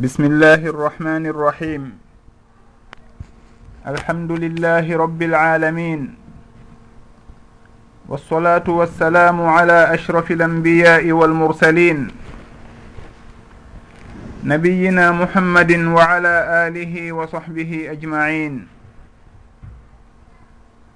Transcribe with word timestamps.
بسم 0.00 0.24
الله 0.24 0.64
الرحمن 0.64 1.28
الرحيم 1.28 1.82
الحمد 3.86 4.32
لله 4.32 4.86
رب 4.96 5.20
العالمين 5.22 6.00
والصلاة 8.08 8.64
والسلام 8.64 9.38
على 9.46 9.78
أشرف 9.94 10.30
الأنبياء 10.30 11.04
والمرسلين 11.12 12.08
نبينا 14.44 15.12
محمد 15.12 15.72
وعلى 15.72 16.34
آله 16.68 17.12
وصحبه 17.12 17.70
أجمعين 17.92 18.54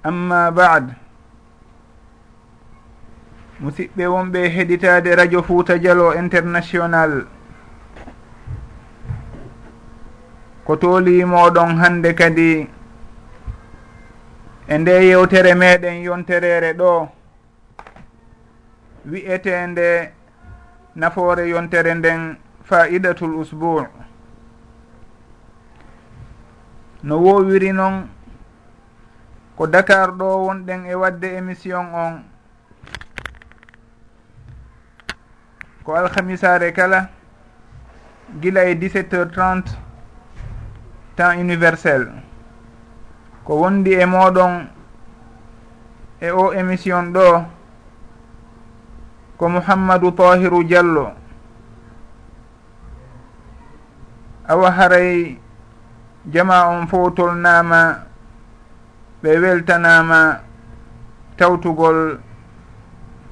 أما 0.05 0.49
بعد 0.49 0.85
musidɓe 3.61 4.03
wonɓe 4.07 4.49
heɗitade 4.49 5.15
radio 5.15 5.39
fouta 5.45 5.77
dialo 5.77 6.11
international. 6.17 7.34
ko 10.65 10.75
toolimoɗon 10.75 11.77
hande 11.81 12.13
kadi 12.15 12.67
e 14.67 14.77
nde 14.77 14.91
yewtere 15.09 15.53
meɗen 15.55 16.01
yonterere 16.03 16.73
ɗo 16.73 17.09
wi'etende 19.11 20.11
nafoore 20.95 21.43
yontere 21.49 21.93
nden 21.95 22.37
faidatul 22.63 23.33
usbou 23.41 23.87
no 27.03 27.15
wowiri 27.23 27.71
noon 27.71 28.09
ko 29.57 29.67
dakar 29.67 30.11
ɗo 30.11 30.27
wonɗen 30.45 30.85
e 30.85 30.95
wadde 30.95 31.25
émission 31.37 31.85
on. 31.93 32.23
Ko 35.85 35.93
alhamisare 35.95 36.73
kala 36.73 37.09
gila 38.41 38.65
e 38.65 38.73
17 38.75 39.13
heures 39.13 39.31
30 39.31 39.84
temps 41.15 41.35
universel. 41.39 42.07
Ko 43.45 43.55
wondi 43.61 43.93
e 43.93 44.05
moɗon 44.05 44.67
e 46.21 46.29
o 46.31 46.53
émission 46.53 47.11
ɗo 47.13 47.45
ko 49.37 49.49
mouhammadou 49.49 50.11
tahiru 50.11 50.63
diallo. 50.63 51.11
Awa 54.47 54.71
haray 54.71 55.37
jama 56.31 56.69
on 56.69 56.87
fof 56.87 57.13
tolnama 57.15 58.05
ɓe 59.23 59.39
weltanama 59.41 60.41
tawtugol 61.37 62.19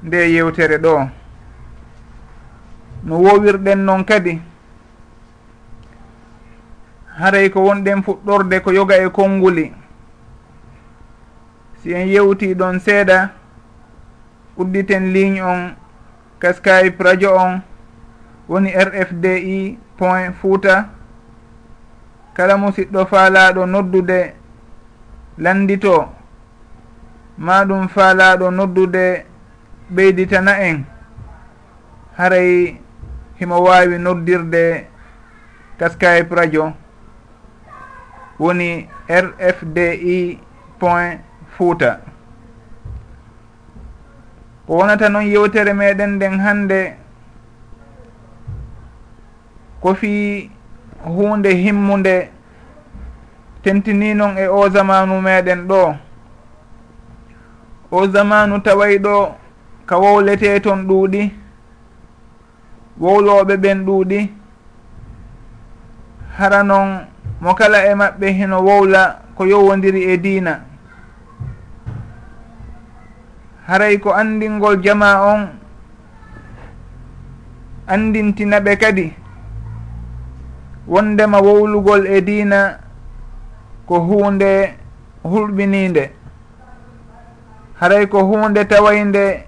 nde 0.02 0.16
yewtere 0.32 0.78
ɗo. 0.78 1.08
No 3.04 3.18
wowirɗen 3.18 3.84
noon 3.84 4.04
kadi. 4.04 4.40
haray 7.18 7.50
ko 7.50 7.60
wonɗen 7.60 8.02
fuɗɗorde 8.02 8.60
ko 8.60 8.70
yoga 8.72 8.96
e 8.96 9.08
konnguli. 9.10 9.72
Si 11.82 11.92
en 11.94 12.08
yewti 12.08 12.54
ɗon 12.54 12.78
seeɗa 12.80 13.30
udditen 14.56 15.12
ligne 15.12 15.42
on 15.42 15.74
ka 16.38 16.52
skype 16.52 16.98
radio 17.04 17.36
on 17.36 17.62
woni 18.48 18.70
rfdi 18.70 19.78
point 19.96 20.34
fouta. 20.40 20.88
Kala 22.34 22.56
musidɗo 22.56 23.06
faalaɗo 23.06 23.66
noddude 23.66 24.34
landito. 25.38 26.08
Ma 27.38 27.64
ɗum 27.64 27.88
faalaɗo 27.88 28.50
noddude 28.50 29.24
ɓeyditana 29.90 30.52
en. 30.68 30.84
Haray 32.16 32.80
himo 33.38 33.62
wawi 33.62 33.98
noddirde 33.98 34.86
ka 35.78 35.88
skype 35.90 36.34
radio. 36.34 36.74
woni 38.38 38.88
rfdi 39.08 40.38
point 40.78 41.20
fouta. 41.56 42.00
Ko 44.66 44.72
wonata 44.76 45.08
noon 45.08 45.26
yewtere 45.32 45.72
meɗen 45.72 46.10
nden 46.16 46.40
hande 46.40 46.96
ko 49.80 49.94
fi 49.94 50.50
hunde 51.04 51.50
himmude 51.54 52.30
tentini 53.62 54.14
noon 54.14 54.38
e 54.38 54.46
o 54.48 54.68
zamanu 54.68 55.20
meɗen 55.20 55.60
ɗo. 55.68 55.96
O 57.90 58.06
zamanu 58.12 58.58
taway 58.64 58.98
ɗo 58.98 59.14
ka 59.86 59.94
wowlete 60.02 60.60
toon 60.64 60.80
ɗuuɗi 60.88 61.22
wowloɓe 63.00 63.54
ɓen 63.62 63.78
ɗuuɗi 63.86 64.20
hara 66.38 66.62
noon 66.62 66.88
mo 67.40 67.54
kala 67.54 67.86
e 67.86 67.94
maɓɓe 67.94 68.26
heno 68.38 68.58
wowla 68.62 69.20
ko 69.36 69.44
yowodiri 69.46 70.02
e 70.12 70.16
diina. 70.16 70.60
Haray 73.66 73.98
ko 73.98 74.12
andingol 74.12 74.76
jama 74.84 75.22
on 75.32 75.48
andintinaɓe 77.86 78.76
kadi. 78.76 79.12
Wondema 80.86 81.40
wowlugol 81.40 82.06
e 82.06 82.20
diina 82.20 82.78
ko 83.86 84.00
hunde 84.00 84.74
hulɓininde 85.24 86.10
haray 87.80 88.06
ko 88.06 88.24
hunde 88.24 88.64
tawaynde 88.64 89.44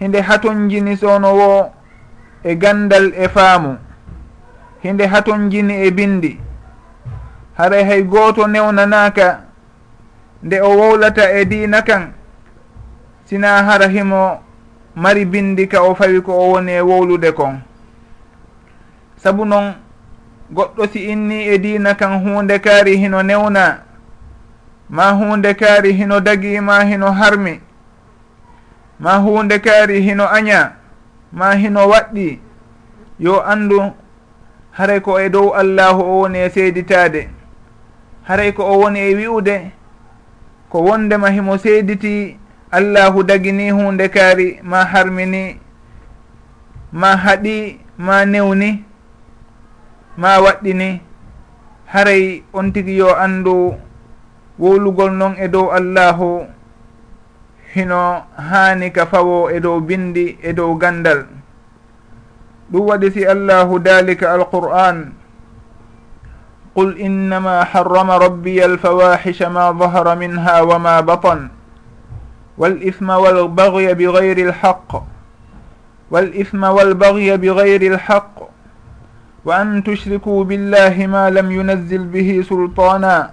hinde 0.00 0.20
hatonjini 0.20 0.96
sowno 0.96 1.34
wo 1.36 1.72
e 2.42 2.56
gandal 2.56 3.12
e 3.16 3.28
faamu. 3.28 3.76
Hinde 4.82 5.06
hatonjini 5.06 5.74
e 5.86 5.90
bindi 5.90 6.43
haray 7.56 7.84
hay 7.84 8.02
gooto 8.02 8.46
newnanaka 8.46 9.40
nde 10.42 10.60
o 10.60 10.70
wowlata 10.78 11.32
e 11.32 11.44
diina 11.44 11.82
kan 11.82 12.12
sina 13.24 13.62
hara 13.62 13.88
himo 13.88 14.42
mari 14.94 15.24
bindi 15.24 15.66
ka 15.66 15.82
o 15.82 15.94
fawi 15.94 16.20
ko 16.20 16.32
o 16.32 16.50
woni 16.50 16.72
e 16.72 16.80
wowlude 16.80 17.32
kon. 17.32 17.60
Sabu 19.16 19.44
noon 19.44 19.74
goɗɗo 20.52 20.86
si 20.92 21.04
inni 21.12 21.48
e 21.48 21.58
diina 21.58 21.94
kan 21.94 22.20
hunde 22.22 22.58
kaari 22.58 22.96
hino 22.96 23.22
newna 23.22 23.80
ma 24.88 25.10
hunde 25.10 25.54
kaari 25.54 25.92
hino 25.92 26.20
dagi 26.20 26.60
ma 26.60 26.84
hino 26.84 27.12
harmi 27.12 27.60
ma 29.00 29.16
hunde 29.16 29.58
kaari 29.58 30.00
hino 30.02 30.28
aña 30.28 30.72
ma 31.32 31.54
hino 31.56 31.88
waɗɗi 31.88 32.38
yo 33.18 33.40
andu 33.46 33.92
haray 34.70 35.00
ko 35.00 35.18
e 35.20 35.28
dow 35.28 35.54
allahu 35.54 36.02
o 36.02 36.18
woni 36.20 36.38
e 36.38 36.50
seeditade 36.50 37.28
haray 38.24 38.52
ko 38.52 38.64
o 38.64 38.78
woni 38.80 39.00
e 39.00 39.14
wi'ude 39.14 39.56
ko 40.70 40.82
wondema 40.82 41.30
himo 41.30 41.58
seediti 41.58 42.36
allahu 42.70 43.22
dagini 43.22 43.70
hunde 43.70 44.08
kaari 44.08 44.60
ma 44.62 44.84
harmini 44.84 45.60
ma 46.92 47.16
haɗi 47.16 47.78
ma 47.98 48.24
newni 48.24 48.84
ma 50.16 50.38
waɗɗini. 50.38 51.00
Haray 51.86 52.42
on 52.52 52.72
tigi 52.72 52.96
yo 52.98 53.14
anndu 53.14 53.74
wowlugol 54.58 55.12
noon 55.12 55.34
e 55.38 55.48
dow 55.48 55.70
allahu 55.70 56.46
hino 57.74 58.22
haani 58.34 58.90
ka 58.90 59.06
fawo 59.06 59.50
e 59.50 59.60
dow 59.60 59.80
bindi 59.80 60.38
e 60.42 60.52
dow 60.52 60.74
gandal. 60.78 61.26
Ɗum 62.70 62.86
waɗi 62.88 63.10
si 63.12 63.22
allahu 63.26 63.78
dalika 63.78 64.32
alqur'an. 64.32 65.12
قل 66.74 66.98
إنما 66.98 67.64
حرم 67.64 68.10
ربي 68.10 68.64
الفواحش 68.64 69.42
ما 69.42 69.70
ظهر 69.72 70.16
منها 70.16 70.60
وما 70.60 71.00
بطن 71.00 71.48
والإثم 72.58 73.10
والبغي 73.10 73.94
بغير 73.94 74.48
الحق 74.48 75.04
والإثم 76.10 76.64
والبغي 76.64 77.36
بغير 77.36 77.82
الحق 77.92 78.34
وأن 79.44 79.84
تشركوا 79.84 80.44
بالله 80.44 81.06
ما 81.06 81.30
لم 81.30 81.52
ينزل 81.52 82.04
به 82.04 82.44
سلطانا 82.48 83.30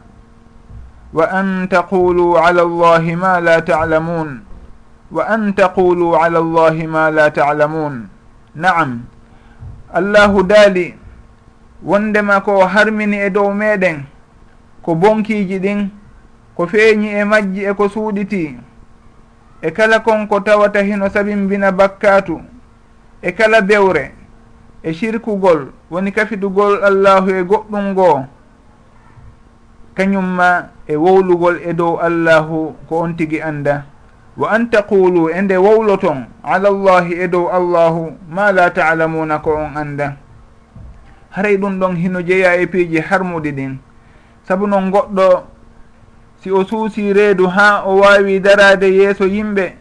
وأن 1.14 1.68
تقولوا 1.70 2.40
على 2.40 2.62
الله 2.62 3.16
ما 3.16 3.40
لا 3.40 3.60
تعلمون 3.60 4.44
وأن 5.12 5.56
تقولوا 5.56 6.18
على 6.18 6.40
الله 6.40 6.88
ما 6.88 7.12
لا 7.12 7.28
تعلمون 7.28 8.08
نعم 8.56 9.00
الله 9.96 10.44
دالي 10.44 11.01
wondema 11.84 12.42
ko 12.42 12.66
harmini 12.66 13.18
e 13.18 13.30
dow 13.30 13.54
meɗen 13.54 14.04
ko 14.82 14.96
bonkiji 14.96 15.60
ɗin 15.60 15.90
ko 16.56 16.68
feeñi 16.68 17.08
e 17.08 17.24
majji 17.24 17.66
e 17.66 17.74
ko 17.74 17.90
suuɗiti. 17.90 18.58
E 19.62 19.72
kala 19.72 20.00
kon 20.00 20.28
ko 20.28 20.40
tawata 20.40 20.82
hino 20.82 21.10
sabimbina 21.10 21.72
bakkatu 21.72 22.42
e 23.22 23.32
kala 23.32 23.62
bewre 23.62 24.12
e 24.84 24.94
sirkugol 24.94 25.72
woni 25.90 26.12
kafitugol 26.12 26.84
allahu 26.84 27.30
e 27.30 27.44
goɗɗum 27.44 27.86
ngoo. 27.92 28.26
Kañumma 29.96 30.70
e 30.88 30.96
wowlugol 30.96 31.60
e 31.66 31.74
dow 31.74 32.00
allahu 32.00 32.76
ko 32.90 33.00
on 33.00 33.14
tigi 33.16 33.42
annda. 33.42 33.86
Wa 34.38 34.50
an 34.50 34.70
taqulu 34.70 35.30
e 35.30 35.42
nde 35.42 35.58
wowloton 35.58 36.26
ala 36.44 36.70
llahi 36.72 37.14
e 37.22 37.28
dow 37.28 37.50
allahu 37.50 38.14
ma 38.30 38.52
la 38.52 38.70
talamuna 38.70 39.40
ko 39.40 39.56
on 39.56 39.78
annda. 39.78 40.18
haray 41.32 41.58
ɗum 41.58 41.80
ɗon 41.80 41.96
hino 41.96 42.22
jeeya 42.22 42.56
e 42.62 42.68
piiji 42.68 43.00
harmude 43.00 43.52
ɗin. 43.52 43.78
Saabu 44.48 44.68
noon 44.68 44.92
goɗɗo 44.92 45.44
si 46.44 46.52
o 46.52 46.64
suusi 46.64 47.14
reedu 47.14 47.48
ha 47.48 47.84
o 47.86 48.00
wawi 48.00 48.40
darade 48.40 48.88
yeeso 48.88 49.26
yimɓe 49.26 49.74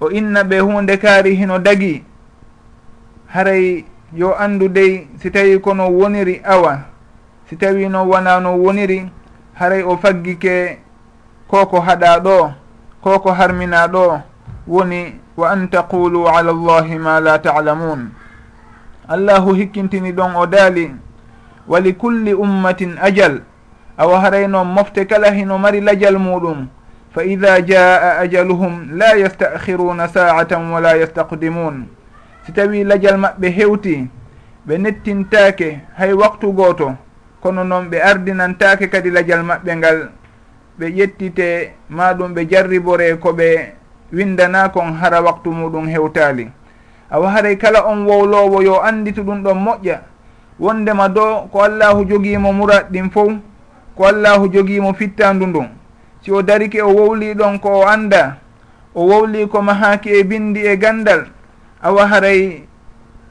o 0.00 0.10
inna 0.10 0.42
ɓe 0.44 0.60
hunde 0.60 0.96
kaari 0.98 1.34
hino 1.36 1.58
dagi. 1.58 2.04
Haray 3.26 3.84
yo 4.12 4.34
andu 4.34 4.68
dey 4.68 5.06
si 5.22 5.30
tawi 5.30 5.58
kono 5.60 5.86
woniri 5.90 6.42
awa 6.44 6.82
si 7.46 7.56
tawi 7.56 7.88
no 7.88 8.04
wona 8.10 8.40
no 8.40 8.58
woniri 8.58 9.06
haray 9.54 9.82
o 9.82 9.96
faggike 9.96 10.78
koko 11.46 11.80
haɗa 11.80 12.18
ɗo 12.18 12.52
koko 13.02 13.30
harmina 13.32 13.86
ɗo 13.86 14.20
woni 14.66 15.14
wa 15.36 15.50
an 15.50 15.68
taqulu 15.70 16.26
ala 16.28 16.50
allahi 16.50 16.98
ma 16.98 17.20
la 17.20 17.38
talamun 17.38 18.10
ta 18.10 18.29
allahu 19.10 19.54
hikkintini 19.54 20.12
ɗon 20.12 20.36
o 20.36 20.46
daali. 20.46 20.90
Wa 21.68 21.80
li 21.80 21.92
kulli 21.94 22.34
ummatin 22.34 22.96
ajal. 23.02 23.42
Awa 23.98 24.20
haray 24.20 24.46
noon 24.48 24.68
mofte 24.68 25.04
kala 25.06 25.30
hino 25.32 25.58
mari 25.58 25.80
lajal 25.80 26.16
muɗum. 26.18 26.66
Fa 27.14 27.24
ida 27.24 27.60
jaa 27.60 28.18
ajaluhum 28.22 28.96
la 28.96 29.16
yastakhiruna 29.18 30.08
sa'atan 30.08 30.70
wala 30.72 30.96
yastaqdimun. 30.96 31.86
Si 32.46 32.52
tawi 32.52 32.84
lajal 32.84 33.18
maɓɓe 33.18 33.48
hewti 33.50 34.08
ɓe 34.66 34.78
nettintaake 34.78 35.80
hay 35.98 36.12
waktu 36.12 36.52
gooto 36.52 36.94
kono 37.42 37.64
noon 37.64 37.90
ɓe 37.90 37.98
ardinantaake 38.02 38.86
kadi 38.88 39.10
lajal 39.10 39.42
maɓɓe 39.42 39.76
ngal. 39.76 40.08
Ɓe 40.78 40.86
ƴettite 40.96 41.72
maɗum 41.90 42.34
ɓe 42.34 42.46
jarribore 42.50 43.16
ko 43.20 43.32
ɓe 43.32 43.74
windanakon 44.12 44.94
hara 45.02 45.20
waktu 45.22 45.50
muɗum 45.50 45.86
hewtali 45.88 46.50
awa 47.10 47.30
haray 47.30 47.56
kala 47.56 47.84
on 47.86 48.06
wowlowo 48.06 48.62
yo 48.62 48.82
anditu 48.82 49.22
ɗum 49.22 49.42
ɗon 49.42 49.58
moƴƴa. 49.58 49.98
Wondema 50.60 51.08
do 51.08 51.48
ko 51.52 51.62
allahu 51.62 52.04
jogiimo 52.04 52.52
murat 52.52 52.90
ɗin 52.90 53.10
fof 53.10 53.32
ko 53.96 54.04
allahu 54.06 54.48
jogiimo 54.52 54.92
fittandu 54.94 55.46
ndun. 55.46 55.68
Si 56.22 56.30
o 56.32 56.42
darike 56.42 56.82
o 56.82 56.88
wowli 56.92 57.34
ɗon 57.34 57.58
ko 57.60 57.80
o 57.80 57.86
anda 57.88 58.36
o 58.94 59.06
wowli 59.06 59.46
ko 59.48 59.62
mahaki 59.62 60.10
e 60.10 60.22
bindi 60.24 60.60
e 60.66 60.76
gandal 60.76 61.26
awa 61.82 62.06
haray 62.06 62.62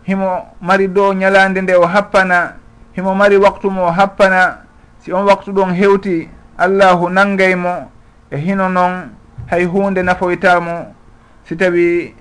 himo 0.03 0.45
mari 0.61 0.87
do 0.87 1.13
ñalande 1.13 1.61
nde 1.61 1.75
o 1.75 1.85
happana 1.85 2.55
himo 2.95 3.15
mari 3.15 3.37
waktu 3.37 3.69
mo 3.71 3.85
o 3.87 3.91
happana 3.91 4.65
si 4.99 5.13
on 5.13 5.25
waktu 5.25 5.51
ɗon 5.51 5.73
hewti 5.75 6.29
allahu 6.57 7.09
nangaymo 7.09 7.91
e 8.31 8.37
hino 8.37 8.69
noon 8.69 9.09
hay 9.47 9.65
hunde 9.65 10.01
nafoytamo 10.03 10.95
si 11.43 11.55
tawi 11.55 12.15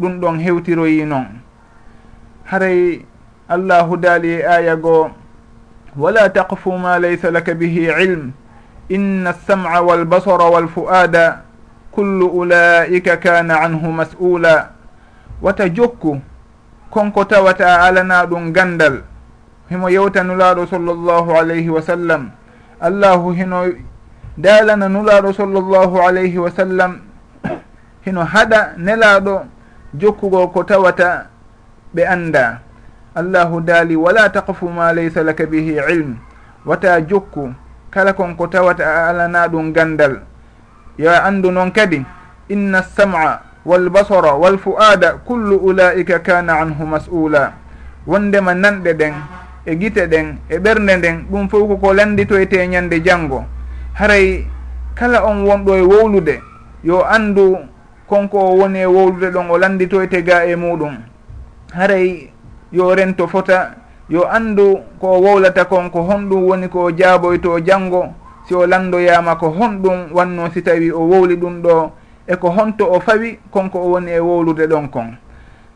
ɗum 0.00 0.20
ɗon 0.20 0.38
hewtiroyi 0.40 1.04
noon 1.04 1.26
haray 2.44 3.04
allahu 3.48 3.96
daali 3.96 4.28
e 4.40 4.42
aya 4.46 4.76
goo 4.76 5.10
wala 5.96 6.28
taqfu 6.30 6.72
ma 6.78 6.98
laysa 6.98 7.30
laka 7.30 7.54
bihi 7.54 7.90
ilm 7.90 8.32
inna 8.88 9.30
alsam'a 9.30 9.82
walbasara 9.82 10.44
walfu'ada 10.50 11.42
kullu 11.92 12.26
ulaika 12.28 13.16
kana 13.16 13.60
anhu 13.60 13.92
mas'ula 13.92 14.70
wata 15.42 15.68
jokku 15.68 16.20
konko 16.90 17.24
tawata 17.24 17.82
alana 17.84 18.24
ɗum 18.26 18.52
gandal. 18.52 19.02
Himo 19.68 19.88
yewtanulaɗo 19.90 20.66
sallllahu 20.66 21.36
alayhi 21.36 21.68
wa 21.68 21.82
sallam 21.82 22.30
allahu 22.80 23.32
hino 23.36 23.68
dalana 24.38 24.88
nulaɗo 24.88 25.32
sallllahu 25.32 26.00
alayhi 26.00 26.38
wa 26.38 26.48
sallam 26.50 27.00
hino 28.04 28.24
haɗa 28.24 28.72
nelaɗo 28.78 29.44
jokkugo 29.94 30.48
ko 30.48 30.64
tawata 30.64 31.26
ɓe 31.94 32.02
annda. 32.06 32.60
Allahu 33.14 33.60
daali 33.60 33.96
wala 33.96 34.28
taqfu 34.28 34.68
ma 34.68 34.92
laysa 34.92 35.22
laka 35.22 35.46
bihi 35.46 35.80
ilm. 35.90 36.16
Wata 36.66 37.00
jokku 37.00 37.52
kala 37.90 38.12
kon 38.12 38.36
ko 38.36 38.46
tawata 38.46 38.84
a 38.84 39.08
alana 39.10 39.48
ɗum 39.48 39.72
gandal. 39.72 40.20
Yo 40.98 41.10
anndu 41.10 41.50
noon 41.50 41.72
kadi 41.72 42.04
inna 42.48 42.82
sama 42.82 43.40
walbasara 43.64 44.32
walfu'ada 44.34 45.12
kullu 45.24 45.56
ulaika 45.56 46.18
kana 46.18 46.60
anhu 46.60 46.86
mas'ula 46.86 47.52
wondema 48.06 48.54
nanɗe 48.54 48.92
ɗen 48.94 49.14
e 49.66 49.76
gite 49.76 50.06
ɗen 50.06 50.36
e 50.48 50.58
ɓernde 50.58 50.96
nden 50.96 51.16
ɗum 51.30 51.48
fof 51.48 51.68
koko 51.68 51.92
landitoyte 51.94 52.54
e 52.56 52.66
ñande 52.68 53.00
janngo. 53.04 53.44
Haray 53.94 54.46
kala 54.94 55.24
on 55.24 55.44
wonɗo 55.44 55.76
e 55.76 55.82
wowlude 55.82 56.40
yo 56.84 57.02
anndu 57.04 57.58
konko 58.08 58.38
o 58.38 58.56
woni 58.56 58.78
e 58.78 58.86
wowlude 58.86 59.30
ɗon 59.30 59.50
o 59.50 59.58
landitoyte 59.58 60.22
ga 60.24 60.44
e 60.46 60.56
muɗum. 60.56 60.96
Haray 61.74 62.30
yo 62.72 62.94
rento 62.94 63.26
fota 63.26 63.74
yo 64.08 64.24
andu 64.24 64.80
ko 65.00 65.06
o 65.06 65.20
wowlata 65.20 65.64
kon 65.64 65.90
ko 65.90 66.02
honɗum 66.02 66.48
woni 66.48 66.68
ko 66.68 66.84
o 66.84 66.90
jaaboyto 66.90 67.60
janngo 67.60 68.14
si 68.48 68.54
o 68.54 68.66
landoyama 68.66 69.36
ko 69.36 69.50
honɗum 69.50 70.12
wanno 70.12 70.50
si 70.52 70.62
tawi 70.62 70.90
o 70.90 71.00
wowli 71.00 71.36
ɗum 71.36 71.62
ɗo. 71.62 71.90
Eko 72.28 72.50
honto 72.50 72.84
o 72.90 73.00
fawi 73.00 73.38
konko 73.50 73.78
o 73.78 73.90
woni 73.92 74.12
e 74.12 74.20
wowlude 74.20 74.66
ɗon 74.66 74.88
kon. 74.88 75.16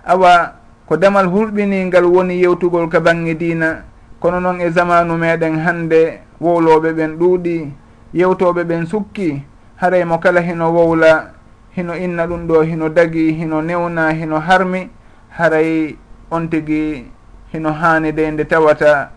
Awa 0.05 0.53
ko 0.87 0.97
damal 0.97 1.27
hurɓiningal 1.27 2.05
woni 2.05 2.41
yewtugol 2.41 2.89
ka 2.89 3.01
bange 3.01 3.35
dina 3.35 3.85
kono 4.21 4.41
noon 4.41 4.61
e 4.61 4.71
zamanu 4.71 5.17
meɗen 5.17 5.59
hande 5.61 6.21
wowloɓe 6.41 6.93
ɓen 6.93 7.17
ɗuuɗi 7.19 7.73
yewtoɓe 8.15 8.65
ɓen 8.65 8.87
sukki 8.87 9.43
haray 9.77 10.05
mo 10.05 10.19
kala 10.19 10.41
heno 10.41 10.73
wowla 10.73 11.42
hino 11.77 11.97
inna 11.97 12.27
ɗum 12.27 12.47
ɗo 12.47 12.63
hino 12.63 12.89
dagi 12.89 13.33
hino 13.33 13.63
newna 13.63 14.13
hino 14.13 14.39
harmi 14.41 14.91
haray 15.31 15.97
on 16.31 16.49
tigi 16.49 17.07
hino 17.53 17.73
haani 17.73 18.13
de 18.13 18.31
nde 18.31 18.45
tawata 18.45 19.11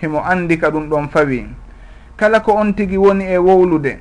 himo 0.00 0.24
andi 0.24 0.56
ka 0.58 0.70
ɗum 0.70 0.88
ɗon 0.88 1.08
fawi. 1.08 1.46
Kala 2.16 2.40
ko 2.40 2.52
on 2.52 2.72
tigi 2.74 2.96
woni 2.96 3.24
e 3.24 3.36
wowlude 3.38 3.98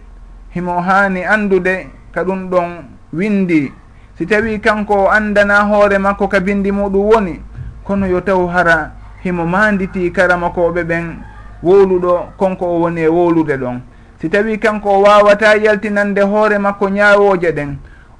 himo 0.55 0.81
haani 0.81 1.23
andude 1.23 1.87
ka 2.11 2.23
ɗum 2.23 2.49
ɗon 2.49 2.69
windi. 3.13 3.71
Si 4.17 4.25
tawi 4.25 4.59
kanko 4.59 4.93
o 4.93 5.09
andana 5.11 5.67
hoore 5.67 5.97
makko 5.97 6.27
ka 6.27 6.39
bindi 6.39 6.71
muɗum 6.71 7.05
woni 7.11 7.41
kono 7.83 8.07
yo 8.07 8.21
taw 8.21 8.47
hara 8.47 8.91
himo 9.23 9.45
manditi 9.45 10.11
karamakoɓe 10.11 10.83
ɓen 10.83 11.15
wowluɗo 11.63 12.33
konko 12.37 12.65
o 12.65 12.79
woni 12.79 13.01
e 13.01 13.07
wowlude 13.07 13.57
ɗon. 13.57 13.81
Si 14.21 14.29
tawi 14.29 14.57
kanko 14.57 14.89
o 14.89 15.01
wawata 15.01 15.55
yaltinande 15.57 16.21
hoore 16.21 16.57
makko 16.57 16.89
ñawoje 16.89 17.51
ɗen 17.51 17.77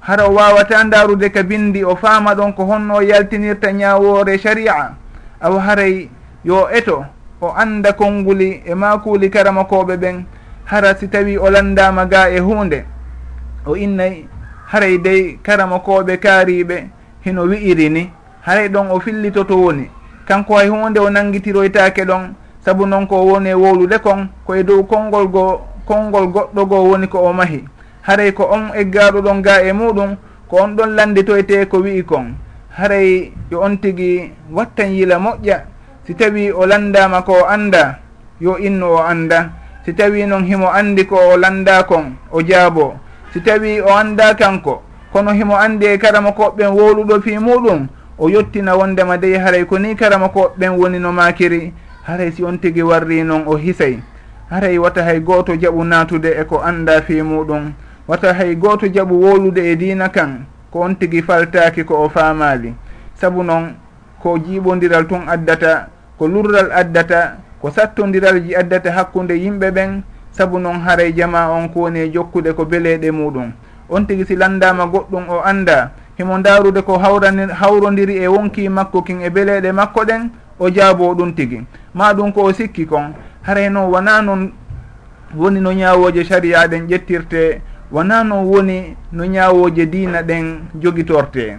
hara 0.08 0.24
o 0.26 0.34
wawata 0.34 0.84
ndarude 0.84 1.28
ka 1.28 1.42
bindi 1.42 1.84
o 1.84 1.96
faama 1.96 2.34
ɗon 2.34 2.52
ko 2.54 2.64
honno 2.64 3.02
yaltinirta 3.02 3.72
ñawore 3.72 4.38
sharia. 4.38 4.90
Aw 5.40 5.58
haray 5.58 6.08
yo 6.44 6.68
eto 6.72 7.04
o 7.40 7.52
anda 7.56 7.92
konnguli 7.92 8.62
e 8.64 8.74
makuli 8.74 9.28
karamakoɓe 9.30 9.96
ɓen 9.96 10.24
hara 10.64 10.96
si 10.96 11.08
tawi 11.08 11.36
o 11.38 11.50
landama 11.50 12.06
ga 12.06 12.30
e 12.30 12.38
hunde 12.40 12.84
o 13.66 13.76
innay 13.76 14.24
haray 14.72 14.98
dey 14.98 15.38
karamakoɓe 15.42 16.16
kaariɓe 16.16 16.88
hino 17.24 17.42
wi'iri 17.42 17.90
ni. 17.90 18.10
Haray 18.46 18.68
ɗon 18.68 18.88
o 18.90 19.00
fillito 19.00 19.44
to 19.44 19.56
woni. 19.60 19.90
Kanko 20.26 20.56
hay 20.56 20.68
hunde 20.68 20.98
o 21.00 21.10
nangitiroytake 21.10 22.04
ɗon 22.04 22.32
saabu 22.64 22.86
noon 22.86 23.06
ko 23.06 23.26
woni 23.26 23.50
e 23.50 23.54
wowlude 23.54 23.98
kon 23.98 24.28
koye 24.46 24.64
dow 24.64 24.82
konngol 24.84 25.28
go 25.28 25.60
konngol 25.86 26.26
goɗɗo 26.32 26.64
goo 26.66 26.88
woni 26.90 27.06
ko 27.08 27.18
o 27.18 27.32
mahi. 27.32 27.64
haray 28.08 28.32
ko 28.32 28.48
on 28.48 28.72
eggaɗo 28.72 29.20
ɗon 29.20 29.42
ga 29.42 29.60
e 29.60 29.72
muɗum 29.72 30.16
ko 30.48 30.56
on 30.56 30.76
ɗon 30.76 30.96
landitoyte 30.96 31.60
e 31.60 31.66
ko 31.66 31.78
wi'i 31.84 32.02
kon. 32.02 32.32
Haray 32.72 33.32
yo 33.50 33.60
on 33.60 33.76
tigui 33.76 34.32
wattan 34.50 34.96
yila 34.96 35.18
moƴƴa 35.18 35.60
si 36.06 36.14
tawi 36.14 36.50
o 36.52 36.64
landama 36.66 37.20
ko 37.22 37.32
o 37.32 37.44
anda 37.44 37.98
yo 38.40 38.56
innu 38.56 38.86
o 38.96 38.98
anda 39.04 39.50
si 39.84 39.92
tawi 39.92 40.24
noon 40.26 40.44
himo 40.48 40.72
andi 40.72 41.04
ko 41.04 41.16
o 41.16 41.36
landa 41.36 41.82
kon 41.84 42.16
o 42.32 42.40
jaabo. 42.40 42.96
Si 43.32 43.40
tawi 43.40 43.80
o 43.80 43.92
anda 43.92 44.34
kanko 44.34 44.82
kono 45.12 45.32
himo 45.32 45.56
andi 45.56 45.86
e 45.86 45.98
karama 45.98 46.30
koɓɓen 46.32 46.72
wowluɗo 46.72 47.20
fi 47.20 47.36
muɗum 47.38 47.88
o 48.18 48.28
yettina 48.30 48.76
wondema 48.76 49.18
dey 49.18 49.36
haray 49.36 49.64
ko 49.66 49.78
ni 49.78 49.94
karama 49.94 50.28
koɓɓen 50.28 50.80
woni 50.80 50.98
no 50.98 51.12
makiri 51.12 51.72
haray 52.06 52.32
si 52.32 52.42
on 52.42 52.56
tigui 52.56 52.82
warri 52.82 53.22
noon 53.22 53.44
o 53.46 53.56
hisay. 53.56 54.00
Haray 54.50 54.78
wata 54.78 55.04
hay 55.04 55.20
goto 55.20 55.52
jaɓu 55.52 55.84
natude 55.84 56.32
eko 56.40 56.62
anda 56.64 57.02
fi 57.02 57.20
muɗum 57.20 57.72
wata 58.08 58.32
hay 58.34 58.54
gooto 58.56 58.86
jaɓu 58.86 59.14
wolude 59.20 59.58
e 59.72 59.76
diina 59.76 60.08
kan 60.08 60.44
ko 60.72 60.80
on 60.80 60.94
tigi 60.96 61.22
faltaki 61.22 61.84
ko 61.84 62.04
o 62.04 62.08
faamali 62.08 62.74
saabu 63.14 63.42
noon 63.42 63.74
ko 64.22 64.38
jiiɓodiral 64.38 65.06
tun 65.06 65.28
addata 65.28 65.88
ko 66.18 66.26
lurral 66.28 66.72
addata 66.72 67.36
ko 67.60 67.70
sattodiralji 67.70 68.54
addata 68.56 68.92
hakkude 68.92 69.34
yimɓe 69.34 69.70
ɓen 69.70 70.02
saabu 70.32 70.58
noon 70.58 70.80
haray 70.80 71.12
jama 71.12 71.50
on 71.50 71.68
ko 71.68 71.80
woni 71.80 72.00
e 72.00 72.10
jokkude 72.12 72.52
ko 72.52 72.64
beleɗe 72.64 73.10
muɗum. 73.10 73.52
On 73.90 74.04
tigi 74.06 74.24
si 74.26 74.36
landama 74.36 74.86
goɗɗum 74.86 75.28
o 75.28 75.40
anda 75.44 75.90
himo 76.18 76.38
darude 76.38 76.82
ko 76.82 76.98
hawrani 76.98 77.52
hawrodiri 77.52 78.16
e 78.22 78.26
wonki 78.28 78.68
makko 78.68 79.02
kin 79.02 79.20
e 79.22 79.30
beleɗe 79.30 79.72
makko 79.72 80.04
ɗen 80.04 80.30
o 80.58 80.70
jaabo 80.70 81.14
ɗum 81.14 81.34
tigi. 81.34 81.64
Ma 81.94 82.12
ɗum 82.14 82.32
ko 82.32 82.42
o 82.44 82.52
sikki 82.52 82.86
kon 82.86 83.14
haray 83.42 83.68
noon 83.70 83.90
wona 83.90 84.22
noon 84.22 84.52
woni 85.36 85.60
no 85.60 85.72
ñawoje 85.72 86.24
sariya 86.24 86.68
ɗen 86.68 86.86
ƴettirte 86.88 87.60
wona 87.92 88.24
noon 88.24 88.44
woni 88.46 88.96
no 89.12 89.24
ñaawoje 89.24 89.86
diina 89.86 90.22
ɗen 90.22 90.68
jogitorte? 90.80 91.56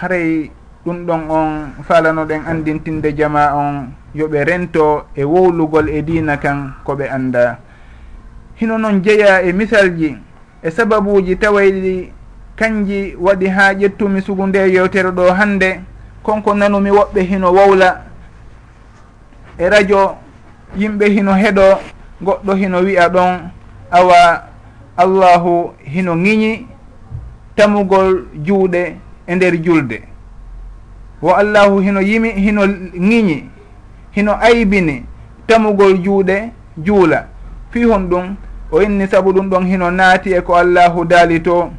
Haray 0.00 0.50
ɗum 0.84 1.06
ɗon 1.06 1.30
on 1.30 1.48
falanoɗen 1.88 2.42
andintinde 2.46 3.12
jama 3.16 3.54
on 3.54 3.88
yoɓe 4.14 4.44
rento 4.44 5.06
e 5.16 5.24
wowlugol 5.24 5.88
e 5.88 6.02
diina 6.02 6.36
kan 6.36 6.74
koɓe 6.84 7.08
anda 7.10 7.58
hino 8.56 8.78
noon 8.78 9.02
jeeya 9.02 9.42
e 9.42 9.52
misalji 9.52 10.16
e 10.62 10.70
sababuji 10.70 11.36
tawayɗi 11.36 12.12
kanji 12.56 13.16
waɗi 13.18 13.46
ha 13.48 13.72
ƴettumi 13.74 14.20
sugu 14.22 14.46
nde 14.46 14.58
yewtere 14.72 15.10
ɗo 15.10 15.32
hannde 15.32 15.80
konko 16.22 16.54
nanumi 16.54 16.90
woɓɓe 16.90 17.20
hino 17.22 17.52
wowla 17.52 18.04
e 19.58 19.68
radio 19.68 20.16
yimɓe 20.76 21.06
hino 21.10 21.32
heɗo 21.32 21.78
goɗɗo 22.22 22.54
hino 22.54 22.78
wiya 22.84 23.08
ɗon 23.08 23.50
awa 23.90 24.44
allahu 24.96 25.72
hino 25.84 26.14
ŋiñi 26.16 26.66
tamugol 27.56 28.24
juuɗe 28.46 28.96
e 29.26 29.34
nder 29.34 29.56
julde. 29.62 30.02
Wo 31.22 31.34
allahu 31.34 31.80
hino 31.80 32.00
yimi 32.00 32.30
hino 32.30 32.66
ŋiñi 33.08 33.44
hino 34.10 34.32
aybini 34.40 35.04
tamugol 35.46 35.98
juuɗe 36.04 36.50
juula. 36.78 37.26
Fi 37.70 37.84
hon 37.84 38.08
ɗum 38.08 38.34
o 38.70 38.82
inni 38.82 39.06
sabu 39.08 39.32
ɗum 39.32 39.48
ɗon 39.50 39.66
hino 39.66 39.90
naati 39.90 40.32
e 40.32 40.40
ko 40.40 40.54
allahu 40.54 41.04
daali 41.04 41.40
to 41.42 41.70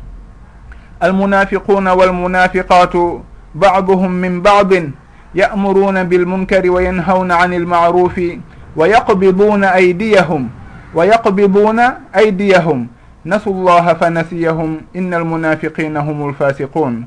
almunafiquna 0.99 1.93
walmunafiqatu 1.95 3.21
baduhum 3.53 4.11
min 4.13 4.41
badin 4.41 4.91
ya'muruna 5.33 6.03
bilmunkari 6.03 6.69
wa 6.69 6.81
yanhawna 6.81 7.39
ani 7.39 7.59
lmarufi 7.59 8.41
wa 8.75 8.87
yaqbiduna 8.87 9.71
aydiyahum 9.71 10.49
wa 10.93 11.05
yaqbiduna 11.05 11.97
aydiyahum. 12.13 12.87
nasu 13.25 13.49
llaha 13.53 13.95
fa 13.95 14.09
nasiyahum 14.09 14.79
inna 14.93 15.17
almunafiqina 15.17 15.99
hum 16.01 16.29
lfasiqun 16.31 17.05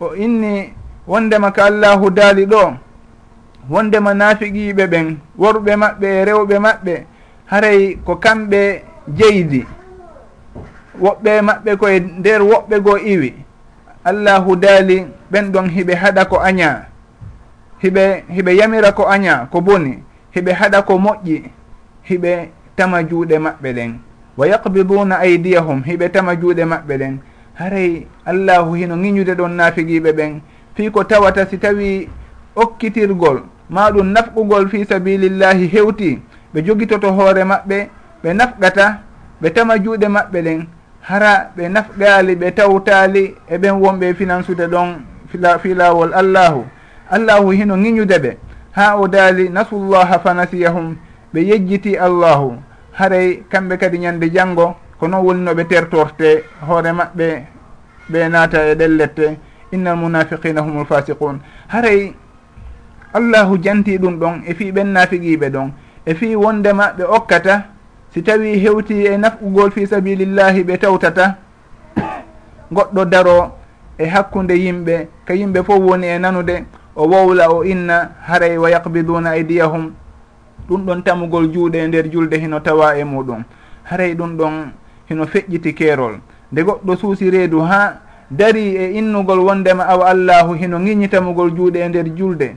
o 0.00 0.14
inni 0.14 0.72
wondema 1.06 1.50
ko 1.52 1.62
allahu 1.62 2.10
daali 2.10 2.46
ɗo 2.46 2.74
wondema 3.70 4.14
naafiqiiɓe 4.14 4.84
ɓen 4.86 5.16
worɓe 5.38 5.72
maɓɓe 5.76 6.06
e 6.06 6.24
rewɓe 6.24 6.56
maɓɓe 6.58 6.94
haray 7.46 7.96
ko 8.04 8.16
kamɓe 8.16 8.82
jeydi. 9.18 9.60
Woɓɓe 11.02 11.32
maɓɓe 11.46 11.70
koye 11.80 11.98
nder 12.00 12.40
woɓɓe 12.50 12.76
goo 12.84 12.96
iwi. 13.12 13.30
Allahu 14.04 14.56
daali 14.56 15.06
ɓen 15.32 15.52
ɗon 15.52 15.68
hiɓe 15.74 15.94
haɗa 16.02 16.24
ko 16.30 16.36
aña. 16.40 16.70
Hiɓe 17.82 18.04
hiɓe 18.34 18.50
yamira 18.58 18.92
ko 18.92 19.04
aña 19.08 19.46
ko 19.52 19.60
boni. 19.60 20.02
Hiɓe 20.34 20.52
haɗa 20.60 20.82
ko 20.86 20.94
moƴƴi. 20.98 21.36
Hiɓe 22.08 22.48
tama 22.76 23.02
juuɗe 23.02 23.38
maɓɓe 23.38 23.72
ɗen. 23.76 23.90
wa 24.36 24.46
yaqbiduna 24.46 25.18
aydiyahum 25.18 25.82
hiɓe 25.82 26.08
tama 26.08 26.34
juuɗe 26.36 26.64
maɓɓe 26.64 26.94
ɗen. 26.98 27.18
Haray 27.54 28.06
allahu 28.26 28.74
hino 28.74 28.96
ŋiñude 28.96 29.34
ɗon 29.34 29.52
naafigiiɓe 29.56 30.12
ɓen. 30.12 30.40
Fii 30.74 30.90
ko 30.90 31.04
tawata 31.04 31.46
si 31.46 31.58
tawi 31.58 32.08
okkitirgol 32.56 33.42
ma 33.70 33.90
ɗum 33.90 34.12
nafqugol 34.12 34.68
fi 34.68 34.84
sabilillahi 34.84 35.66
hewti. 35.68 36.18
Ɓe 36.54 36.62
jogitoto 36.66 37.12
hoore 37.12 37.44
maɓɓe 37.44 37.88
ɓe 38.22 38.34
nafqata 38.34 38.98
ɓe 39.42 39.50
tama 39.54 39.78
juuɗe 39.78 40.08
maɓɓe 40.08 40.42
ɗen. 40.42 40.66
Hara 41.00 41.50
ɓe 41.56 41.68
nafgaali 41.68 42.34
ɓe 42.36 42.50
tawtaali 42.54 43.34
e 43.48 43.58
ɓen 43.58 43.74
wonɓe 43.82 44.14
finansude 44.14 44.66
ɗon 44.66 44.88
fi 45.62 45.74
laawol 45.74 46.12
allahu. 46.14 46.64
Allahu 47.10 47.50
hino 47.50 47.76
ŋiñude 47.76 48.18
ɓe. 48.18 48.36
Ha 48.72 48.96
o 48.98 49.06
daali 49.08 49.48
nasullaha 49.48 50.18
fanasiyahum 50.18 50.96
ɓe 51.32 51.40
yejjiti 51.40 51.96
allahu. 51.98 52.56
haray 52.98 53.42
kamɓe 53.50 53.76
kadi 53.78 53.98
ñande 53.98 54.30
janngo 54.34 54.76
ko 54.98 55.06
noon 55.08 55.24
woni 55.24 55.40
noɓe 55.44 55.64
tertorte 55.68 56.44
hoore 56.66 56.92
maɓɓe 56.92 57.26
ɓe 58.10 58.28
naata 58.28 58.58
e 58.70 58.74
ɗen 58.74 58.96
lette 58.96 59.38
innal 59.72 59.96
munafiqina 59.96 60.60
humul 60.62 60.86
fasiqun. 60.86 61.38
Haray 61.68 62.14
allahu 63.12 63.58
janti 63.62 63.98
ɗum 63.98 64.18
ɗon 64.18 64.42
e 64.46 64.54
fii 64.54 64.72
ɓen 64.72 64.92
naafiqiiɓe 64.92 65.50
ɗon 65.50 65.70
e 66.06 66.14
fii 66.14 66.36
wondema 66.36 66.92
ɓe 66.98 67.04
okkata 67.04 67.64
si 68.12 68.22
tawi 68.22 68.58
hewti 68.58 69.06
e 69.06 69.16
nafugol 69.16 69.70
fi 69.72 69.86
sabilillahi 69.86 70.62
ɓe 70.64 70.78
tawtata 70.78 71.36
goɗɗo 72.72 73.04
daro 73.04 73.52
e 73.98 74.06
hakkude 74.06 74.54
yimɓe 74.54 75.08
ka 75.26 75.34
yimɓe 75.34 75.62
fof 75.64 75.78
woni 75.78 76.06
e 76.06 76.18
nanude 76.18 76.64
o 76.96 77.06
wowla 77.08 77.50
o 77.50 77.64
inna 77.64 78.10
haray 78.26 78.56
wa 78.58 78.70
yaqbiduna 78.70 79.30
aydiyahum 79.30 79.92
ɗum 80.68 80.84
ɗon 80.86 81.02
tamugol 81.02 81.48
juuɗe 81.52 81.76
e 81.78 81.86
nder 81.88 82.10
julde 82.10 82.34
hino 82.38 82.60
tawa 82.60 82.96
e 82.96 83.04
muɗum. 83.04 83.44
Haray 83.84 84.14
ɗum 84.14 84.36
ɗon 84.36 84.72
hino 85.08 85.26
feƴƴiti 85.26 85.74
keerol. 85.74 86.18
Nde 86.52 86.62
goɗɗo 86.62 86.96
suusi 86.96 87.30
reedu 87.30 87.60
ha 87.60 88.00
dari 88.30 88.76
e 88.76 88.98
innugol 88.98 89.38
wondema 89.40 89.84
awa 89.88 90.08
allahu 90.10 90.54
hino 90.54 90.78
ŋiñitamugol 90.78 91.50
juuɗe 91.56 91.76
e 91.84 91.88
nder 91.88 92.06
julde. 92.16 92.56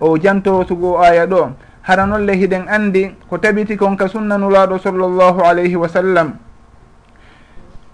O 0.00 0.16
jantowo 0.18 0.64
sugo 0.64 0.98
aya 1.00 1.26
ɗo 1.26 1.50
hara 1.82 2.06
nolle 2.06 2.32
hiɗen 2.36 2.68
andi 2.68 3.10
ko 3.28 3.38
tabiti 3.38 3.76
kon 3.76 3.96
ka 3.96 4.08
sunnanulaɗo 4.08 4.78
sallllahu 4.78 5.40
alayhi 5.44 5.76
wa 5.76 5.88
sallam 5.88 6.32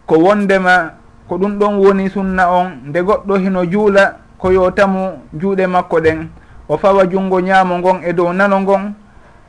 ko 0.07 0.19
wondema 0.19 0.93
ko 1.29 1.38
ɗum 1.38 1.59
ɗon 1.59 1.75
woni 1.79 2.09
sunna 2.11 2.50
on 2.50 2.71
nde 2.87 2.99
goɗɗo 3.03 3.35
hino 3.38 3.65
juula 3.67 4.17
ko 4.38 4.50
yo 4.50 4.71
tamu 4.71 5.19
juuɗe 5.35 5.67
makko 5.67 6.00
ɗen. 6.00 6.29
O 6.69 6.76
fawa 6.76 7.07
junngo 7.07 7.41
ñaamo 7.41 7.79
ngon 7.79 8.00
e 8.05 8.12
dow 8.12 8.33
nano 8.33 8.61
ngon 8.61 8.95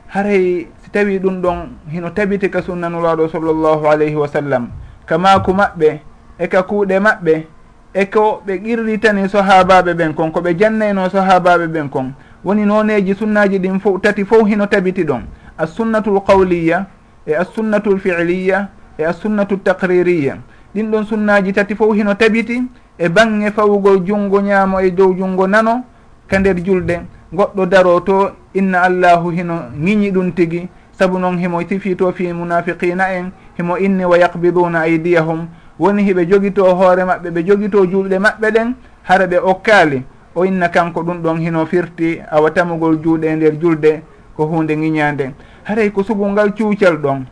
haray 0.08 0.66
si 0.82 0.90
tawi 0.90 1.18
ɗum 1.18 1.40
ɗon 1.42 1.68
hino 1.90 2.10
tabiti 2.10 2.48
ka 2.50 2.62
sunnanulaɗo 2.62 3.28
sallllahu 3.28 3.86
alayhi 3.86 4.14
wa 4.16 4.28
sallam 4.28 4.68
ka 5.06 5.18
maako 5.18 5.52
maɓɓe 5.52 6.00
e 6.38 6.46
ka 6.48 6.62
kuuɗe 6.62 6.98
maɓɓe 7.00 7.46
e 7.94 8.04
ko 8.06 8.42
ɓe 8.46 8.58
qirritani 8.62 9.28
sahabaɓe 9.28 9.94
ɓen 9.94 10.14
kon 10.14 10.30
ko 10.30 10.40
ɓe 10.40 10.54
jannayno 10.58 11.08
sahabaɓe 11.08 11.66
ɓen 11.66 11.88
kon. 11.90 12.12
Woni 12.44 12.64
noneji 12.64 13.14
sunnaji 13.14 13.58
ɗin 13.58 13.80
fo 13.80 13.98
tati 13.98 14.24
fof 14.24 14.46
hino 14.48 14.66
tabiti 14.66 15.04
ɗon. 15.04 15.22
Assunnatul 15.58 16.20
qawliya 16.26 16.86
e 17.26 17.34
assunnatul 17.34 17.98
fiiliya 17.98 18.68
e 18.98 19.04
assunnatul 19.04 19.58
taqririya 19.62 20.36
ɗin 20.74 20.90
ɗon 20.90 21.04
sunnaji 21.04 21.52
tati 21.52 21.74
fof 21.74 21.94
hino 21.96 22.14
tabiti 22.14 22.62
e 22.98 23.08
bange 23.08 23.50
fawugol 23.50 24.04
junngo 24.06 24.40
ñaamo 24.40 24.80
e 24.80 24.90
dow 24.90 25.12
junngo 25.16 25.46
nano 25.46 25.84
ka 26.28 26.38
nder 26.38 26.56
julɗe 26.64 27.00
goɗɗo 27.32 27.66
daro 27.66 28.00
to 28.00 28.30
inna 28.54 28.82
allahu 28.82 29.30
hino 29.30 29.54
ŋiñi 29.76 30.10
ɗum 30.10 30.32
tigi 30.32 30.68
saabu 30.92 31.18
noon 31.18 31.38
himo 31.38 31.60
sifito 31.68 32.12
fi 32.12 32.32
munafiqina 32.32 33.12
en 33.14 33.30
himo 33.56 33.76
inni 33.78 34.04
wa 34.04 34.18
yaqbiduna 34.18 34.80
aydiyahum. 34.80 35.46
Woni 35.78 36.02
hiɓe 36.02 36.26
jogito 36.26 36.64
hoore 36.64 37.04
maɓɓe 37.04 37.30
ɓe 37.30 37.42
jogito 37.46 37.86
julɗe 37.86 38.18
maɓɓe 38.18 38.50
ɗen 38.50 38.74
hara 39.02 39.26
ɓe 39.26 39.38
okkaali. 39.38 40.02
O 40.34 40.44
inna 40.44 40.68
kanko 40.68 41.02
ɗum 41.02 41.22
ɗon 41.22 41.38
hino 41.38 41.66
firti 41.66 42.20
awa 42.30 42.50
tamugol 42.50 42.98
juuɗe 43.02 43.24
e 43.26 43.36
nder 43.36 43.58
julde 43.60 44.02
ko 44.36 44.46
hunde 44.46 44.70
ŋiñande 44.76 45.34
haray 45.64 45.90
ko 45.90 46.02
sugu 46.02 46.26
ngal 46.30 46.54
cuucal 46.54 46.96
ɗon 46.96 47.26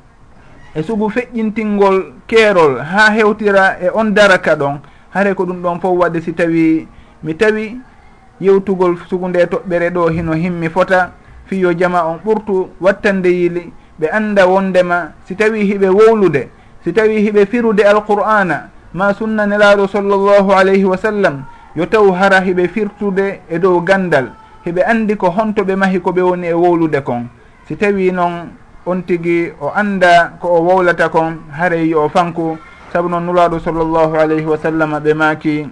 e 0.74 0.82
sugu 0.82 1.08
feƴƴintingol 1.08 2.12
keerol 2.26 2.78
ha 2.80 3.10
hewtira 3.12 3.78
e 3.80 3.88
on 3.94 4.10
daraka 4.14 4.54
ɗon. 4.56 4.78
Haray 5.10 5.34
ko 5.34 5.44
ɗum 5.44 5.62
ɗon 5.62 5.80
fof 5.80 5.98
waɗi 5.98 6.20
si 6.22 6.32
tawi 6.32 6.86
mi 7.22 7.34
tawi 7.34 7.78
yewtugol 8.40 8.97
sugunde 9.09 9.47
toɓɓere 9.47 9.90
ɗo 9.90 10.09
hino 10.11 10.33
himmi 10.35 10.69
fota. 10.69 11.12
Fiyo 11.47 11.73
jama 11.73 12.05
on 12.05 12.19
ɓurtu 12.25 12.69
wattande 12.81 13.28
yili 13.28 13.73
ɓe 14.00 14.09
anda 14.12 14.47
wondema 14.47 15.12
si 15.25 15.35
tawi 15.37 15.62
hiɓe 15.64 15.88
wowlude 15.88 16.49
si 16.85 16.93
tawi 16.93 17.23
hiɓe 17.23 17.47
firude 17.47 17.81
alqur'ana 17.85 18.69
ma 18.95 19.12
sunna 19.14 19.47
nelaɗo 19.47 19.87
sallllahu 19.87 20.50
alayhi 20.52 20.85
wa 20.85 20.97
sallam 20.97 21.45
yo 21.76 21.87
taw 21.87 22.11
hara 22.12 22.40
hiɓe 22.40 22.69
firtude 22.69 23.40
e 23.49 23.59
dow 23.59 23.81
gandal. 23.81 24.33
Hiɓe 24.66 24.83
andi 24.83 25.16
ko 25.16 25.31
honto 25.31 25.62
ɓe 25.62 25.76
mahi 25.76 26.00
ko 26.00 26.11
ɓe 26.11 26.23
woni 26.23 26.47
e 26.49 26.52
wowlude 26.52 27.00
kon. 27.05 27.28
Si 27.69 27.76
tawi 27.76 28.11
noon 28.11 28.50
on 28.87 29.02
tigi 29.02 29.52
o 29.61 29.71
anda 29.75 30.33
ko 30.40 30.49
o 30.49 30.61
wowlata 30.62 31.09
kon 31.09 31.38
haray 31.52 31.87
yo 31.88 32.05
o 32.05 32.09
fanku. 32.09 32.59
Saabu 32.93 33.09
noon 33.09 33.26
nulaɗo 33.26 33.61
sallllahu 33.61 34.16
alayhi 34.16 34.47
wa 34.47 34.57
sallam 34.59 34.99
ɓe 34.99 35.14
maaki 35.14 35.69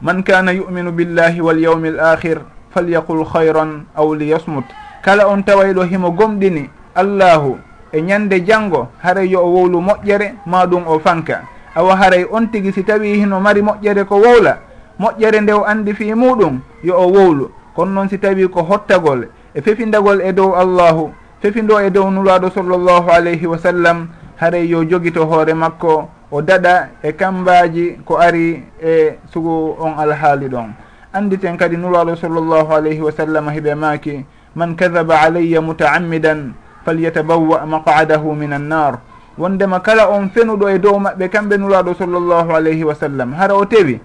man 0.00 0.22
kana 0.22 0.52
yuminu 0.52 0.92
billahi 0.92 1.40
wal 1.40 1.58
yawmi 1.58 1.88
l 1.88 2.00
akhir 2.00 2.38
falyaqul 2.70 3.24
hayran 3.34 3.86
aw 3.96 4.06
liyasmut. 4.14 4.64
Kala 5.02 5.26
on 5.28 5.42
tawayɗo 5.42 5.82
himo 5.88 6.10
gomɗini 6.12 6.70
allahu 6.94 7.58
e 7.92 8.00
ñande 8.02 8.44
janngo 8.46 8.88
haray 9.02 9.28
yo 9.28 9.40
o 9.42 9.50
wowlu 9.50 9.80
moƴƴere 9.80 10.34
ma 10.46 10.66
ɗum 10.66 10.86
o 10.86 10.98
fanka. 10.98 11.42
Awa 11.74 11.96
haray 11.96 12.24
on 12.30 12.46
tigi 12.50 12.72
si 12.72 12.82
tawi 12.84 13.18
hino 13.18 13.40
mari 13.40 13.62
moƴƴere 13.62 14.04
ko 14.04 14.16
wowla 14.20 14.58
moƴƴere 14.98 15.40
nde 15.40 15.52
o 15.52 15.64
andi 15.64 15.94
fi 15.94 16.14
muɗum 16.14 16.60
yo 16.82 16.94
o 16.94 17.06
wowlu. 17.08 17.50
Kono 17.74 17.92
noon 17.92 18.08
si 18.08 18.18
tawi 18.18 18.48
ko 18.48 18.62
hottagol 18.62 19.28
e 19.54 19.60
fefindagol 19.62 20.20
e 20.20 20.32
dow 20.32 20.54
allahu 20.54 21.10
fefindo 21.42 21.78
e 21.80 21.90
dow 21.90 22.10
nulaɗo 22.10 22.50
sallllahu 22.50 23.10
alayhi 23.10 23.46
wa 23.46 23.58
sallam 23.58 24.08
haray 24.36 24.66
yo 24.66 24.84
jogito 24.84 25.24
hoore 25.26 25.54
makko 25.54 26.10
o 26.30 26.42
daɗa 26.42 26.88
e 27.02 27.12
kambaji 27.12 28.00
ko 28.04 28.16
ari 28.18 28.62
e 28.82 29.18
sugu 29.32 29.76
on 29.80 29.94
alhaali 29.98 30.48
ɗon. 30.48 30.72
Anditen 31.12 31.56
kadi 31.56 31.76
nuraɗo 31.76 32.16
sallllahu 32.16 32.72
alayhi 32.72 33.00
wa 33.00 33.12
sallam 33.12 33.48
hiɓe 33.48 33.74
maaki 33.74 34.24
man 34.54 34.76
kadaba 34.76 35.20
alayya 35.20 35.60
mutaammidan 35.60 36.52
falyatabawa 36.84 37.66
maqadahu 37.66 38.34
min 38.36 38.52
annar 38.52 39.00
wondema 39.38 39.80
kala 39.80 40.08
on 40.10 40.28
fenuɗo 40.28 40.68
e 40.68 40.78
dow 40.78 40.98
maɓɓe 40.98 41.28
kamɓe 41.28 41.56
nuraɗo 41.56 41.94
sallllahu 41.94 42.52
alayhi 42.52 42.84
wa 42.84 42.94
sallam. 42.94 43.32
Hara 43.32 43.54
o 43.54 43.64
tewi 43.64 44.00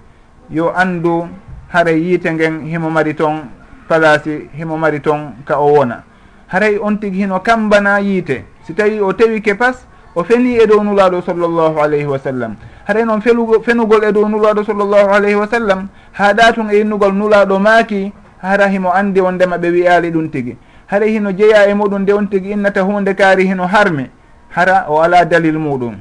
yo 0.49 0.71
andu 0.75 1.27
haray 1.73 1.99
yiite 1.99 2.31
ngen 2.31 2.65
himo 2.69 2.89
mari 2.89 3.13
toon 3.15 3.49
place 3.87 4.47
himo 4.53 4.77
mari 4.77 4.99
toon 5.01 5.43
ka 5.45 5.59
o 5.59 5.73
wona. 5.73 6.03
Haray 6.47 6.77
on 6.77 6.97
tigi 6.97 7.25
hino 7.25 7.39
kambana 7.39 7.99
yiite. 7.99 8.45
Si 8.63 8.73
tawi 8.73 9.01
o 9.01 9.11
tewi 9.11 9.41
ke 9.41 9.57
pas 9.57 9.75
o 10.15 10.23
feni 10.23 10.57
e 10.57 10.67
dow 10.67 10.83
nulaɗo 10.83 11.21
sallllahu 11.25 11.79
alayhi 11.81 12.05
wa 12.05 12.19
sallam. 12.19 12.55
Haɗay 12.87 13.05
noon 13.05 13.21
felugo 13.21 13.61
fenugol 13.63 14.03
e 14.03 14.11
dow 14.11 14.27
nulaɗo 14.29 14.63
sallllahu 14.63 15.09
alayhi 15.09 15.35
wa 15.35 15.47
sallam 15.47 15.87
ha 16.13 16.33
ɗa 16.33 16.53
tun 16.53 16.69
e 16.69 16.81
innugol 16.81 17.13
nulaɗo 17.13 17.59
maaki 17.59 18.13
hara 18.41 18.67
himo 18.67 18.91
andi 18.93 19.21
on 19.21 19.33
ndema 19.35 19.57
ɓe 19.57 19.69
wiyali 19.71 20.11
ɗum 20.11 20.29
tigi. 20.29 20.57
Haɗa 20.91 21.05
hino 21.05 21.31
jeeya 21.31 21.67
e 21.69 21.73
muɗum 21.73 22.01
nde 22.01 22.13
on 22.13 22.27
tigi 22.27 22.51
innata 22.51 22.81
hunde 22.81 23.13
kaari 23.15 23.47
hino 23.47 23.65
harmi 23.67 24.09
hara 24.49 24.85
o 24.89 25.01
ala 25.01 25.25
dalil 25.25 25.57
muɗum 25.57 25.95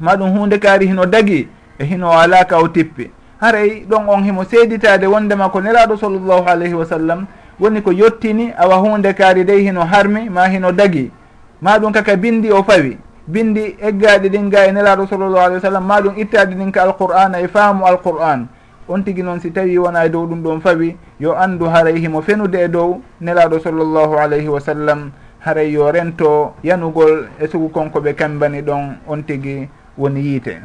maɗum 0.00 0.30
hunde 0.38 0.58
kaari 0.58 0.86
hino 0.86 1.06
dagui 1.06 1.48
e 1.78 1.84
hino 1.84 2.10
ala 2.12 2.44
ka 2.44 2.58
o 2.58 2.68
tippi. 2.68 3.10
Haray 3.40 3.84
ɗon 3.90 4.08
on 4.08 4.22
himo 4.22 4.44
seeditade 4.44 5.06
wondema 5.06 5.48
ko 5.50 5.60
nelaɗo 5.60 5.96
sallllahu 5.96 6.46
alayhi 6.46 6.74
wa 6.74 6.84
sallam 6.86 7.26
woni 7.58 7.82
ko 7.82 7.90
yettini 7.90 8.52
awa 8.56 8.76
hunde 8.76 9.12
kaari 9.14 9.44
dey 9.44 9.64
hino 9.66 9.80
harmi 9.82 10.28
ma 10.30 10.46
hino 10.48 10.70
dagui 10.70 11.10
maɗum 11.60 11.92
kaka 11.92 12.16
bindi 12.16 12.52
o 12.52 12.62
fawi. 12.62 12.98
bindi 13.26 13.76
eggaɗi 13.80 14.28
ɗin 14.28 14.50
ga 14.50 14.66
e 14.66 14.72
nelaɗo 14.72 15.06
sallllahu 15.06 15.38
alih 15.38 15.54
wa 15.54 15.60
sallam 15.60 15.86
maɗum 15.86 16.14
ittade 16.18 16.54
ɗin 16.54 16.72
ka 16.72 16.82
alqur'ana 16.82 17.40
e 17.40 17.48
faamu 17.48 17.86
alqur'an. 17.86 18.46
On 18.88 19.02
tigui 19.02 19.22
noon 19.22 19.40
si 19.40 19.50
tawi 19.52 19.78
wona 19.78 20.04
e 20.04 20.10
dow 20.10 20.26
ɗum 20.26 20.42
ɗon 20.42 20.60
fawi 20.60 20.96
yo 21.20 21.36
andu 21.38 21.66
haray 21.66 22.00
himo 22.00 22.22
fenude 22.22 22.58
e 22.58 22.68
dow 22.68 23.00
nelaɗo 23.20 23.60
sallllahu 23.60 24.18
alayhi 24.18 24.48
wa 24.48 24.60
sallam 24.60 25.12
haray 25.40 25.70
yo 25.70 25.90
rento 25.90 26.54
yanugol 26.64 27.28
e 27.40 27.46
sugu 27.46 27.68
konko 27.68 28.00
ɓe 28.00 28.14
kambani 28.14 28.62
ɗon 28.62 28.96
on 29.06 29.22
tigui 29.22 29.68
woni 29.96 30.20
yiite. 30.20 30.58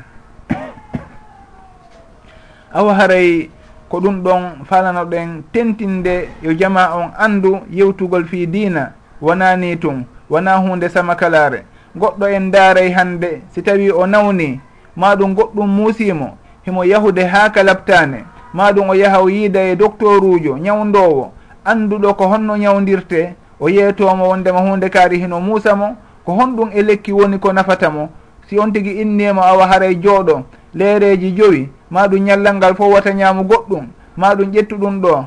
Awa 2.73 2.93
haray 2.93 3.49
ko 3.89 3.99
ɗum 3.99 4.23
ɗon 4.23 4.65
falano 4.65 5.05
ɗen 5.05 5.43
tentinde 5.53 6.29
yo 6.41 6.53
jama 6.53 6.89
on 6.97 7.11
andu 7.17 7.59
yewtugol 7.69 8.25
fi 8.25 8.47
dina 8.47 8.93
wona 9.21 9.55
ni 9.55 9.77
tun 9.77 10.05
wona 10.29 10.57
hunde 10.57 10.89
samakalare 10.89 11.63
goɗɗo 11.99 12.25
en 12.29 12.51
daaray 12.51 12.91
hannde. 12.91 13.41
Si 13.53 13.61
tawi 13.61 13.91
o 13.91 14.05
nawni 14.07 14.59
maɗum 14.95 15.33
goɗɗum 15.35 15.67
muusimo 15.67 16.37
himo 16.65 16.83
yahude 16.85 17.23
haa 17.25 17.49
kalaptaane 17.49 18.25
maɗum 18.53 18.89
o 18.89 18.93
yaha 18.95 19.21
o 19.21 19.29
yiida 19.29 19.61
e 19.61 19.75
docteur 19.75 20.23
ujo 20.23 20.57
ñawndowo 20.57 21.31
annduɗo 21.65 22.13
ko 22.13 22.27
honno 22.27 22.55
ñawdirte 22.57 23.35
o 23.59 23.69
yeetomo 23.69 24.29
wondema 24.29 24.59
hunde 24.59 24.89
kaari 24.89 25.19
hino 25.19 25.39
muusa 25.41 25.75
mo. 25.75 25.95
Ko 26.25 26.33
honɗum 26.33 26.69
e 26.73 26.81
lekki 26.81 27.11
woni 27.11 27.39
ko 27.39 27.53
nafata 27.53 27.89
mo. 27.89 28.09
Si 28.49 28.59
on 28.59 28.71
tigi 28.71 29.01
innimo 29.01 29.41
awa 29.41 29.67
haray 29.67 29.95
jooɗo 29.95 30.43
leereji 30.73 31.31
joyi 31.31 31.69
maɗum 31.91 32.23
ñallal 32.23 32.55
ngal 32.55 32.75
fof 32.75 32.93
wata 32.93 33.11
ñaamu 33.13 33.43
goɗɗum. 33.43 33.85
Maɗum 34.17 34.51
ƴettuɗum 34.51 35.01
ɗo 35.01 35.25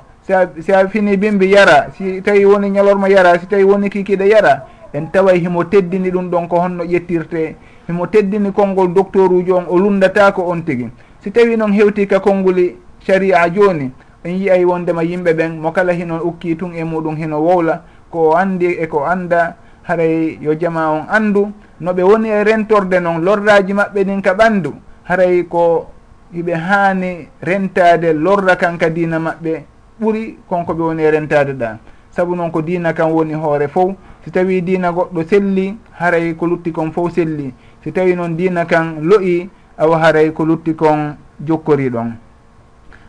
si 0.60 0.72
a 0.72 0.88
fini 0.88 1.16
bimbi 1.16 1.50
yara 1.52 1.88
si 1.96 2.22
tawi 2.22 2.44
woni 2.44 2.70
ñalorma 2.70 3.08
yara 3.08 3.38
si 3.38 3.46
tawi 3.46 3.64
woni 3.64 3.90
kikiɗe 3.90 4.28
yara 4.28 4.66
en 4.92 5.06
tawa 5.12 5.32
himo 5.32 5.64
teddini 5.64 6.10
ɗum 6.10 6.30
ɗon 6.30 6.48
ko 6.48 6.56
honno 6.60 6.84
ƴettirte 6.84 7.54
himo 7.88 8.06
teddini 8.06 8.52
konngol 8.52 8.92
docteur 8.94 9.32
uji 9.32 9.52
on 9.52 9.64
o 9.68 9.78
lundatako 9.78 10.42
on 10.50 10.62
tigi. 10.62 10.88
Si 11.20 11.30
tawi 11.30 11.56
noon 11.56 11.72
hewti 11.72 12.06
ka 12.06 12.20
konnguli 12.20 12.76
sharia 13.00 13.48
joni 13.50 13.90
en 14.24 14.30
yiyay 14.32 14.64
wondema 14.64 15.02
yimɓe 15.02 15.32
ɓen 15.34 15.58
mo 15.60 15.70
kala 15.72 15.92
hino 15.92 16.20
ukki 16.24 16.56
tun 16.56 16.72
e 16.74 16.84
muɗum 16.84 17.16
hino 17.16 17.38
wowla 17.40 17.82
ko 18.10 18.34
andi 18.36 18.66
eko 18.80 19.04
anda 19.04 19.56
haray 19.88 20.38
yo 20.40 20.54
jama 20.54 20.90
on 20.90 21.04
andu 21.08 21.52
noɓe 21.80 22.02
woni 22.02 22.28
e 22.28 22.44
rentorde 22.44 23.00
noon 23.00 23.22
lorraji 23.24 23.72
maɓɓe 23.72 24.04
ɗin 24.04 24.20
ka 24.22 24.34
ɓandu 24.34 24.72
haray 25.04 25.44
ko 25.48 25.86
hiɓe 26.34 26.54
haani 26.54 27.28
rentade 27.42 28.12
lorra 28.12 28.56
kan 28.56 28.76
ka 28.78 28.90
dina 28.90 29.18
maɓɓe 29.18 29.62
ɓuri 30.00 30.36
konko 30.48 30.72
ɓe 30.74 30.82
woni 30.82 31.02
e 31.02 31.10
rentade 31.10 31.52
ɗa 31.52 31.78
saabu 32.10 32.34
noon 32.36 32.50
ko 32.50 32.62
dina 32.62 32.92
kan 32.92 33.10
woni 33.10 33.34
hoore 33.34 33.68
fof 33.68 33.92
si 34.30 34.38
tawi 34.38 34.62
dina 34.62 34.92
goɗɗo 34.92 35.22
selli 35.26 35.74
haray 35.98 36.34
ko 36.38 36.46
lutti 36.46 36.70
kon 36.70 36.92
fof 36.92 37.12
selli. 37.12 37.52
Si 37.82 37.90
tawi 37.92 38.14
noon 38.14 38.36
dina 38.36 38.64
kan 38.64 39.02
lo'i 39.02 39.50
awa 39.76 39.98
haray 39.98 40.30
ko 40.32 40.44
lutti 40.44 40.74
kon 40.74 41.16
jokkori 41.42 41.90
ɗon. 41.90 42.14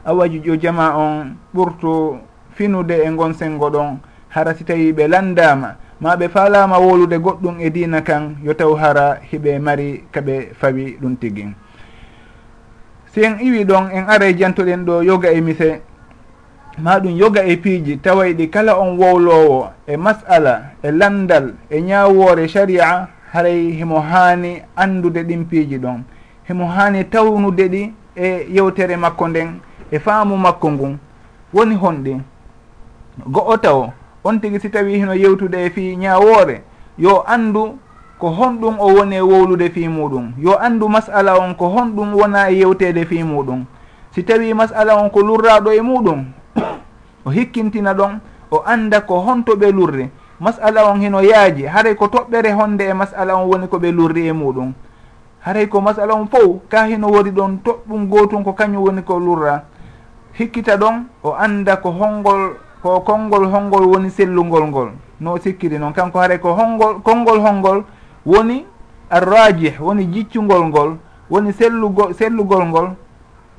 Awaji 0.05 0.41
jo 0.43 0.55
jama 0.57 0.97
on 0.97 1.37
ɓurtu 1.53 2.17
finude 2.55 3.05
e 3.05 3.09
gon 3.13 3.33
sengo 3.33 3.69
ɗon. 3.69 3.99
Hara 4.29 4.55
si 4.55 4.63
tawi 4.63 4.93
ɓe 4.93 5.07
landama 5.07 5.75
ma 5.99 6.15
ɓe 6.15 6.27
falama 6.29 6.79
wolude 6.79 7.19
goɗɗum 7.19 7.59
e 7.59 7.69
dina 7.69 8.01
kan 8.01 8.35
yo 8.43 8.53
taw 8.53 8.73
hara 8.75 9.19
hiɓe 9.21 9.59
mari 9.59 10.03
kaɓe 10.11 10.53
fawi 10.57 10.97
ɗum 11.01 11.15
tigui 11.17 11.53
si 13.13 13.21
en 13.23 13.37
iwi 13.39 13.65
ɗon 13.65 13.91
en 13.91 14.07
ara 14.07 14.31
jantoɗen 14.33 14.85
ɗo 14.85 15.03
yoga 15.03 15.29
e 15.31 15.41
mise. 15.41 15.81
ma 16.77 16.99
ɗum 16.99 17.17
yoga 17.17 17.43
e 17.43 17.57
piiji 17.57 17.97
taway 17.97 18.33
ɗi 18.33 18.47
kala 18.49 18.79
on 18.79 18.97
wowlowo 18.97 19.69
e 19.87 19.97
mas'ala 19.97 20.71
e 20.83 20.91
landal 20.91 21.53
e 21.69 21.81
ñawore 21.81 22.47
sharia 22.47 23.07
haray 23.33 23.71
himo 23.71 23.99
haani 23.99 24.61
andude 24.75 25.23
ɗin 25.23 25.45
piiji 25.45 25.77
ɗon. 25.77 26.03
Himo 26.47 26.65
haani 26.67 27.03
tawnude 27.05 27.67
ɗi 27.67 27.91
e 28.15 28.47
yewtere 28.53 28.97
makko 28.97 29.27
nden 29.27 29.59
e 29.91 29.99
faamu 29.99 30.37
makko 30.37 30.71
ngun. 30.71 30.97
Woni 31.53 31.75
honɗi 31.75 32.21
go'o 33.27 33.57
taw 33.57 33.91
on 34.23 34.39
tigi 34.39 34.59
si 34.59 34.69
tawi 34.69 34.93
hino 34.97 35.13
yewtude 35.13 35.65
e 35.65 35.69
fi 35.69 35.95
ñawore 35.97 36.61
yo 36.97 37.23
andu 37.27 37.77
ko 38.17 38.29
honɗum 38.29 38.79
o 38.79 38.87
woni 38.95 39.15
e 39.15 39.21
wowlude 39.21 39.69
fi 39.69 39.87
muɗum. 39.87 40.33
Yo 40.39 40.57
andu 40.59 40.87
mas'ala 40.89 41.37
on 41.39 41.53
ko 41.55 41.67
honɗum 41.67 42.13
wona 42.15 42.49
e 42.49 42.55
yewtede 42.59 43.05
fi 43.05 43.23
muɗum. 43.23 43.65
Si 44.11 44.23
tawi 44.23 44.53
mas'ala 44.53 44.95
on 44.95 45.09
ko 45.09 45.19
lurraɗo 45.21 45.71
e 45.73 45.81
muɗum 45.81 46.25
o 47.25 47.29
hikkintina 47.29 47.93
ɗon 47.93 48.19
o 48.51 48.63
anda 48.65 49.01
ko 49.01 49.19
honto 49.19 49.55
ɓe 49.55 49.71
lurri. 49.71 50.09
Masala 50.39 50.89
on 50.89 51.01
hino 51.01 51.21
yaaji 51.21 51.65
haray 51.65 51.95
ko 51.95 52.07
toɓɓere 52.07 52.53
honde 52.53 52.81
e 52.83 52.93
masala 52.93 53.35
on 53.37 53.47
woni 53.47 53.67
ko 53.67 53.77
ɓe 53.77 53.91
lurri 53.91 54.27
e 54.27 54.33
muɗum. 54.33 54.73
Haray 55.41 55.67
ko 55.67 55.81
masala 55.81 56.13
on 56.15 56.27
fof 56.27 56.61
ka 56.69 56.85
hino 56.87 57.07
wori 57.07 57.31
ɗon 57.31 57.59
toɓɓum 57.63 58.09
gotum 58.09 58.43
ko 58.43 58.53
kañum 58.53 58.83
woni 58.83 59.03
ko 59.03 59.19
lurra. 59.19 59.63
Hikkita 60.33 60.77
ɗon 60.77 61.05
o 61.23 61.33
anda 61.33 61.77
ko 61.77 61.91
hongol 61.91 62.57
ko 62.81 63.01
konngol 63.01 63.45
honngol 63.45 63.85
woni 63.85 64.09
sellungol 64.09 64.67
ngol. 64.67 64.89
No 65.19 65.37
sikkiri 65.37 65.77
noon 65.77 65.93
kanko 65.93 66.19
haray 66.19 66.39
ko 66.39 66.53
honngol 66.53 67.01
konngol 67.03 67.39
honngol 67.39 67.83
woni 68.25 68.65
arrajih 69.09 69.77
woni 69.79 70.05
jiccungol 70.07 70.65
ngol 70.69 70.97
woni 71.29 71.53
sellugol 71.53 72.13
sellugol 72.13 72.65
ngol 72.65 72.87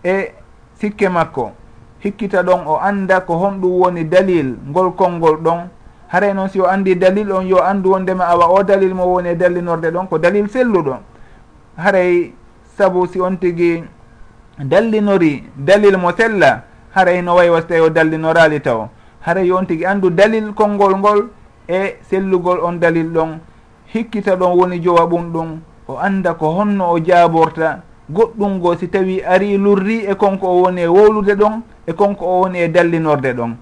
e 0.04 0.34
sikke 0.74 1.08
makko. 1.08 1.61
hikkita 2.02 2.42
ɗon 2.42 2.66
o 2.66 2.76
anda 2.82 3.20
ko 3.20 3.34
honɗum 3.38 3.72
woni 3.80 4.04
dalil 4.04 4.56
ngol 4.68 4.92
konngol 4.98 5.36
ɗon. 5.38 5.68
Haray 6.12 6.34
noon 6.34 6.48
si 6.48 6.60
o 6.60 6.66
andi 6.66 6.94
dalil 6.96 7.32
on 7.32 7.46
yo 7.46 7.58
andu 7.64 7.90
wondema 7.92 8.24
awa 8.28 8.46
o 8.52 8.62
dalil 8.62 8.92
mo 8.94 9.04
woni 9.06 9.30
e 9.30 9.34
dallinorde 9.34 9.88
ɗon 9.90 10.06
ko 10.08 10.18
dalil 10.18 10.46
selluɗo 10.48 10.96
haray 11.76 12.34
saabu 12.76 13.06
si 13.06 13.18
on 13.20 13.36
tigui 13.40 13.82
dallinori 14.58 15.44
dalil 15.56 15.96
mo 15.96 16.12
sella 16.12 16.64
haray 16.94 17.22
no 17.22 17.36
way 17.36 17.48
was 17.48 17.64
tawi 17.64 17.80
o 17.80 17.88
dallinorali 17.88 18.60
taw. 18.60 18.88
Haray 19.24 19.46
yo 19.46 19.56
on 19.56 19.64
tigui 19.66 19.86
andu 19.86 20.10
dalil 20.10 20.52
konngol 20.52 20.96
ngol 20.98 21.30
e 21.68 21.96
sellugol 22.10 22.60
on 22.60 22.76
dalil 22.78 23.08
ɗon. 23.08 23.38
Hikkita 23.94 24.36
ɗon 24.36 24.52
woni 24.58 24.80
jowa 24.82 25.06
ɓum 25.06 25.32
ɗum 25.32 25.60
o 25.88 25.96
anda 25.96 26.34
ko 26.34 26.50
honno 26.58 26.92
o 26.92 26.98
jaaborta. 26.98 27.80
goɗɗum 28.10 28.56
ngo 28.58 28.76
si 28.76 28.88
tawi 28.88 29.22
ari 29.22 29.56
lurri 29.58 30.04
e 30.06 30.14
konko 30.14 30.46
o 30.46 30.62
woni 30.62 30.82
e 30.82 30.86
wowlude 30.86 31.34
ɗon 31.34 31.62
e 31.86 31.92
konko 31.92 32.24
o 32.26 32.40
woni 32.42 32.58
e 32.58 32.68
dallinorde 32.68 33.32
ɗon. 33.34 33.54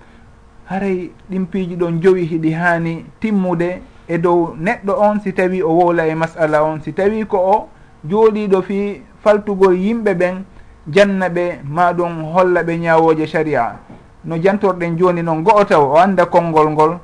Haray 0.66 1.10
ɗin 1.30 1.46
piiji 1.46 1.76
ɗon 1.76 2.00
jowi 2.00 2.24
hiɗi 2.26 2.52
haani 2.52 3.04
timmude 3.20 3.82
e 4.08 4.18
dow 4.18 4.54
neɗɗo 4.58 4.92
on 4.98 5.20
si 5.20 5.32
tawi 5.32 5.62
o 5.62 5.68
wowla 5.72 6.06
e 6.06 6.14
masala 6.14 6.64
on. 6.64 6.80
Si 6.80 6.92
tawi 6.92 7.24
ko 7.26 7.36
o 7.38 7.68
jooɗiɗo 8.08 8.62
fi 8.62 9.02
faltugol 9.22 9.76
yimɓe 9.76 10.14
ɓen 10.14 10.44
janna 10.88 11.28
ɓe 11.28 11.60
ma 11.64 11.92
ɗum 11.92 12.32
holla 12.32 12.62
ɓe 12.62 12.78
ñawoje 12.78 13.26
sharia. 13.26 13.76
No 14.24 14.36
jantorɗen 14.36 14.98
joni 14.98 15.22
noon 15.22 15.42
go'o 15.42 15.64
taw 15.64 15.92
o 15.92 15.96
anda 15.96 16.26
konngol 16.26 16.70
ngol 16.70 16.98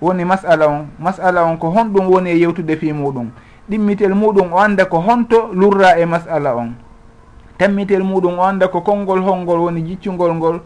woni 0.00 0.24
masala 0.24 0.68
on. 0.68 0.86
Masala 0.98 1.44
on 1.44 1.56
ko 1.56 1.70
honɗum 1.70 2.08
woni 2.08 2.30
e 2.30 2.38
yewtude 2.38 2.76
fi 2.76 2.92
muɗum. 2.92 3.30
ɗimmitel 3.68 4.14
muɗum 4.14 4.52
o 4.52 4.58
anda 4.58 4.84
ko 4.86 4.98
honto 4.98 5.50
lurra 5.52 5.98
e 5.98 6.04
masala 6.06 6.56
on. 6.56 6.74
Tammitel 7.58 8.02
muɗum 8.02 8.38
o 8.38 8.42
anda 8.42 8.68
ko 8.68 8.80
konngol 8.80 9.20
holngol 9.20 9.60
woni 9.60 9.82
jiccungol 9.86 10.34
ngol. 10.34 10.60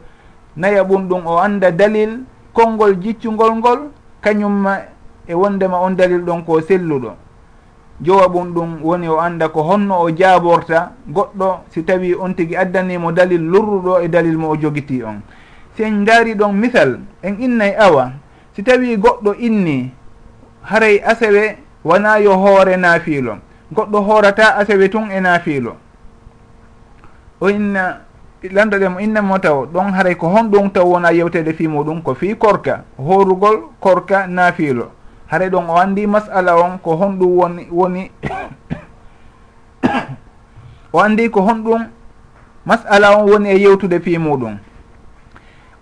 Naya 0.56 0.82
ɓum 0.84 1.08
ɗum 1.08 1.26
o 1.26 1.38
anda 1.38 1.70
dalil 1.70 2.24
konngol 2.52 2.96
jiccungol 3.02 3.56
ngol. 3.56 3.78
Kañumma 4.22 4.78
e 5.28 5.34
wondema 5.34 5.78
on 5.80 5.92
dalil 5.94 6.22
ɗon 6.24 6.42
ko 6.44 6.60
selluɗo. 6.60 7.12
Jowa 8.00 8.28
ɓum 8.28 8.52
ɗum 8.54 8.70
woni 8.82 9.08
o 9.08 9.18
anda 9.20 9.48
ko 9.48 9.62
honno 9.62 10.00
o 10.00 10.10
jaaborta. 10.10 10.92
Goɗɗo 11.08 11.58
si 11.70 11.84
tawi 11.84 12.14
on 12.14 12.32
tigui 12.34 12.56
addanimo 12.56 13.12
dalil 13.12 13.42
lurruɗo 13.42 14.00
e 14.00 14.08
dalil 14.08 14.38
mo 14.38 14.50
o 14.50 14.56
jogiti 14.56 15.02
on. 15.02 15.20
Si 15.76 15.82
en 15.82 16.04
daari 16.04 16.34
ɗon 16.34 16.52
misal 16.52 17.00
en 17.22 17.36
innay 17.38 17.76
awa. 17.76 18.12
Si 18.54 18.62
tawi 18.62 18.96
goɗɗo 18.96 19.34
inni 19.38 19.92
haray 20.62 21.02
asewe 21.04 21.58
wona 21.88 22.18
yo 22.18 22.32
hoore 22.42 22.76
naafiilo 22.76 23.38
goɗɗo 23.74 23.98
hoorata 24.06 24.56
asewe 24.56 24.88
tun 24.88 25.10
e 25.10 25.20
naafiilo 25.20 25.76
o 27.40 27.50
inna 27.50 27.82
landoɗe 28.56 28.88
mo 28.88 29.00
innamo 29.00 29.38
taw 29.38 29.66
ɗon 29.66 29.92
haray 29.94 30.14
ko 30.14 30.26
honɗum 30.28 30.70
taw 30.70 30.86
wona 30.92 31.10
yewtede 31.12 31.52
fi 31.52 31.68
muɗum 31.68 32.02
ko 32.02 32.14
fi 32.14 32.34
korka 32.34 32.84
horugol 32.98 33.56
korka 33.80 34.26
naafiilo 34.26 34.90
haray 35.30 35.48
ɗon 35.48 35.70
o 35.70 35.76
anndi 35.78 36.06
masala 36.06 36.56
on 36.56 36.78
ko 36.78 36.96
honɗum 36.96 37.36
woni 37.38 37.68
woni 37.70 38.10
o 40.92 41.00
anndi 41.00 41.30
ko 41.30 41.40
honɗum 41.40 41.86
masala 42.66 43.16
on 43.18 43.30
woni 43.30 43.48
e 43.50 43.58
yewtude 43.62 44.00
fi 44.02 44.18
muɗum. 44.18 44.58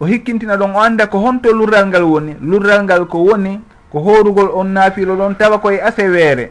O 0.01 0.07
hikkintina 0.07 0.57
ɗon 0.57 0.77
o 0.77 0.81
annda 0.81 1.07
ko 1.07 1.19
honto 1.19 1.53
lurral 1.53 1.87
ngal 1.87 2.05
woni 2.05 2.37
lurral 2.41 2.85
ngal 2.85 3.07
ko 3.07 3.19
woni 3.25 3.61
ko 3.95 4.01
horugol 4.01 4.51
on 4.55 4.65
naafilo 4.75 5.15
ɗon 5.17 5.35
tawa 5.39 5.59
koye 5.59 5.79
aseweere 5.83 6.51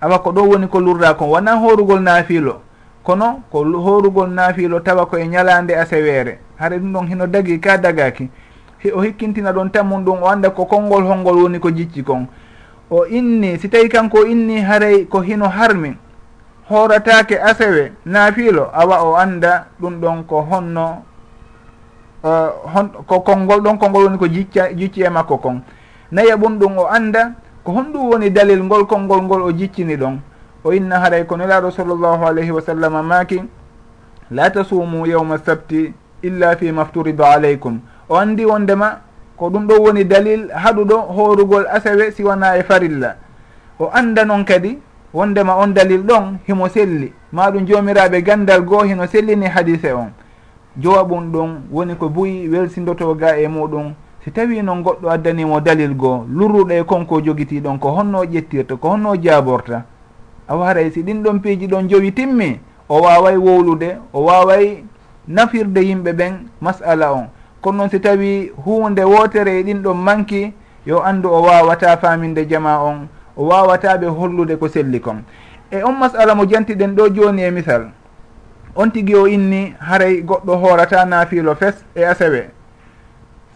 awa 0.00 0.18
ko 0.18 0.32
ɗo 0.32 0.42
woni 0.48 0.66
ko 0.66 0.80
lurda 0.80 1.14
kon. 1.14 1.28
Wona 1.30 1.54
horugol 1.54 2.00
naafilo? 2.02 2.60
Kono 3.04 3.42
ko 3.52 3.62
horugol 3.64 4.28
naafilo 4.30 4.80
tawa 4.80 5.06
koye 5.06 5.26
ñalande 5.28 5.70
aseweere 5.78 6.38
haɗa 6.58 6.76
ɗum 6.78 6.92
ɗon 6.92 7.06
hino 7.06 7.26
dagi 7.26 7.60
ka 7.60 7.78
dagaki 7.78 8.28
o 8.94 9.02
hikkintina 9.02 9.52
ɗon 9.52 9.70
tammum 9.70 10.04
ɗum 10.04 10.22
o 10.22 10.26
anda 10.26 10.50
ko 10.50 10.64
konngol 10.64 11.04
holngol 11.04 11.42
woni 11.42 11.60
ko 11.60 11.70
jicci 11.70 12.02
kon. 12.02 12.26
O 12.90 13.06
inni 13.06 13.56
si 13.58 13.68
tawi 13.68 13.88
kanko 13.88 14.26
inni 14.26 14.58
haray 14.60 15.04
ko 15.06 15.20
hino 15.20 15.46
harmi 15.48 15.94
horatake 16.68 17.38
asewe 17.38 17.92
naafilo 18.04 18.66
awa 18.74 19.04
o 19.04 19.14
anda 19.14 19.66
ɗum 19.80 20.00
ɗon 20.00 20.24
ko 20.26 20.42
honno 20.42 21.04
uh, 22.24 22.50
hon, 22.74 22.88
ko 23.06 23.20
konngol 23.20 23.60
ɗon 23.60 23.78
konngol 23.78 24.04
woni 24.04 24.18
ko 24.18 24.26
jicca 24.26 24.72
jicci 24.74 25.02
e 25.02 25.08
makko 25.08 25.38
kon. 25.38 25.62
naya 26.12 26.36
ɓum 26.36 26.58
ɗum 26.58 26.78
o 26.78 26.86
anda 26.86 27.32
ko 27.64 27.72
honɗum 27.72 28.10
woni 28.10 28.30
dalil 28.30 28.62
ngol 28.64 28.86
konngol 28.86 29.22
ngol 29.22 29.42
o 29.42 29.52
jiccini 29.52 29.96
ɗon. 29.96 30.18
O 30.64 30.72
inna 30.72 30.98
haray 31.00 31.24
ko 31.26 31.36
nelaɗo 31.36 31.70
sallllahu 31.70 32.26
alayhi 32.26 32.50
wa 32.50 32.60
sallam 32.62 33.06
maki 33.06 33.42
la 34.30 34.50
tasumu 34.50 35.06
yawma 35.06 35.38
sabti 35.38 35.92
illa 36.22 36.56
fi 36.56 36.70
mafturidu 36.72 37.22
aleykum 37.24 37.80
o 38.08 38.16
andi 38.16 38.44
wondema 38.44 39.00
ko 39.36 39.48
ɗum 39.50 39.66
ɗo 39.66 39.80
woni 39.80 40.04
dalil 40.04 40.50
haɗuɗo 40.52 40.96
horugol 41.16 41.66
asawe 41.66 42.10
siwana 42.12 42.56
e 42.58 42.62
farilla. 42.62 43.16
O 43.78 43.88
anda 43.92 44.24
noon 44.24 44.44
kadi 44.44 44.78
wondema 45.14 45.56
on 45.56 45.68
dalil 45.72 46.02
ɗon 46.02 46.38
himo 46.46 46.68
selli. 46.68 47.12
Maɗum 47.32 47.66
jomiraɓe 47.66 48.22
gandal 48.22 48.62
goo 48.62 48.82
hino 48.84 49.06
sellini 49.06 49.46
hadise 49.46 49.92
on. 49.92 50.12
Jowaɓum 50.78 51.32
ɗum 51.32 51.50
woni 51.72 51.94
ko 51.96 52.08
buyi 52.08 52.48
welsindotoga 52.48 53.38
e 53.38 53.48
muɗum. 53.48 53.94
si 54.24 54.30
tawi 54.30 54.62
noon 54.62 54.82
goɗɗo 54.82 55.08
addanimo 55.10 55.60
dalil 55.60 55.94
goo 55.94 56.26
lurruɗo 56.28 56.72
e 56.72 56.84
konko 56.84 57.20
jogiti 57.22 57.60
ɗon 57.60 57.78
ko 57.78 57.88
honno 57.96 58.24
ƴettirta 58.24 58.76
ko 58.76 58.88
honno 58.90 59.16
jaaborta. 59.16 59.84
Awa 60.48 60.66
haray 60.66 60.90
si 60.90 61.02
ɗin 61.02 61.22
ɗon 61.22 61.40
piiji 61.40 61.66
ɗon 61.66 61.88
jowi 61.88 62.12
timmi 62.12 62.60
o 62.88 63.00
waway 63.00 63.36
wowlude 63.36 63.96
o 64.12 64.24
waway 64.24 64.84
nafirde 65.26 65.78
yimɓe 65.80 66.12
ɓen 66.12 66.32
masala 66.60 67.12
on. 67.14 67.28
Kono 67.62 67.78
noon 67.78 67.90
si 67.90 68.00
tawi 68.00 68.52
hunde 68.64 69.00
wotere 69.04 69.60
e 69.60 69.62
ɗin 69.62 69.80
ɗon 69.82 69.94
manki 69.96 70.52
yo 70.86 71.00
andu 71.02 71.28
o 71.28 71.42
wawata 71.42 71.96
faminde 71.96 72.46
jama 72.46 72.78
on 72.84 73.08
o 73.36 73.44
wawata 73.46 73.96
ɓe 73.96 74.06
hollude 74.06 74.58
ko 74.58 74.68
selli 74.68 75.00
kon. 75.00 75.22
E 75.72 75.82
on 75.82 75.92
masala 75.96 76.34
mo 76.34 76.44
jantiɗen 76.44 76.94
ɗo 76.94 77.08
joni 77.14 77.42
e 77.42 77.50
misal. 77.50 77.88
On 78.76 78.90
tigui 78.90 79.14
o 79.14 79.26
inni 79.26 79.72
haray 79.80 80.22
goɗɗo 80.22 80.56
hoorata 80.60 81.04
naafilo 81.06 81.54
fes 81.54 81.84
e 81.96 82.04
asewe 82.04 82.59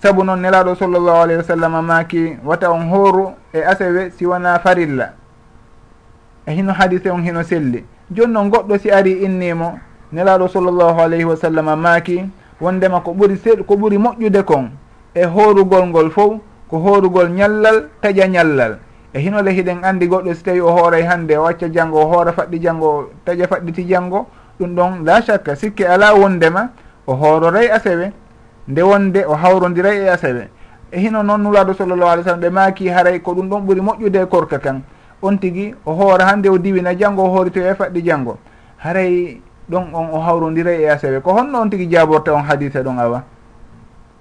saabu 0.05 0.21
noon 0.25 0.37
nelaɗo 0.41 0.75
sallllahu 0.77 1.17
alayhi 1.25 1.41
wa 1.41 1.49
sallam 1.49 1.75
maaki 1.81 2.37
wata 2.45 2.69
on 2.71 2.89
hooru 2.93 3.33
e 3.57 3.65
asewe 3.65 4.11
siwana 4.11 4.59
farilla. 4.61 5.13
E 6.47 6.53
hino 6.53 6.73
hadise 6.73 7.09
on 7.11 7.25
hino 7.25 7.43
selli. 7.43 7.85
Joni 8.11 8.33
noon 8.33 8.51
goɗɗo 8.53 8.79
si 8.79 8.91
ari 8.91 9.25
innimo 9.25 9.79
nelaɗo 10.13 10.49
sallllahu 10.49 11.01
alayhi 11.01 11.25
wa 11.25 11.37
sallam 11.37 11.73
maaki 11.81 12.21
wondema 12.61 13.01
ko 13.01 13.15
ɓuri 13.17 13.37
se 13.41 13.57
ko 13.65 13.75
ɓuri 13.77 13.97
moƴƴude 13.99 14.45
kon 14.45 14.69
e 15.15 15.25
hoorugol 15.25 15.87
ngol 15.89 16.11
fof 16.11 16.37
ko 16.69 16.77
hoorugol 16.79 17.31
ñallal 17.33 17.89
taƴa 18.03 18.29
ñallal. 18.29 18.77
E 19.15 19.21
hinole 19.21 19.57
hiɗen 19.57 19.85
andi 19.85 20.07
goɗɗo 20.07 20.35
si 20.35 20.43
tawi 20.45 20.61
o 20.61 20.69
hooray 20.69 21.03
hannde 21.03 21.33
o 21.39 21.47
acca 21.47 21.73
janngo 21.73 21.97
o 22.03 22.07
hoora 22.13 22.33
faɗɗi 22.33 22.61
janngo 22.61 23.09
taƴa 23.25 23.49
faɗɗiti 23.49 23.89
janngo 23.89 24.27
ɗum 24.61 24.75
ɗon 24.77 25.05
la 25.05 25.23
chakka 25.23 25.57
sikke 25.57 25.87
ala 25.89 26.13
wondema 26.15 26.69
o 27.07 27.15
hoororay 27.15 27.71
asewe 27.71 28.13
nde 28.69 28.83
wonde 28.83 29.25
o 29.27 29.35
hawrodiray 29.35 30.05
e 30.05 30.09
asawe 30.09 30.49
e 30.91 31.01
hino 31.01 31.23
noon 31.23 31.43
nulaɗo 31.43 31.75
sallllahu 31.75 32.11
alih 32.11 32.23
w 32.23 32.25
sallam 32.25 32.41
ɓe 32.41 32.51
maaki 32.51 32.89
haray 32.89 33.21
ko 33.21 33.35
ɗum 33.35 33.49
ɗon 33.49 33.63
ɓuuri 33.67 33.81
moƴƴude 33.81 34.23
e 34.23 34.27
korka 34.27 34.59
kan. 34.59 34.83
On 35.23 35.37
tigui 35.39 35.75
o 35.87 35.93
hoora 35.93 36.27
hande 36.27 36.49
o 36.49 36.59
diwina 36.59 36.95
janggo 36.95 37.23
o 37.23 37.29
hoorito 37.29 37.61
e 37.61 37.75
faɗɗi 37.75 38.05
janggo 38.05 38.39
haray 38.79 39.41
ɗon 39.71 39.95
on 39.95 40.09
o 40.13 40.21
hawrodiray 40.21 40.83
e 40.83 40.89
asawe 40.89 41.21
ko 41.21 41.33
honno 41.33 41.61
on 41.61 41.69
tigui 41.71 41.89
jaborta 41.91 42.33
on 42.33 42.43
hadise 42.43 42.77
ɗon 42.83 42.99
awa? 42.99 43.23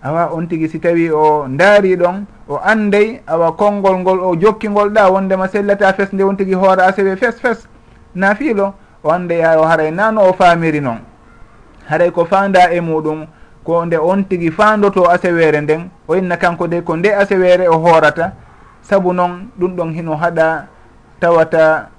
Awa 0.03 0.29
on 0.33 0.47
tigui 0.47 0.69
si 0.69 0.79
tawi 0.79 1.09
o 1.11 1.45
daari 1.47 1.95
ɗon 1.95 2.25
o 2.47 2.59
anday 2.63 3.21
awa 3.27 3.51
konngol 3.51 3.97
ngol 3.99 4.19
o 4.19 4.35
jokkingol 4.35 4.89
ɗa 4.89 5.11
wondema 5.11 5.47
sellata 5.47 5.93
fes 5.93 6.11
nde 6.13 6.23
on 6.23 6.35
tigui 6.35 6.55
hoora 6.55 6.87
asewe 6.87 7.15
fes 7.15 7.39
fes. 7.39 7.67
Nafiilo 8.15 8.73
o 9.03 9.09
anday 9.11 9.41
ha 9.41 9.59
o 9.59 9.63
haray 9.63 9.91
nano 9.91 10.21
o 10.29 10.33
faamiri 10.33 10.81
noon. 10.81 10.99
Haray 11.89 12.11
ko 12.11 12.25
fanda 12.25 12.71
e 12.73 12.79
muɗum 12.79 13.27
ko 13.63 13.85
nde 13.85 13.97
on 13.97 14.23
tigi 14.25 14.51
fandoto 14.51 15.09
asewere 15.09 15.61
nden 15.61 15.89
o 16.07 16.15
inna 16.15 16.37
kanko 16.37 16.67
de 16.67 16.81
ko 16.81 16.95
nde 16.97 17.15
asewere 17.15 17.67
o 17.67 17.77
hoorata 17.79 18.31
saabu 18.81 19.13
noon 19.13 19.47
ɗum 19.59 19.75
ɗon 19.75 19.93
hino 19.93 20.15
haɗa 20.15 20.67
tawata 21.19 21.89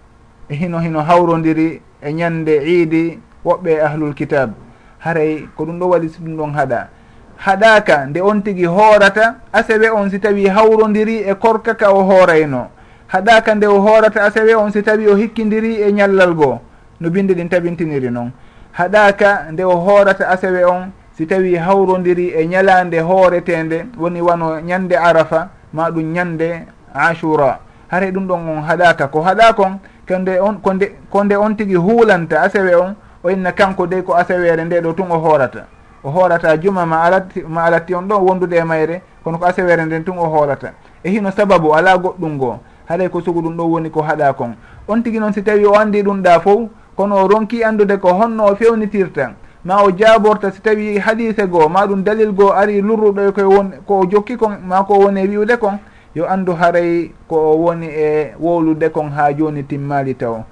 hino 0.49 0.79
hino 0.79 1.01
hawrodiri 1.03 1.81
e 2.03 2.13
ñande 2.13 2.57
iidi 2.65 3.19
woɓɓe 3.45 3.71
e 3.73 3.81
ahlul 3.81 4.15
kitab. 4.15 4.51
Haray 4.99 5.49
ko 5.57 5.65
ɗum 5.65 5.79
ɗo 5.79 5.87
waɗi 5.89 6.09
si 6.09 6.19
ɗum 6.21 6.37
ɗon 6.37 6.53
haɗa. 6.55 6.89
Haɗaka 7.37 8.07
nde 8.07 8.21
on 8.21 8.41
tigi 8.43 8.65
hoorata 8.67 9.37
asewe 9.53 9.91
on 9.91 10.11
si 10.11 10.19
tawi 10.21 10.47
hawrodiri 10.49 11.17
e 11.29 11.35
korkaka 11.35 11.91
o 11.93 12.03
hoorayno 12.05 12.69
haɗaka 13.09 13.55
nde 13.55 13.67
o 13.67 13.81
hoorata 13.81 14.23
asewe 14.25 14.55
on 14.55 14.71
si 14.71 14.83
tawi 14.83 15.09
o 15.09 15.17
hikkidiri 15.17 15.83
e 15.83 15.93
ñallal 15.93 16.35
goo. 16.35 16.61
No 17.01 17.11
binde 17.11 17.35
ɗin 17.35 17.49
tabintiniri 17.49 18.11
noon 18.11 18.31
haɗaka 18.73 19.51
nde 19.53 19.65
o 19.65 19.77
hoorata 19.77 20.29
asewe 20.29 20.65
on 20.65 20.93
si 21.17 21.27
tawi 21.27 21.55
hawrodiri 21.57 22.29
e 22.29 22.47
ñalande 22.47 23.01
hooretende 23.01 23.87
woni 23.99 24.21
wano 24.21 24.61
ñande 24.61 24.97
arafa 24.97 25.49
ma 25.73 25.91
ɗum 25.91 26.13
ñande 26.13 26.67
ashura 26.95 27.59
hare 27.89 28.11
ɗum 28.11 28.27
ɗon 28.27 28.49
on 28.49 28.63
haɗaka 28.63 29.09
ko 29.09 29.21
haɗa 29.23 29.53
kon 29.55 29.79
konde 30.09 30.41
on 30.41 30.55
konde 30.63 30.93
konde 31.11 31.35
on 31.37 31.55
tigui 31.57 31.77
huulanta 31.77 32.43
asewe 32.43 32.75
on 32.75 32.95
o 33.23 33.31
inna 33.31 33.53
kanko 33.53 33.87
dey 33.87 34.03
ko 34.03 34.15
asewere 34.17 34.65
nde 34.65 34.81
ɗo 34.81 34.93
tun 34.95 35.11
o 35.11 35.19
hoorata. 35.19 35.67
O 36.03 36.11
hoorata 36.11 36.57
juma 36.61 36.85
ma 36.87 37.03
alatti 37.03 37.43
ma 37.49 37.65
alatti 37.65 37.95
on 37.95 38.03
ɗon 38.09 38.21
wondude 38.23 38.55
e 38.57 38.65
mayre 38.65 39.03
kono 39.23 39.39
ko 39.39 39.47
asewere 39.47 39.85
nden 39.87 40.05
tun 40.05 40.19
o 40.19 40.27
hoorata. 40.27 40.73
E 41.05 41.11
hino 41.11 41.31
sababu 41.31 41.73
ala 41.75 41.97
goɗɗum 41.97 42.39
goo 42.39 42.59
haɗay 42.89 43.09
ko 43.09 43.21
sugu 43.21 43.41
ɗum 43.41 43.57
ɗo 43.57 43.63
woni 43.71 43.91
ko 43.91 44.03
haɗa 44.03 44.33
kon. 44.35 44.55
On 44.89 45.01
tigui 45.03 45.21
noon 45.21 45.33
si 45.33 45.43
tawi 45.43 45.65
o 45.65 45.75
andi 45.75 46.03
ɗum 46.03 46.23
ɗa 46.23 46.41
fof 46.41 46.69
kono 46.97 47.17
o 47.25 47.29
ronki 47.29 47.63
andude 47.65 47.97
ko 48.01 48.09
honno 48.13 48.45
o 48.47 48.57
fewnitirta 48.57 49.31
ma 49.65 49.83
o 49.83 49.91
jaaborta 49.91 50.51
si 50.53 50.61
tawi 50.61 50.99
hadise 50.99 51.47
goo 51.47 51.69
ma 51.69 51.87
ɗum 51.87 52.03
dalil 52.05 52.33
goo 52.33 52.53
ari 52.53 52.83
lurruɗo 52.83 53.29
e 53.29 53.33
koye 53.33 53.47
won 53.47 53.73
ko 53.87 54.01
o 54.01 54.07
jokki 54.07 54.37
kon 54.37 54.59
ma 54.63 54.85
ko 54.85 54.99
woni 54.99 55.21
e 55.21 55.29
wiwde 55.29 55.57
kon 55.57 55.79
yo 56.15 56.29
anndu 56.29 56.53
haray 56.53 57.11
ko 57.29 57.37
o 57.37 57.57
woni 57.57 57.87
e 57.87 58.35
wowlude 58.39 58.91
kon 58.93 59.09
ha 59.11 59.33
joni 59.33 59.65
timmali 59.65 60.15
taw. 60.15 60.45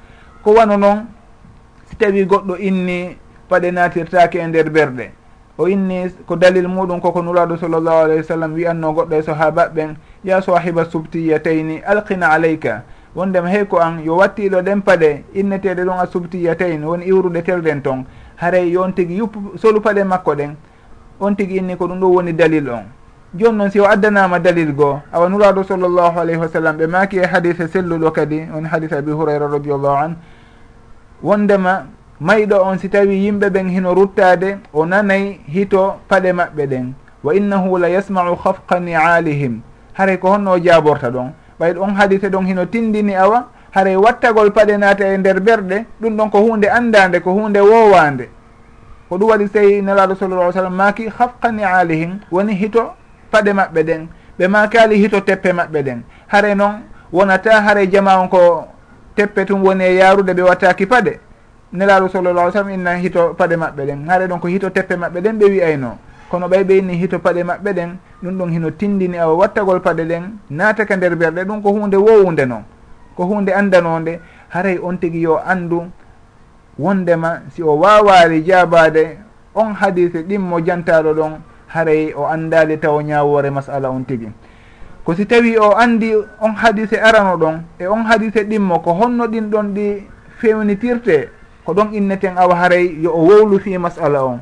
Ko 0.42 0.54
wano 0.54 0.76
noon 0.76 1.06
si 1.90 1.96
tawi 1.96 2.24
goɗɗo 2.24 2.56
inni 2.58 3.16
paɗe 3.48 3.70
natirtake 3.70 4.38
e 4.38 4.46
nder 4.46 4.70
berɗe 4.70 5.10
o 5.58 5.68
inni 5.68 6.08
ko 6.26 6.36
dalil 6.36 6.68
muɗum 6.68 7.00
koko 7.00 7.22
nuraɗo 7.22 7.56
sallllahu 7.56 8.04
alayhi 8.04 8.20
wa 8.20 8.26
sallam 8.26 8.54
wiyanno 8.54 8.92
goɗɗo 8.92 9.14
e 9.18 9.22
sahabaɓɓen 9.22 9.94
ya 10.24 10.40
sahiba 10.42 10.84
subtiyatayni 10.84 11.82
alqina 11.84 12.30
aleyka 12.30 12.82
wondema 13.14 13.48
hey 13.50 13.64
ko 13.66 13.76
an 13.78 14.00
yo 14.04 14.16
wattiɗo 14.16 14.62
ɗen 14.62 14.80
paɗe 14.82 15.24
inneteɗe 15.34 15.84
ɗon 15.84 16.00
a 16.00 16.06
subtiyatayni 16.06 16.86
woni 16.86 17.04
iwrude 17.06 17.42
telɗen 17.42 17.82
ton. 17.82 18.04
haray 18.42 18.70
yon 18.74 18.90
tigui 18.92 19.16
yuppu 19.22 19.54
solu 19.56 19.80
paɗe 19.80 20.02
makko 20.04 20.34
ɗen 20.34 20.54
on 21.20 21.34
tigui 21.34 21.56
inni 21.58 21.76
ko 21.76 21.86
ɗum 21.86 22.00
ɗo 22.00 22.06
woni 22.14 22.32
dalil 22.32 22.68
on. 22.70 22.84
Joni 23.34 23.56
noon 23.56 23.70
si 23.70 23.80
o 23.80 23.86
addanama 23.86 24.38
dalil 24.40 24.72
goo 24.74 24.98
awa 25.12 25.28
nuraɗo 25.28 25.62
sallllahu 25.64 26.18
alayhi 26.20 26.40
wa 26.40 26.48
sallam 26.48 26.76
ɓe 26.76 26.86
maki 26.86 27.18
e 27.18 27.26
hadise 27.26 27.68
selluɗo 27.68 28.10
kadi 28.12 28.42
woni 28.52 28.68
hadise 28.68 28.92
abi 28.98 29.12
hurayra 29.12 29.46
radiallahu 29.48 29.96
an 30.04 30.16
wondema 31.22 31.86
mayɗo 32.20 32.60
on 32.66 32.78
si 32.78 32.88
tawi 32.90 33.14
yimɓe 33.24 33.48
ɓen 33.50 33.68
hino 33.70 33.94
ruttade 33.94 34.58
o 34.74 34.84
nanayi 34.84 35.38
hito 35.46 35.94
paɗe 36.08 36.32
maɓɓe 36.32 36.66
ɗen. 36.66 36.92
Wa 37.22 37.34
innahu 37.34 37.78
la 37.78 37.88
yasmau 37.88 38.34
hafqa 38.34 38.80
nialihim. 38.80 39.60
Haray 39.94 40.18
ko 40.18 40.28
honno 40.34 40.52
o 40.52 40.58
jaaborta 40.58 41.10
ɗon. 41.10 41.30
Ɓayɗo 41.60 41.78
on 41.80 41.94
hadise 41.94 42.26
ɗon 42.28 42.46
hino 42.46 42.66
tindini 42.66 43.14
awa 43.14 43.46
haray 43.72 43.96
wattagol 43.96 44.50
paɗe 44.52 44.76
naata 44.78 45.04
e 45.08 45.16
nder 45.18 45.40
berɗe 45.40 45.84
ɗum 46.00 46.16
ɗon 46.16 46.30
ko 46.30 46.38
hunde 46.38 46.66
andade 46.68 47.20
ko 47.20 47.32
hunde 47.32 47.60
wowande 47.60 48.28
ko 49.08 49.16
ɗum 49.18 49.28
waɗi 49.30 49.48
tawi 49.48 49.82
nelaɗo 49.82 50.14
sallallah 50.14 50.46
ai 50.46 50.52
sallam 50.52 50.74
maki 50.74 51.08
hafqani 51.08 51.64
alihim 51.64 52.18
woni 52.30 52.54
hito 52.54 52.94
paɗe 53.30 53.52
maɓɓe 53.52 53.82
ɗen 53.84 54.08
ɓe 54.38 54.48
makali 54.48 54.96
hito 54.96 55.20
teppe 55.20 55.52
maɓɓe 55.52 55.82
ɗen. 55.82 56.02
Hare 56.28 56.54
noon 56.54 56.82
wonata 57.12 57.60
haray 57.60 57.86
jama 57.90 58.18
on 58.18 58.28
ko 58.28 58.66
teppe 59.16 59.44
tum 59.46 59.62
woni 59.64 59.84
e 59.84 59.94
yarude 59.96 60.32
ɓe 60.34 60.42
wattaki 60.42 60.86
paɗe. 60.86 61.18
Nelaɗo 61.72 62.08
sallallah 62.08 62.52
sallam 62.52 62.70
inna 62.70 62.96
hito 62.96 63.34
paɗe 63.34 63.56
maɓɓe 63.56 63.86
ɗen. 63.86 64.08
Haare 64.08 64.26
ɗon 64.28 64.40
ko 64.40 64.48
hito 64.48 64.70
teppe 64.70 64.96
maɓɓe 64.96 65.20
ɗen 65.20 65.38
ɓe 65.38 65.44
wiyayno 65.50 65.98
kono 66.30 66.48
ɓay 66.48 66.64
ɓe 66.64 66.78
inni 66.78 66.94
hito 66.96 67.18
paɗe 67.18 67.44
maɓɓe 67.44 67.72
ɗen 67.74 67.96
ɗum 68.22 68.38
ɗon 68.38 68.50
hino 68.52 68.70
tindini 68.70 69.18
awa 69.18 69.34
wattagol 69.34 69.80
paɗe 69.80 70.04
ɗen 70.04 70.22
nataka 70.50 70.96
nder 70.96 71.16
berɗe 71.16 71.44
ɗum 71.44 71.62
ko 71.62 71.70
hunde 71.72 71.96
wowunde 71.96 72.46
noon. 72.46 72.64
ko 73.16 73.24
hunde 73.26 73.50
andanode 73.54 74.20
haray 74.48 74.78
on 74.78 74.96
tigui 74.98 75.22
yo 75.22 75.38
andu 75.38 75.86
wondema 76.78 77.42
si 77.50 77.62
o 77.62 77.76
wawali 77.78 78.42
jabade 78.42 79.18
on 79.54 79.74
hadise 79.74 80.22
ɗimmo 80.22 80.60
jantaɗo 80.64 81.14
ɗon 81.14 81.32
haray 81.68 82.12
o 82.14 82.26
andali 82.26 82.78
taw 82.78 83.00
ñawore 83.02 83.50
masala 83.50 83.90
on 83.90 84.04
tigui 84.04 84.32
ko 85.04 85.14
si 85.14 85.26
tawi 85.26 85.58
o 85.58 85.74
andi 85.76 86.14
on 86.40 86.54
hadise 86.54 86.94
arano 87.00 87.36
ɗon 87.36 87.56
e 87.78 87.86
on 87.86 88.04
hadise 88.06 88.44
ɗimmo 88.44 88.78
ko 88.82 88.92
honno 88.94 89.26
ɗin 89.26 89.50
ɗon 89.50 89.74
ɗi 89.74 89.86
fewnitirte 90.38 91.30
ko 91.64 91.74
ɗon 91.74 91.94
inneten 91.94 92.38
awa 92.38 92.54
haray 92.56 92.98
yo 93.02 93.10
o 93.14 93.22
wowlu 93.26 93.58
fi 93.60 93.78
masala 93.78 94.24
on. 94.24 94.40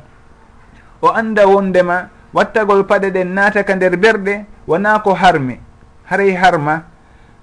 O 1.01 1.09
anda 1.09 1.45
wondema 1.47 2.09
wattagol 2.33 2.85
paɗe 2.85 3.09
ɗen 3.11 3.33
nataka 3.33 3.75
nder 3.75 3.97
berɗe 3.97 4.45
wona 4.67 4.99
ko 4.99 5.13
harmi. 5.13 5.59
Haray 6.05 6.33
harma 6.35 6.83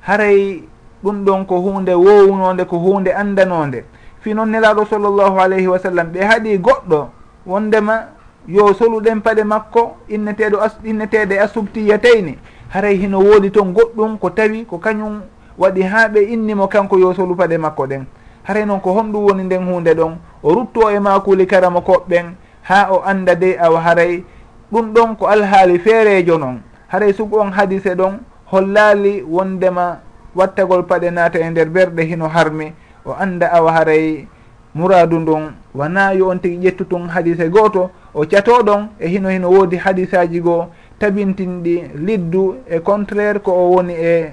haray 0.02 0.62
ɗum 1.04 1.24
ɗon 1.24 1.44
ko 1.46 1.60
hunde 1.60 1.94
wowunode 1.94 2.64
ko 2.64 2.78
hunde 2.78 3.08
andanode 3.14 3.84
fi 4.20 4.34
noon 4.34 4.50
nelaɗo 4.50 4.84
sallllahu 4.84 5.38
alayhi 5.40 5.66
wa 5.66 5.78
sallam 5.78 6.06
ɓe 6.12 6.24
haaɗi 6.24 6.58
goɗɗo 6.58 7.08
wondema 7.46 8.04
yo 8.48 8.72
soluɗen 8.74 9.20
paɗe 9.22 9.44
makko 9.44 9.96
inneteɗo 10.08 10.60
as, 10.60 10.76
inneteɗe 10.84 11.38
asubtiyatayni 11.40 12.38
haray 12.68 12.96
hino 12.96 13.18
woodi 13.20 13.50
toon 13.50 13.72
goɗɗum 13.72 14.18
ko 14.18 14.30
tawi 14.30 14.64
ko 14.64 14.78
kañum 14.78 15.22
waɗi 15.58 15.82
ha 15.82 16.08
ɓe 16.08 16.20
innimo 16.32 16.68
kanko 16.68 16.98
yo 16.98 17.14
solu 17.14 17.34
paɗe 17.36 17.58
makko 17.58 17.86
ɗen. 17.86 18.04
Haray 18.44 18.64
noon 18.66 18.80
ko 18.80 18.92
honɗum 18.92 19.24
woni 19.24 19.42
nden 19.44 19.64
hunde 19.66 19.94
ɗon. 19.94 20.16
O 20.42 20.54
rutto 20.54 20.90
e 20.90 20.98
makuli 21.00 21.46
karama 21.46 21.80
koɓɓen 21.80 22.32
ha 22.62 22.88
o 22.92 23.02
anda 23.04 23.34
de 23.34 23.56
awa 23.58 23.80
haray. 23.80 24.24
Ɗum 24.72 24.92
ɗon 24.94 25.16
ko 25.18 25.26
alhaali 25.26 25.78
feerejo 25.78 26.38
noon. 26.38 26.60
Haray 26.88 27.12
sugu 27.12 27.38
on 27.40 27.50
hadise 27.52 27.94
ɗon 27.94 28.18
hollali 28.46 29.22
wondema 29.22 30.00
wattagol 30.38 30.82
paɗe 30.86 31.10
naata 31.10 31.38
e 31.40 31.50
nder 31.50 31.68
berɗe 31.68 32.02
hino 32.10 32.28
harmi 32.28 32.72
o 33.04 33.12
anda 33.12 33.50
awa 33.52 33.72
haray 33.72 34.26
muradu 34.74 35.18
ndun. 35.18 35.44
Wonaayi 35.74 36.22
on 36.22 36.38
tigi 36.40 36.68
ƴettutun 36.68 37.08
hadise 37.08 37.48
gooto 37.50 37.90
o 38.14 38.24
catoɗon 38.24 38.88
e 39.00 39.08
hino 39.08 39.28
hino 39.28 39.50
woodi 39.50 39.76
hadisaji 39.76 40.40
goo. 40.40 40.66
Tabintinɗi 40.98 41.82
liddu 41.94 42.56
e 42.66 42.80
contraire 42.80 43.38
ko 43.40 43.52
o 43.52 43.70
woni 43.74 43.94
e 43.94 44.32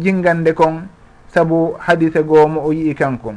jingande 0.00 0.52
kon 0.54 0.88
saabu 1.34 1.76
hadise 1.78 2.22
goo 2.24 2.46
mo 2.48 2.60
o 2.64 2.72
yii 2.72 2.94
kanko. 2.94 3.34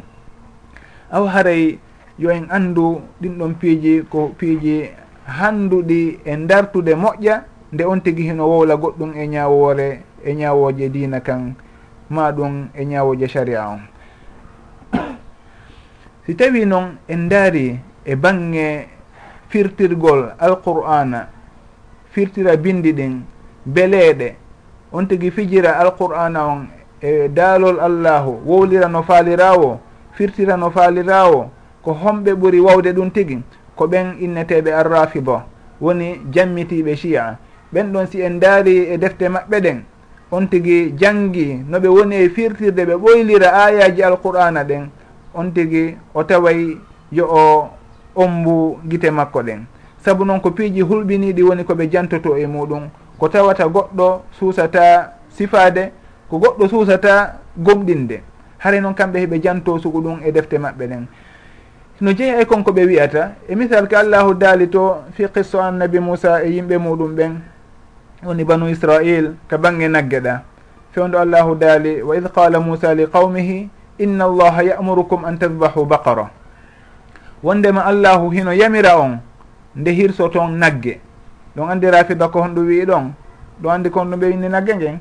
Awa 1.12 1.30
haray 1.30 1.80
yo 2.18 2.30
en 2.32 2.48
anndu 2.50 3.02
ɗin 3.22 3.38
ɗon 3.38 3.54
piiji 3.60 4.04
ko 4.10 4.32
piiji 4.38 4.90
handuɗi 5.26 6.20
e 6.26 6.36
dartude 6.48 6.96
moƴƴa 6.96 7.42
nde 7.72 7.84
on 7.86 8.02
tigi 8.02 8.24
hino 8.24 8.48
wowla 8.50 8.76
goɗɗum 8.76 9.14
e 9.16 9.28
ñawoore 9.28 10.04
e 10.24 10.34
ñawoje 10.34 10.90
dina 10.90 11.20
kan 11.22 11.56
ma 12.10 12.32
ɗum 12.32 12.70
e 12.74 12.86
ñawoje 12.86 13.28
sharia 13.28 13.68
on. 13.70 13.82
Si 16.26 16.36
tawi 16.36 16.66
noon 16.66 16.98
en 17.08 17.28
daari 17.30 17.80
e 18.06 18.16
bange 18.16 18.88
firtirgol 19.50 20.34
alqur'ana 20.40 21.28
firtira 22.12 22.56
bindi 22.58 22.94
ɗin 22.94 23.22
beleeɗe 23.66 24.36
on 24.92 25.06
tigi 25.08 25.32
fijira 25.32 25.72
alqur'ana 25.80 26.46
on 26.48 26.68
e 27.02 27.28
daalol 27.30 27.80
allahu 27.80 28.42
wowlira 28.46 28.88
no 28.88 29.04
faalirawo 29.04 29.80
firtira 30.14 30.58
no 30.58 30.70
faalirawo 30.72 31.50
ko 31.82 31.92
homɓe 31.94 32.34
ɓuri 32.34 32.60
wawde 32.60 32.92
ɗum 32.94 33.12
tigi 33.12 33.42
ko 33.76 33.88
ɓen 33.88 34.16
inneteɓe 34.20 34.72
arrafida 34.74 35.46
woni 35.82 36.22
jammitiɓe 36.34 36.96
chiya 36.96 37.38
ɓen 37.74 37.92
ɗon 37.94 38.08
si 38.08 38.22
en 38.22 38.40
daari 38.40 38.78
e 38.94 38.98
defte 38.98 39.30
maɓɓe 39.30 39.60
ɗen 39.62 39.84
on 40.32 40.48
tigi 40.48 40.94
janggi 40.98 41.64
no 41.68 41.80
ɓe 41.80 41.88
woni 41.88 42.16
e 42.16 42.30
firtirde 42.30 42.86
ɓe 42.86 42.96
ɓoylira 42.96 43.50
ayaji 43.66 44.04
alqur'ana 44.04 44.64
ɗen 44.64 44.90
on 45.34 45.52
tigi 45.52 45.98
o 46.14 46.24
taway 46.24 46.78
yo 47.12 47.26
o 47.26 47.70
ombu 48.16 48.80
guite 48.86 49.12
makko 49.12 49.42
ɗen. 49.44 49.66
Saabu 50.06 50.26
noon 50.26 50.40
ko 50.42 50.52
piiji 50.52 50.82
hulɓiniɗi 50.82 51.44
woni 51.44 51.64
koɓe 51.64 51.90
jantoto 51.92 52.38
e 52.38 52.46
muɗum 52.48 52.90
ko 53.18 53.28
tawata 53.30 53.68
goɗɗo 53.68 54.22
suusata 54.32 55.14
sifade 55.30 55.92
ko 56.30 56.38
goɗɗo 56.38 56.68
suusata 56.70 57.40
gomɗinde. 57.58 58.22
Haray 58.58 58.82
noon 58.82 58.94
kamɓe 58.94 59.20
heɓe 59.20 59.42
janto 59.42 59.80
sugu 59.80 60.02
ɗum 60.02 60.20
e 60.24 60.32
defte 60.32 60.58
maɓɓe 60.58 60.88
ɗen. 60.88 61.08
No 62.02 62.14
jeeya 62.14 62.42
e 62.42 62.46
konko 62.46 62.72
ɓe 62.72 62.86
wiyata 62.86 63.36
e 63.48 63.56
misal 63.56 63.88
ko 63.88 63.96
allahu 63.98 64.34
daali 64.34 64.70
to 64.70 65.04
fi 65.14 65.28
qisso 65.28 65.60
annabi 65.62 66.00
moussa 66.00 66.44
e 66.44 66.50
yimɓe 66.50 66.78
muɗum 66.78 67.16
ɓen 67.16 67.32
woni 68.24 68.44
banu 68.44 68.68
israil 68.70 69.36
ka 69.48 69.58
bange 69.58 69.88
nagge 69.88 70.20
ɗa. 70.20 70.42
Fewndo 70.92 71.20
allahu 71.20 71.56
daali 71.56 72.02
wa 72.02 72.16
id 72.18 72.28
qala 72.34 72.60
moussa 72.60 72.94
li 72.94 73.08
qawmihi 73.08 73.70
inna 74.00 74.26
allaha 74.26 74.64
yamurukum 74.64 75.26
an 75.26 75.38
tadbahu 75.38 75.86
baqara. 75.86 76.30
Wondema 77.44 77.86
allahu 77.86 78.30
hino 78.32 78.52
yamira 78.52 79.00
on 79.00 79.20
nde 79.76 79.92
hirso 79.92 80.28
toon 80.28 80.58
nagge. 80.60 81.00
Ɗon 81.56 81.70
andira 81.70 82.04
fida 82.04 82.28
ko 82.28 82.42
honɗum 82.42 82.68
wii 82.68 82.86
ɗon? 82.86 83.12
Ɗon 83.62 83.72
andi 83.72 83.90
kon 83.90 84.06
ɗum 84.12 84.20
ɓeyni 84.20 84.50
nagge 84.50 84.76
ngen? 84.76 85.00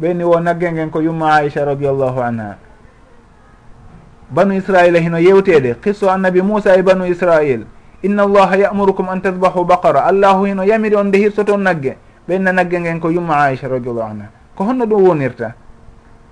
Ɓeyni 0.00 0.24
wo 0.24 0.40
nagge 0.40 0.72
ngen 0.72 0.90
ko 0.90 1.00
yumma 1.00 1.34
aicha 1.40 1.64
radiallahu 1.64 2.20
anha. 2.20 2.56
Banu 4.30 4.54
israila 4.54 4.98
hino 4.98 5.18
yewtede 5.18 5.74
qisso 5.82 6.10
annabi 6.10 6.42
moussa 6.42 6.76
e 6.76 6.82
banu 6.82 7.04
israil 7.04 7.64
inna 8.02 8.22
allaha 8.22 8.56
yamurukum 8.56 9.08
an 9.08 9.20
tadbahu 9.20 9.64
baqara. 9.64 10.04
Allahu 10.04 10.44
hino 10.44 10.62
yamiri 10.62 10.96
on 10.96 11.04
nde 11.08 11.18
hirso 11.18 11.44
toon 11.44 11.62
nagge. 11.62 11.96
ɓenna 12.30 12.52
nagge 12.52 12.78
ngen 12.80 13.00
ko 13.00 13.10
yumma 13.10 13.34
aicha 13.50 13.66
radiallahu 13.68 14.06
anha. 14.10 14.26
Ko 14.54 14.62
honno 14.64 14.86
ɗum 14.86 15.02
wonirta? 15.02 15.54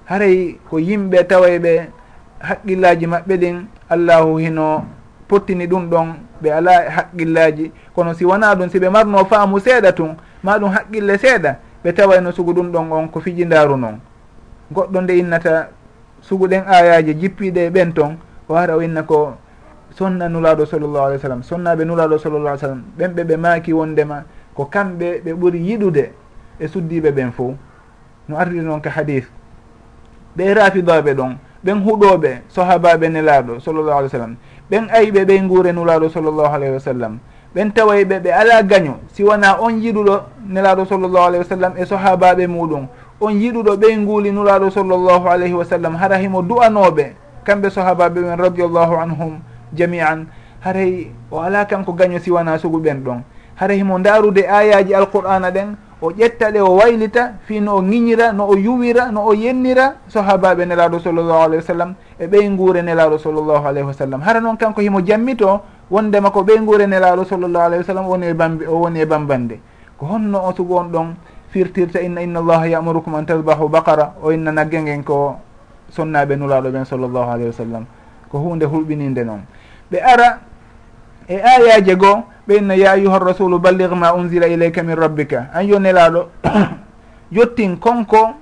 Haray 0.07 0.55
ko 0.71 0.79
yimɓe 0.79 1.27
tawa 1.27 1.49
ɓe 1.59 1.91
haqqillaji 2.39 3.07
maɓɓe 3.07 3.35
ɗin 3.37 3.67
allahu 3.91 4.39
hino 4.39 4.85
pottini 5.29 5.67
ɗum 5.67 5.91
ɗon 5.91 6.07
ɓe 6.43 6.49
ala 6.55 6.73
haqqillaji 6.97 7.73
kono 7.95 8.15
si 8.15 8.25
wona 8.25 8.55
ɗum 8.55 8.69
si 8.71 8.79
ɓe 8.79 8.89
marno 8.91 9.25
faamu 9.25 9.59
seeɗa 9.59 9.93
tun 9.93 10.15
ma 10.43 10.59
ɗum 10.59 10.71
haqqille 10.71 11.19
seeɗa 11.19 11.57
ɓe 11.85 11.93
tawayno 11.93 12.31
sugu 12.33 12.53
ɗum 12.55 12.71
ɗon 12.73 12.93
on 12.93 13.09
ko 13.09 13.21
fijindaru 13.21 13.77
noon 13.77 13.99
goɗɗo 14.73 15.01
nde 15.03 15.19
innata 15.19 15.69
sugu 16.21 16.47
ɗen 16.49 16.63
ayaji 16.67 17.15
jippiɗe 17.19 17.71
ɓen 17.71 17.93
ton 17.93 18.17
o 18.49 18.55
hara 18.55 18.77
o 18.77 18.81
inna 18.83 19.03
ko 19.03 19.35
sonna 19.91 20.29
nulaɗo 20.29 20.65
sallllahu 20.67 21.05
alih 21.11 21.19
w 21.19 21.23
sallam 21.23 21.43
sonnaɓe 21.43 21.85
nulaɗo 21.85 22.19
sallllah 22.19 22.53
alih 22.55 22.63
w 22.63 22.65
sallam 22.65 22.83
ɓen 22.99 23.11
ɓe 23.15 23.23
ɓe 23.25 23.37
maaki 23.37 23.73
wondema. 23.73 24.23
ko 24.59 24.67
kamɓe 24.67 25.23
ɓe 25.25 25.31
ɓuri 25.39 25.59
yiɗude 25.71 26.05
e 26.59 26.67
suddiɓe 26.67 27.11
ɓen 27.15 27.31
fo 27.31 27.55
no 28.29 28.37
ardi 28.37 28.59
noon 28.61 28.81
ka 28.83 28.91
hadis. 28.91 29.23
Ɓe 30.37 30.55
rafidaɓe 30.55 31.15
ɗon 31.15 31.39
ɓen 31.65 31.79
huuɗoɓe 31.85 32.31
sahabaɓe 32.51 33.07
nelaɗo 33.09 33.61
sallllahu 33.63 33.99
alih 33.99 34.11
w 34.11 34.11
sallam 34.11 34.35
ɓen 34.71 34.89
ayiɓe 34.91 35.25
ɓey 35.25 35.41
nguure 35.43 35.73
nulaɗo 35.73 36.09
sallllahu 36.11 36.55
alayhi 36.55 36.75
wa 36.75 36.81
sallam 36.81 37.19
ɓen 37.55 37.71
tawayɓe 37.73 38.19
ɓe 38.19 38.31
ala 38.35 38.63
gaño 38.63 38.99
si 39.15 39.23
wona 39.23 39.61
on 39.63 39.79
yiɗuɗo 39.79 40.15
nelaɗo 40.51 40.85
sallllahu 40.91 41.25
alayhi 41.27 41.43
wa 41.47 41.51
sallam 41.57 41.73
e 41.79 41.85
sahabaɓe 41.87 42.47
muɗum 42.47 42.87
on 43.21 43.31
yiɗuɗo 43.39 43.77
ɓey 43.79 43.97
nguuli 43.97 44.33
nulaɗo 44.33 44.71
sallllahu 44.71 45.27
alayhi 45.29 45.55
wa 45.55 45.65
sallam 45.65 45.95
hara 45.95 46.19
himo 46.19 46.43
du'anoɓe 46.43 47.15
kamɓe 47.47 47.71
sahabaɓe 47.71 48.21
ɓen 48.27 48.39
radiallahu 48.43 48.95
anhum 48.99 49.39
jamian 49.73 50.27
haray 50.61 51.11
o 51.31 51.39
ala 51.41 51.65
kanko 51.65 51.93
gaño 51.95 52.19
si 52.19 52.31
wona 52.31 52.59
sugu 52.59 52.79
ɓen 52.83 53.03
ɗon. 53.07 53.23
hara 53.59 53.75
himo 53.75 53.99
ndaarude 53.99 54.47
ayaji 54.49 54.95
alqur'ana 54.95 55.51
ɗen 55.51 55.75
o 56.01 56.11
ƴetta 56.13 56.51
ɗe 56.55 56.61
o 56.63 56.77
waylita 56.79 57.33
fi 57.47 57.61
no 57.61 57.77
o 57.77 57.83
ŋiñira 57.83 58.33
no 58.33 58.47
o 58.47 58.55
yuwira 58.57 59.11
no 59.11 59.27
o 59.27 59.35
yennira 59.35 59.95
sahabaɓe 60.09 60.65
nelaɗo 60.67 60.99
sallllahu 61.03 61.43
alayhi 61.43 61.57
wa 61.57 61.67
sallam 61.67 61.95
e 62.21 62.27
ɓey 62.27 62.49
guure 62.57 62.83
nelaɗo 62.83 63.19
sallllahu 63.19 63.67
alayhi 63.67 63.87
wa 63.87 63.93
sallam. 63.93 64.21
Hara 64.23 64.41
noon 64.41 64.57
kanko 64.57 64.81
himo 64.81 65.01
jammito 65.03 65.61
wondema 65.91 66.31
ko 66.31 66.43
ɓey 66.43 66.59
guure 66.65 66.87
nelaɗo 66.87 67.25
sallllahu 67.27 67.65
alayhi 67.67 67.83
wa 67.83 67.87
sallam 67.87 68.07
woni 68.07 68.27
e 68.31 68.35
bambi 68.35 68.65
o 68.67 68.79
woni 68.79 69.01
e 69.01 69.07
bambande. 69.07 69.59
Ko 69.99 70.07
honno 70.07 70.39
o 70.39 70.53
sugu 70.55 70.75
on 70.79 70.89
ɗon 70.93 71.15
firtirta 71.51 72.01
inna 72.01 72.23
inna 72.23 72.39
allaha 72.39 72.67
yamurukum 72.69 73.15
an 73.17 73.25
tasbahu 73.27 73.69
baqara 73.69 74.15
o 74.23 74.31
inna 74.31 74.53
nagge 74.53 74.79
ngen 74.79 75.03
ko 75.03 75.35
sonnaɓe 75.91 76.37
nulaɗo 76.39 76.71
ɓen 76.71 76.85
sallllahu 76.85 77.27
alayhi 77.31 77.51
wa 77.51 77.59
sallam. 77.59 77.85
Ko 78.31 78.39
hunde 78.39 78.67
hulɓininde 78.71 79.25
noon. 79.27 79.43
Ɓe 79.91 79.99
ara 79.99 80.39
e 81.29 81.37
ayaje 81.37 81.95
goo 81.97 82.25
ɓeyna 82.49 82.75
ya 82.77 82.93
ayuha 82.93 83.19
rasulu 83.19 83.59
balligue 83.59 83.95
ma 83.97 84.13
unzila 84.15 84.47
ilayka 84.49 84.83
min 84.83 84.97
rabbika. 84.97 85.49
An 85.53 85.67
yo 85.69 85.79
nelaɗo 85.79 86.27
yettin 87.33 87.77
konko 87.77 88.35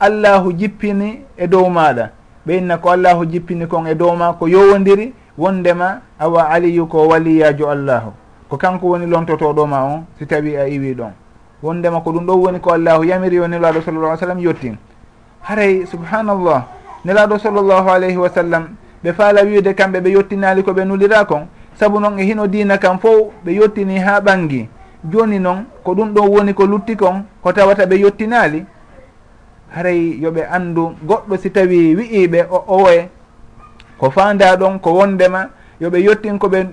allahu 0.00 0.52
jippini 0.52 1.22
e 1.36 1.46
dow 1.46 1.68
maɗa 1.70 2.10
ɓeyna 2.46 2.78
ko 2.78 2.90
allahu 2.90 3.24
jippini 3.26 3.66
kon 3.66 3.86
e 3.86 3.94
dow 3.94 4.14
ma 4.16 4.32
ko 4.32 4.46
yowodiri 4.48 5.14
wondema 5.38 6.00
awa 6.18 6.48
aliyu 6.50 6.86
ko 6.86 7.08
waliyajo 7.08 7.70
allahu. 7.70 8.12
Ko 8.48 8.56
kanko 8.56 8.86
woni 8.86 9.06
lontotoɗoma 9.06 9.84
on 9.84 10.04
si 10.18 10.26
tawi 10.26 10.56
a 10.56 10.66
iwi 10.68 10.94
ɗon. 10.94 11.12
Wondema 11.62 12.00
ko 12.00 12.10
ɗum 12.12 12.26
ɗo 12.26 12.34
woni 12.36 12.60
ko 12.60 12.72
allahu 12.72 13.04
yamiri 13.04 13.36
yo 13.36 13.46
nelaɗo 13.48 13.80
sallallah 13.82 14.10
ai 14.12 14.18
sallam 14.18 14.38
yettin 14.40 14.76
haray 15.44 15.84
subhanallah 15.86 16.64
nelaɗo 17.04 17.38
sallllahu 17.38 17.88
alayhi 17.90 18.16
wa 18.16 18.28
sallam 18.28 18.64
ɓe 19.04 19.12
faala 19.12 19.42
wiide 19.44 19.74
kamɓe 19.74 20.00
ɓe 20.00 20.10
yettinali 20.16 20.62
koɓe 20.62 20.84
nulira 20.84 21.24
kon 21.24 21.46
saabu 21.78 22.00
noon 22.00 22.18
e 22.18 22.24
hino 22.24 22.46
dina 22.46 22.78
kam 22.78 22.98
fo 22.98 23.32
ɓe 23.44 23.52
yettini 23.52 23.98
ha 23.98 24.20
ɓangi 24.20 24.68
joni 25.10 25.38
noon 25.38 25.64
ko 25.84 25.94
ɗum 25.94 26.12
ɗon 26.14 26.28
woni 26.28 26.54
ko 26.54 26.66
lutti 26.66 26.96
kon 26.96 27.24
ko 27.42 27.52
tawata 27.52 27.86
ɓe 27.86 27.96
yettinali 28.00 28.64
haray 29.74 30.18
yoɓe 30.22 30.46
andu 30.50 30.94
goɗɗo 31.06 31.36
si 31.36 31.50
tawi 31.50 31.94
wi'iɓe 31.96 32.46
o 32.50 32.64
owoye 32.68 33.08
ko 33.98 34.10
fanda 34.10 34.56
ɗon 34.56 34.78
ko 34.80 34.90
wondema 34.92 35.48
yoɓe 35.80 35.98
yettin 36.02 36.38
koɓe 36.38 36.66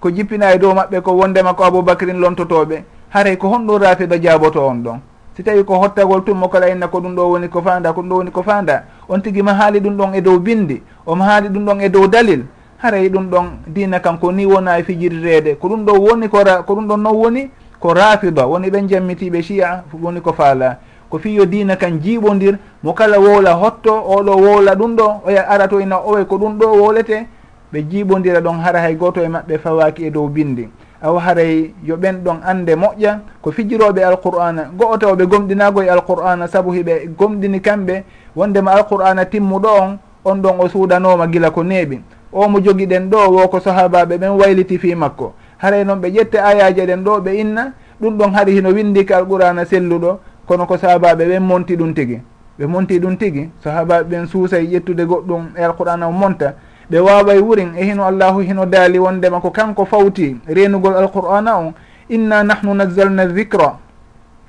ko 0.00 0.10
jippina 0.10 0.52
e 0.54 0.58
dow 0.58 0.74
maɓɓe 0.74 1.00
ko 1.00 1.12
wondema 1.12 1.54
ko 1.54 1.64
aboubacrin 1.64 2.18
lontotoɓe 2.20 2.82
haray 3.10 3.36
ko 3.36 3.48
honɗum 3.48 3.82
rafida 3.82 4.18
jaboto 4.18 4.66
on 4.66 4.82
ɗon. 4.82 4.98
Si 5.36 5.42
tawi 5.44 5.64
ko 5.64 5.78
hottagol 5.78 6.24
tummo 6.24 6.48
kala 6.48 6.68
inna 6.68 6.88
ko 6.88 6.98
ɗum 7.00 7.14
ɗo 7.14 7.30
woni 7.30 7.48
ko 7.48 7.62
fanda 7.62 7.92
ko 7.92 8.00
ɗum 8.02 8.08
ɗo 8.08 8.16
woni 8.16 8.30
ko 8.30 8.42
fanda 8.42 8.84
on 9.08 9.20
tigui 9.20 9.42
ma 9.42 9.54
haali 9.54 9.80
ɗum 9.80 9.96
ɗon 9.96 10.14
e 10.14 10.20
dow 10.20 10.38
bindi 10.38 10.82
omo 11.06 11.24
haali 11.24 11.48
ɗum 11.48 11.64
ɗon 11.64 11.80
e 11.80 11.88
dow 11.88 12.06
dalil. 12.08 12.44
haray 12.78 13.08
ɗum 13.08 13.26
ɗon 13.30 13.46
dina 13.66 13.98
kan 14.00 14.18
ko 14.18 14.30
ni 14.32 14.46
wona 14.46 14.78
e 14.78 14.82
fijirirede 14.82 15.54
ko 15.58 15.68
ɗum 15.68 15.84
ɗo 15.84 15.92
woni 15.98 16.28
ko 16.28 16.38
ko 16.66 16.74
ɗum 16.74 16.86
ɗon 16.86 16.96
noon 17.02 17.16
woni 17.16 17.50
ko 17.80 17.92
rafida 17.94 18.46
woni 18.46 18.70
ɓen 18.70 18.88
jammitiɓe 18.88 19.42
chia 19.42 19.82
woni 20.02 20.20
ko 20.20 20.32
faala. 20.32 20.78
Ko 21.10 21.18
fiyo 21.18 21.46
dina 21.46 21.76
kan 21.76 21.98
jiiɓodir 22.00 22.58
mo 22.82 22.92
kala 22.92 23.18
wowla 23.18 23.54
hotto 23.54 23.90
oɗo 23.90 24.32
wowla 24.36 24.74
ɗum 24.74 24.94
ɗo 24.96 25.20
oya 25.26 25.42
ara 25.48 25.66
to 25.68 25.80
ina 25.80 25.96
e 25.96 26.00
owe 26.06 26.24
ko 26.24 26.36
ɗum 26.38 26.58
ɗo 26.58 26.66
wowlete 26.66 27.26
ɓe 27.72 27.82
jiiɓodira 27.90 28.40
ɗon 28.40 28.60
hara 28.62 28.80
hay 28.80 28.94
goto 28.94 29.20
e 29.22 29.28
maɓɓe 29.28 29.58
fawaki 29.58 30.04
e 30.06 30.10
dow 30.10 30.28
bindi. 30.28 30.68
Aw 31.02 31.16
haray 31.18 31.74
yo 31.82 31.96
ɓen 31.96 32.22
ɗon 32.22 32.40
ande 32.44 32.74
moƴƴa 32.76 33.18
ko 33.42 33.50
fijiroɓe 33.50 34.04
alqur'ana 34.04 34.70
go'o 34.76 34.96
taw 34.98 35.12
e 35.14 35.16
ɓe 35.16 35.26
gomɗinago 35.26 35.82
e 35.82 35.88
alqur'ana 35.88 36.46
saabu 36.48 36.70
hiɓe 36.72 37.08
gomɗini 37.18 37.60
kamɓe 37.60 38.04
wondema 38.36 38.70
alqur'ana 38.72 39.24
timmuɗo 39.24 39.68
on 39.80 39.98
on 40.24 40.36
ɗon 40.42 40.60
o 40.60 40.68
suudanoma 40.68 41.26
gila 41.26 41.50
ko 41.50 41.62
neeɓi. 41.64 42.00
o 42.32 42.48
mo 42.48 42.60
jogiɗen 42.60 43.08
ɗo 43.10 43.30
wo 43.30 43.48
ko 43.48 43.60
sahabaɓe 43.60 44.18
ɓen 44.18 44.30
wayliti 44.38 44.78
fi 44.78 44.94
makko. 44.94 45.32
Haray 45.58 45.84
noon 45.84 46.00
ɓe 46.00 46.08
ƴette 46.10 46.38
ayaji 46.38 46.86
ɗen 46.86 47.04
ɗo 47.04 47.20
ɓe 47.20 47.40
inna 47.40 47.72
ɗum 48.00 48.16
ɗon 48.18 48.32
hari 48.34 48.52
hino 48.52 48.70
windiki 48.70 49.12
alqurana 49.12 49.64
selluɗo 49.64 50.18
kono 50.46 50.66
ko 50.66 50.76
sahabaɓe 50.78 51.24
ɓen 51.26 51.40
monti 51.42 51.76
ɗum 51.76 51.94
tigui 51.94 52.20
ɓe 52.58 52.66
monti 52.66 52.98
ɗum 53.00 53.16
tigui 53.16 53.50
sahabaɓe 53.64 54.04
ɓen 54.08 54.26
suusay 54.26 54.66
ƴettude 54.66 55.04
goɗɗum 55.06 55.42
e 55.56 55.62
alqurana 55.62 56.08
o 56.08 56.12
monta. 56.12 56.54
Ɓe 56.90 56.98
waway 57.00 57.38
wurin 57.38 57.74
e 57.76 57.84
hino 57.84 58.04
allahu 58.04 58.40
hino 58.40 58.64
daali 58.66 58.98
wondema 58.98 59.40
ko 59.40 59.50
kanko 59.50 59.84
fawti 59.84 60.36
renugol 60.46 60.96
alqur'ana 60.96 61.58
o 61.60 61.72
inna 62.08 62.42
nahnu 62.42 62.74
nazzalna 62.74 63.26
dicra 63.26 63.76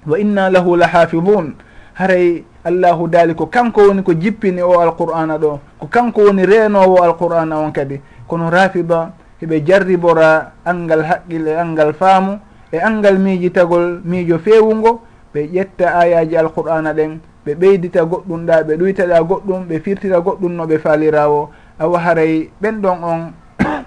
wa 0.07 0.17
inna 0.19 0.49
lahu 0.49 0.75
la 0.77 0.87
hafidun 0.87 1.53
haray 1.93 2.43
allahu 2.69 3.07
daali 3.07 3.33
ko 3.35 3.45
kanko 3.47 3.81
woni 3.89 4.03
ko 4.03 4.13
jippini 4.13 4.61
o 4.61 4.79
alqur'ana 4.79 5.37
ɗo 5.37 5.59
ko 5.79 5.87
kanko 5.87 6.21
woni 6.29 6.45
reenowo 6.45 7.03
alqur'ana 7.03 7.57
on 7.59 7.71
kadi. 7.71 7.99
Kono 8.27 8.49
rafida 8.49 9.11
heɓe 9.41 9.65
jarribora 9.65 10.51
angal 10.65 11.03
haqqille 11.03 11.57
angal 11.59 11.93
faamu 11.93 12.39
e 12.71 12.77
angal 12.77 13.17
miijitagol 13.19 14.01
miijo 14.05 14.37
fewugo 14.39 15.01
ɓe 15.33 15.49
ƴetta 15.53 15.85
ayaji 15.99 16.37
alqur'ana 16.37 16.93
ɗen 16.93 17.19
ɓe 17.45 17.55
ɓeydita 17.55 18.05
goɗɗum 18.05 18.45
ɗa 18.45 18.63
ɓe 18.63 18.73
ɗuytaɗa 18.77 19.21
goɗɗum 19.23 19.61
ɓe 19.67 19.79
firtira 19.79 20.19
goɗɗum 20.19 20.51
no 20.55 20.65
ɓe 20.67 20.77
faalirawo 20.79 21.49
awa 21.79 21.99
haray 21.99 22.49
ɓen 22.61 22.81
ɗon 22.81 23.03
on 23.03 23.21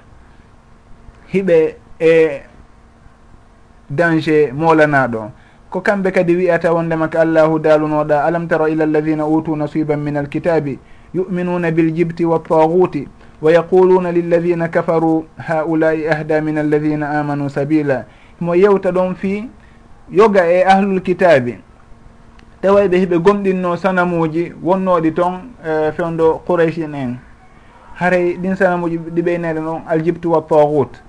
hiɓe 1.33 1.77
e 2.01 2.43
danger 3.91 4.53
molanaɗo 4.53 5.31
ko 5.73 5.81
kamɓe 5.81 6.11
kadi 6.13 6.37
wiyata 6.37 6.73
wondema 6.73 7.09
ko 7.09 7.19
allahu 7.19 7.59
daalunoɗa 7.59 8.25
alam 8.25 8.47
tara 8.49 8.69
ila 8.69 8.85
alladina 8.85 9.27
utu 9.27 9.57
nasiban 9.57 10.01
min 10.01 10.17
alkitabi 10.17 10.79
yuminuna 11.15 11.71
biljibti 11.71 12.25
wattaguti 12.25 13.09
wa 13.43 13.53
yaquluna 13.53 14.13
lilladina 14.13 14.69
kafaru 14.69 15.25
haulai 15.37 16.07
ahda 16.09 16.41
min 16.41 16.59
alladina 16.59 17.11
amanu 17.21 17.49
sabila 17.51 18.05
mo 18.41 18.55
yewta 18.55 18.91
ɗon 18.93 19.15
fi 19.15 19.49
yoga 20.11 20.45
e 20.53 20.63
ahlul 20.65 21.01
kitabi 21.01 21.57
tawa 22.63 22.85
ɓe 22.89 22.97
hiɓe 22.99 23.19
gomɗinno 23.19 23.77
sanamuji 23.77 24.53
wonnoɗi 24.63 25.13
toon 25.15 25.35
e, 25.65 25.93
fewdo 25.93 26.43
qouraish 26.47 26.79
en 26.79 26.95
en. 26.95 27.17
Haray 27.95 28.37
ɗin 28.37 28.57
sanamuji 28.57 28.99
ɗi 28.99 29.23
ɓeynede 29.23 29.61
noon 29.61 29.83
aljibtu 29.89 30.31
wa 30.33 30.41
tagut 30.43 31.03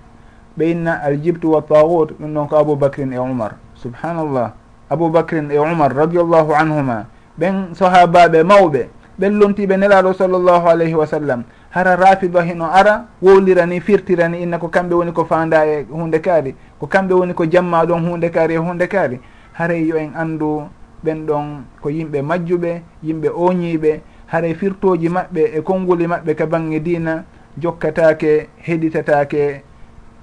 ɓeynna 0.57 1.01
aljibtu 1.03 1.51
wa 1.51 1.61
tagut 1.61 2.11
ɗum 2.19 2.33
ɗon 2.33 2.47
ko 2.47 2.55
aboubacrin 2.57 3.13
e 3.13 3.17
oumar 3.19 3.51
subhanallah. 3.83 4.53
Aboubacrin 4.89 5.51
e 5.51 5.59
umar 5.59 5.93
radiallahu 5.93 6.55
anhuma. 6.55 7.05
Ɓen 7.39 7.75
sahabaɓe 7.75 8.43
mawɓe. 8.43 8.87
Ɓen 9.19 9.39
lontiɓe 9.39 9.77
nelaɗo 9.77 10.13
sallllahu 10.13 10.67
alayhi 10.67 10.95
wa 10.95 11.05
sallam. 11.07 11.43
Hara 11.69 11.95
rafida 11.95 12.41
hino 12.41 12.65
ara 12.65 13.05
wowlirani 13.21 13.81
firtirani 13.81 14.41
inna 14.43 14.57
ko 14.57 14.67
kamɓe 14.67 14.93
woni 14.93 15.11
ko 15.11 15.25
fanda 15.25 15.65
e 15.65 15.85
hunde 15.91 16.19
kaari. 16.21 16.55
Ko 16.79 16.87
kamɓe 16.87 17.13
woni 17.13 17.33
ko 17.33 17.45
jamma 17.45 17.85
ɗon 17.85 18.09
hunde 18.09 18.29
kaari 18.31 18.53
e 18.53 18.57
hunde 18.57 18.87
kaari. 18.87 19.19
Haray 19.53 19.85
yo 19.87 19.97
en 19.97 20.13
andu 20.15 20.63
ɓen 21.03 21.25
ɗon 21.25 21.45
ko 21.81 21.89
yimɓe 21.89 22.21
majjuɓe 22.21 22.81
yimɓe 23.03 23.29
oñiɓe 23.29 24.01
haray 24.27 24.53
firtoji 24.55 25.09
maɓɓe 25.09 25.41
e 25.57 25.61
konnguli 25.61 26.07
maɓɓe 26.07 26.35
ka 26.35 26.45
bange 26.45 26.79
dina 26.79 27.23
jokkatake 27.57 28.47
heɗitatake 28.65 29.61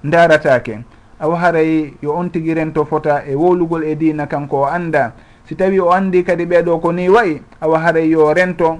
daratake 0.03 0.83
o 1.21 1.35
haray 1.35 1.93
yo 2.01 2.13
on 2.13 2.29
tigi 2.29 2.53
rento 2.53 2.85
fota 2.85 3.23
e 3.25 3.35
wowlugol 3.35 3.83
e 3.83 3.95
dina 3.95 4.27
kanko 4.27 4.61
o 4.61 4.65
anda 4.65 5.13
si 5.45 5.55
tawi 5.55 5.79
o 5.79 5.91
andi 5.91 6.23
kadi 6.23 6.45
ɓeeɗo 6.45 6.79
ko 6.81 6.91
ni 6.91 7.09
wayi 7.09 7.41
awa 7.61 7.79
haray 7.79 8.09
yo 8.09 8.33
rento 8.33 8.79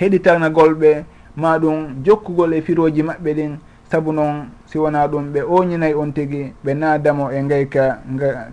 heɗitanagolɓe 0.00 1.04
ma 1.36 1.58
ɗum 1.58 2.02
jokkugol 2.04 2.54
e 2.54 2.62
firoji 2.62 3.02
maɓɓe 3.02 3.34
ɗin. 3.34 3.58
Saabu 3.90 4.12
noon 4.12 4.50
si 4.66 4.78
wona 4.78 5.06
ɗum 5.06 5.32
ɓe 5.32 5.42
oñinayi 5.42 5.94
on 5.94 6.12
tigi 6.12 6.52
ɓe 6.64 6.74
naadamo 6.74 7.30
e 7.30 7.42
gayka 7.42 8.02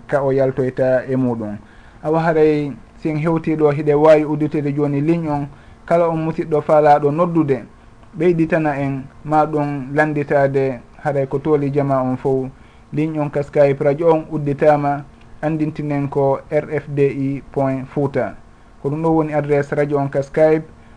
ka 0.06 0.22
o 0.22 0.30
yaltoyta 0.32 1.04
e 1.08 1.16
muɗum 1.16 1.58
awa 2.02 2.20
haray 2.20 2.72
sin 3.02 3.16
hewtiɗo 3.18 3.70
hiɗe 3.70 3.94
wawi 3.94 4.24
udditede 4.24 4.72
joni 4.72 5.00
ligne 5.00 5.28
on 5.28 5.48
kala 5.86 6.08
on 6.08 6.16
musiɗɗo 6.24 6.60
faalaɗo 6.62 7.10
noddude. 7.10 7.64
Ɓeyditana 8.16 8.78
en 8.78 9.02
ma 9.24 9.44
ɗum 9.44 9.94
landitade 9.94 10.80
haray 11.02 11.26
ko 11.26 11.38
tooli 11.38 11.70
jama 11.72 12.00
on 12.02 12.16
fof 12.16 12.46
ligne 12.94 13.18
on 13.20 13.30
kaskayi 13.30 13.74
radio 13.74 14.14
on 14.14 14.24
udditama 14.30 15.02
andintinen 15.42 16.08
ko 16.08 16.38
rfdi 16.50 17.42
point 17.52 17.86
fouta 17.90 18.34
ko 18.82 18.88
ɗum 18.90 19.02
ɗo 19.02 19.08
woni 19.16 19.32
adresse 19.34 19.74
radio 19.74 19.98
on 19.98 20.08
ka 20.08 20.20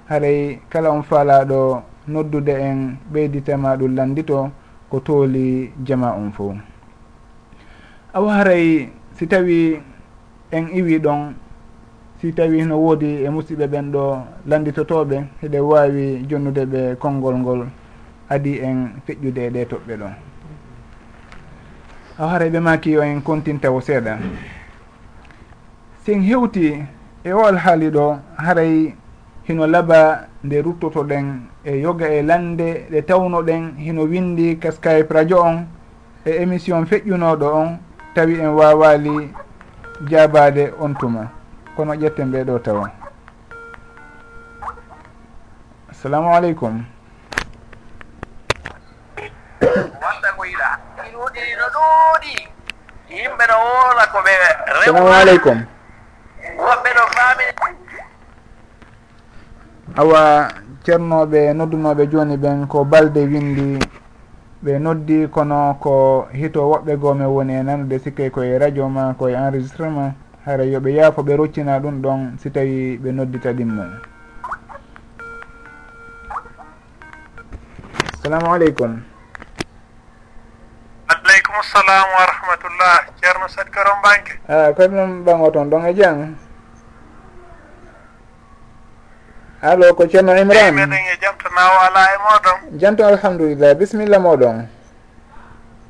haray 0.10 0.60
kala 0.70 0.90
on 0.92 1.04
faalaɗo 1.04 1.82
noddude 2.08 2.54
en 2.54 2.98
ɓeyditama 3.12 3.76
ɗum 3.78 3.96
landito 3.96 4.52
ko 4.90 5.00
tooli 5.00 5.72
jama 5.84 6.14
on 6.14 6.32
fo 6.32 6.56
awa 8.14 8.34
haray 8.34 8.90
si 9.18 9.28
tawi 9.28 9.82
en 10.52 10.68
iwi 10.74 11.00
ɗon 11.00 11.34
si 12.22 12.32
tawi 12.34 12.64
no 12.66 12.78
woodi 12.78 13.26
e 13.26 13.30
musidɓe 13.30 13.68
ɓen 13.68 13.92
ɗo 13.92 14.04
landitotoɓe 14.48 15.18
heɗe 15.42 15.60
wawi 15.60 16.26
jonnude 16.30 16.64
ɓe 16.66 16.96
konngol 17.00 17.36
ngol 17.38 17.62
adi 18.30 18.60
en 18.62 18.90
feƴƴude 19.06 19.42
e 19.48 19.50
ɗe 19.50 19.66
toɓɓe 19.66 19.94
ɗon 19.98 20.27
haw 22.18 22.28
hareɓe 22.28 22.60
maki 22.60 22.98
o 22.98 23.02
en 23.04 23.22
contintawo 23.22 23.82
seeɗa 23.82 24.18
sen 26.06 26.22
hewti 26.22 26.84
e 27.24 27.34
o 27.34 27.46
alhaali 27.46 27.90
ɗo 27.90 28.20
haray 28.38 28.94
hino 29.48 29.68
laaɓa 29.68 30.00
nde 30.44 30.62
ruttoto 30.62 31.04
ɗen 31.04 31.26
e 31.64 31.82
yoga 31.82 32.08
e 32.10 32.22
lande 32.22 32.88
ɗe 32.92 33.02
tawno 33.06 33.42
ɗen 33.42 33.78
hino 33.78 34.02
windi 34.04 34.58
ka 34.60 34.72
skype 34.72 35.14
radio 35.14 35.42
on 35.42 35.66
e 36.26 36.32
émission 36.42 36.86
feƴƴunoɗo 36.86 37.48
on 37.54 37.78
tawi 38.16 38.40
en 38.40 38.50
wawali 38.50 39.30
jabade 40.10 40.74
on 40.80 40.94
tuma. 40.96 41.32
Kono 41.76 41.94
ƴetten 41.94 42.32
ɓeɗo 42.32 42.60
tawa. 42.64 42.92
Assalamu 45.92 46.30
aleykum. 46.36 46.84
ɗuuɗi 51.78 52.34
yimɓe 53.14 53.44
no 53.50 53.56
woola 53.66 54.04
ko 54.12 54.18
ɓe 54.26 54.34
salamu 54.86 55.12
aleykum. 55.22 55.58
Woɓɓe 56.66 56.90
no 56.98 57.04
faamini 57.16 57.54
awa 60.02 60.22
ceernoɓe 60.84 61.40
noddunoɓe 61.58 62.04
joni 62.12 62.36
ɓen 62.38 62.68
ko 62.68 62.84
balde 62.92 63.22
windi 63.32 63.80
ɓe 64.64 64.72
noddi 64.80 65.28
kono 65.36 65.78
ko 65.84 65.94
hito 66.34 66.62
woɓɓe 66.72 66.94
goome 67.02 67.26
woni 67.26 67.54
e 67.60 67.64
nanude 67.64 68.00
sikke 68.00 68.30
koye 68.32 68.58
radio 68.60 68.90
ma 68.90 69.14
koye 69.20 69.36
enregistrement 69.36 70.14
hara 70.46 70.64
yoɓe 70.64 70.90
yaafo 70.98 71.22
ɓe 71.24 71.36
roccina 71.38 71.80
ɗum 71.80 72.02
ɗon 72.02 72.20
si 72.40 72.50
tawi 72.52 72.98
ɓe 73.04 73.10
noddita 73.12 73.54
ɗin 73.54 73.70
mum 73.76 73.92
salamu 78.22 78.54
aleykum. 78.54 79.02
aleykum 81.48 81.64
salam 81.64 82.08
wa 82.12 82.24
rahmatullah. 82.28 82.98
Ceerno 83.22 83.48
sad 83.48 83.68
karon 83.72 83.98
banque 84.04 84.36
a 84.48 84.74
koye 84.76 84.88
noon 84.88 85.24
ɓango 85.26 85.52
toon 85.52 85.70
ɗon 85.70 85.86
e 85.88 85.94
jaam 85.96 86.36
allo 89.62 89.94
ko 89.96 90.04
ceerno 90.08 90.36
imran. 90.36 90.76
Meɗen 90.76 90.94
e 90.94 91.18
jamtanawo 91.22 91.78
ala 91.88 92.02
e 92.04 92.18
moɗon 92.20 92.58
jamto 92.80 93.04
alhamdulillah 93.08 93.76
bisimilla 93.76 94.20
moɗon 94.20 94.68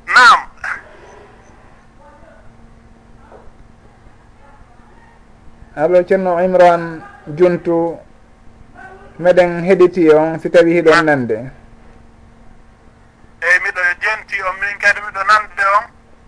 nam 0.06 0.38
allo 5.76 5.98
ceerno 6.06 6.38
imran 6.40 7.02
juntu 7.36 7.98
meɗen 9.18 9.64
heɗiti 9.66 10.10
on 10.14 10.38
si 10.38 10.50
tawi 10.50 10.72
hiɗon 10.78 11.02
nande. 11.04 11.50
Eyyi 13.42 13.58
miɗo 13.62 13.80
jenti 14.00 14.42
on 14.42 14.56
min 14.60 14.78
kadi 14.78 15.00
miɗo 15.00 15.22
nande 15.24 15.64
on 15.76 15.84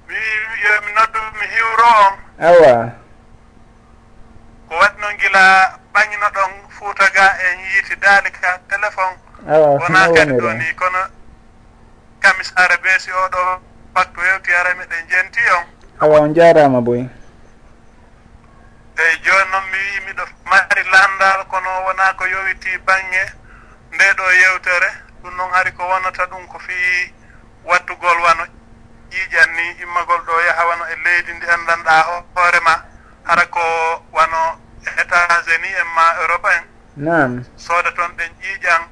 mi 0.09 0.17
yomi 0.65 0.93
noddu 0.93 1.21
mi 1.39 1.47
hiwro 1.47 1.89
on. 2.07 2.15
Awa. 2.49 2.75
Ko 4.69 4.75
waɗi 4.75 5.01
noon 5.01 5.17
gila 5.19 5.43
ɓaŋino 5.95 6.29
ɗon 6.37 6.53
fuuta 6.71 7.07
ga 7.15 7.27
en 7.47 7.59
yiiti 7.61 7.97
daali 7.97 8.31
ka 8.31 8.59
téléphone. 8.69 9.17
Awa 9.49 9.69
wona 9.81 10.13
kadi 10.15 10.33
ɗo 10.33 10.53
ni 10.53 10.75
kono 10.75 10.99
kamisare 12.21 12.77
beesi 12.83 13.11
oɗo 13.13 13.61
paktu 13.95 14.21
hewti 14.21 14.55
ara 14.55 14.75
miɗen 14.75 15.09
jenti 15.11 15.41
on. 15.57 15.65
Awa 16.01 16.21
on 16.21 16.35
jarama 16.35 16.81
boy. 16.81 17.09
Eyyi 18.99 19.19
joni 19.25 19.51
noon 19.51 19.65
mi 19.71 19.79
wi 19.79 20.01
miɗo 20.07 20.25
mari 20.45 20.83
landal 20.93 21.47
kono 21.47 21.71
wona 21.87 22.15
ko 22.19 22.25
yowiti 22.27 22.79
bange 22.87 23.23
nde 23.93 24.05
ɗo 24.19 24.25
yewtere. 24.43 24.91
Ɗum 25.23 25.37
noon 25.37 25.51
hari 25.53 25.73
ko 25.73 25.83
wonata 25.89 26.27
ɗum 26.27 26.47
ko 26.49 26.59
fii 26.59 27.15
wattugol 27.71 28.19
wano 28.27 28.45
ƴiiƴan 29.11 29.51
ni 29.57 29.65
immagol 29.83 30.21
ɗo 30.27 30.35
yaha 30.47 30.65
wano 30.67 30.85
e 30.87 30.95
leydi 31.05 31.33
ndi 31.35 31.47
anndanɗa 31.55 31.95
o 32.15 32.25
hoore 32.35 32.61
ma 32.61 32.75
hara 33.25 33.47
ko 33.47 33.61
wano 34.13 34.59
états 35.03 35.47
unis 35.57 35.75
en 35.81 35.89
ma 35.95 36.05
europe 36.23 36.49
en. 36.57 36.65
Nam 36.97 37.45
sooda 37.57 37.91
toon 37.93 38.13
ɗen 38.17 38.33
ƴiiƴan 38.43 38.83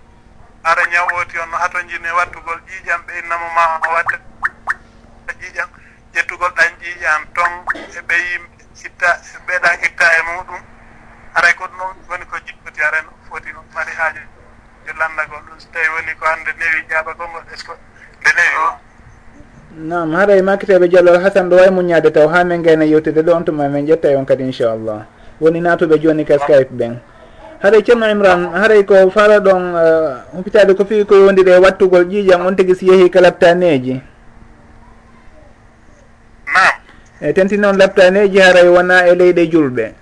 ara 0.65 0.83
ñawoti 0.87 1.39
on 1.39 1.51
no 1.51 1.57
hato 1.57 1.79
jini 1.83 2.11
wattugol 2.11 2.61
ƴiiƴan 2.67 3.01
ɓe 3.07 3.19
innamo 3.19 3.49
ma 3.55 3.79
wadde 3.95 4.19
ƴiiƴan 5.41 5.69
ƴettugol 6.15 6.53
ɗan 6.55 6.73
ƴiiƴan 6.83 7.23
ton 7.35 7.53
e 7.97 8.01
ɓe 8.09 8.15
yimɓe 8.15 8.65
itta 8.87 9.11
ɓeeɗa 9.47 9.71
itta 9.87 10.07
e 10.19 10.23
muɗum. 10.23 10.63
Aray 11.35 11.55
ko 11.55 11.67
noon 11.67 11.97
woni 12.09 12.25
ko 12.27 12.37
jippoti 12.47 12.83
aray 12.83 13.03
foti 13.29 13.53
no 13.53 13.65
mari 13.75 13.93
haaji 13.93 14.23
e 14.87 14.93
landagol 14.99 15.43
ɗum. 15.47 15.59
So 15.61 15.69
tawi 15.73 15.89
woni 15.89 16.15
ko 16.19 16.27
hannde 16.27 16.53
newi 16.59 16.87
ƴaaɓa 16.91 17.15
gongol 17.17 17.45
est 17.53 17.57
ce 17.59 17.65
que 17.65 17.73
beleyo 18.37 18.89
nam 19.79 20.11
haray 20.15 20.39
e 20.39 20.43
makkiteɓe 20.43 20.89
diallo 20.89 21.19
hasan 21.23 21.49
ɗo 21.51 21.57
way 21.57 21.71
muñade 21.71 22.11
taw 22.11 22.27
ha 22.29 22.45
min 22.45 22.63
gayna 22.63 22.85
yewtide 22.85 23.23
ɗo 23.23 23.33
on 23.37 23.45
tuma 23.45 23.69
min 23.69 23.87
ƴetta 23.87 24.17
on 24.19 24.25
kadi 24.27 24.45
inchallah. 24.45 25.07
Woni 25.41 25.61
natuɓe 25.61 25.99
joni 26.03 26.25
ka 26.25 26.39
skype 26.39 26.71
ɓen. 26.75 26.99
Haɗay 27.63 27.79
e 27.81 27.85
ceerno 27.85 28.07
imran 28.11 28.51
haɗay 28.55 28.79
e 28.81 28.85
ko 28.85 29.11
fala 29.11 29.39
ɗon 29.41 29.63
eh, 29.77 30.15
humpitade 30.35 30.75
ko 30.75 30.85
fii 30.85 31.05
ko 31.05 31.15
wondiri 31.27 31.51
e 31.53 31.59
wattugol 31.59 32.05
ƴiiƴam 32.05 32.47
on 32.47 32.57
tigui 32.57 32.75
si 32.75 32.87
yeehi 32.87 33.11
ka 33.11 33.21
labtaneji 33.21 33.93
nam 36.47 36.75
e 37.21 37.33
tentini 37.33 37.67
on 37.67 37.77
labtaneji 37.79 38.39
haray 38.41 38.69
wona 38.69 39.07
e 39.07 39.15
leyɗe 39.15 39.47
julɓe. 39.51 39.93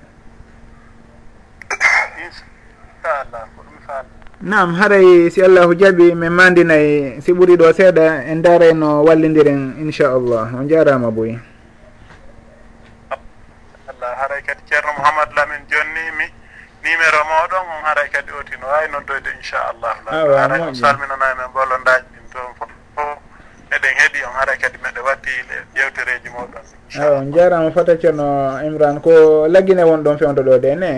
nam 4.46 4.78
haray 4.78 5.26
si 5.26 5.42
allahu 5.42 5.74
jaaɓi 5.74 6.14
min 6.14 6.30
mandinayi 6.30 7.18
si 7.18 7.34
ɓuri 7.34 7.58
ɗo 7.58 7.66
seeɗa 7.74 8.30
en 8.30 8.38
daaray 8.46 8.70
no 8.78 9.02
wallidiren 9.02 9.74
inchallah 9.82 10.54
on 10.54 10.68
jarama 10.70 11.10
boyi 11.10 11.34
allah 13.90 14.10
haray 14.22 14.38
kadi 14.46 14.62
ceerno 14.70 14.94
mouhamadou 14.94 15.34
lamin 15.34 15.66
jonnimi 15.66 16.30
numéro 16.78 17.20
moɗon 17.26 17.58
on 17.74 17.82
haray 17.90 18.06
kadi 18.06 18.30
oti 18.38 18.54
no 18.62 18.70
wawi 18.70 18.86
noddoyde 18.94 19.30
inchallahu 19.34 19.98
ah, 20.14 20.38
haray 20.38 20.60
on 20.62 20.74
salminana 20.78 21.26
e 21.26 21.34
men 21.42 21.48
ɓolondaji 21.50 22.06
ɗin 22.14 22.24
toon 22.30 22.50
fof 22.94 23.18
eɗen 23.74 23.92
heeɗi 23.98 24.20
on 24.30 24.34
haray 24.38 24.56
kadi 24.62 24.78
meɗe 24.78 25.00
watti 25.02 25.30
e 25.42 25.58
yewtereji 25.74 26.30
moɗon 26.30 26.62
ah, 27.02 27.18
on 27.18 27.34
jarama 27.34 27.74
fota 27.74 27.98
ceerno 27.98 28.62
imran 28.62 29.02
ko 29.02 29.10
laggine 29.50 29.82
won 29.82 30.04
ɗon 30.06 30.14
fewdo 30.22 30.42
ɗo 30.46 30.54
de 30.62 30.70
ne? 30.78 30.92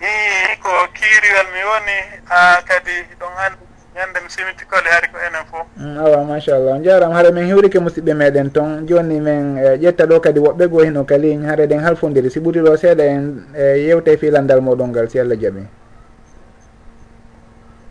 i 0.00 0.56
ko 0.62 0.70
kiiriwel 0.94 1.48
mi 1.54 1.62
woni 1.70 1.96
ha 2.30 2.62
kadi 2.68 2.94
ɗon 3.20 3.34
andi 3.44 3.64
ñande 3.98 4.18
mi 4.22 4.30
simiti 4.30 4.64
kole 4.64 4.86
hari 4.90 5.08
ko 5.10 5.18
enen 5.18 5.44
fof. 5.50 5.66
Mm, 5.76 5.98
awa 5.98 6.24
machallah. 6.24 6.74
On 6.78 6.82
jarama 6.82 7.14
haara 7.14 7.32
min 7.32 7.46
hiwrike 7.46 7.78
musidɓe 7.82 8.14
meɗen 8.14 8.50
toon 8.52 8.86
joni 8.86 9.18
min 9.20 9.58
e, 9.58 9.76
ƴetta 9.82 10.06
ɗo 10.06 10.20
kadi 10.20 10.38
woɓɓe 10.40 10.68
goo 10.70 10.82
hino 10.84 11.04
ka 11.04 11.16
ligne 11.18 11.46
haara 11.46 11.66
ɗen 11.66 11.80
halfodiri 11.82 12.30
si 12.30 12.38
ɓuuri 12.40 12.60
ɗo 12.62 12.76
seeɗa 12.76 13.04
en 13.04 13.44
e 13.56 13.86
yewte 13.90 14.16
filandal 14.18 14.60
moɗon 14.60 14.90
ngal 14.90 15.08
si 15.10 15.18
allah 15.18 15.34
jaaɓi 15.36 15.66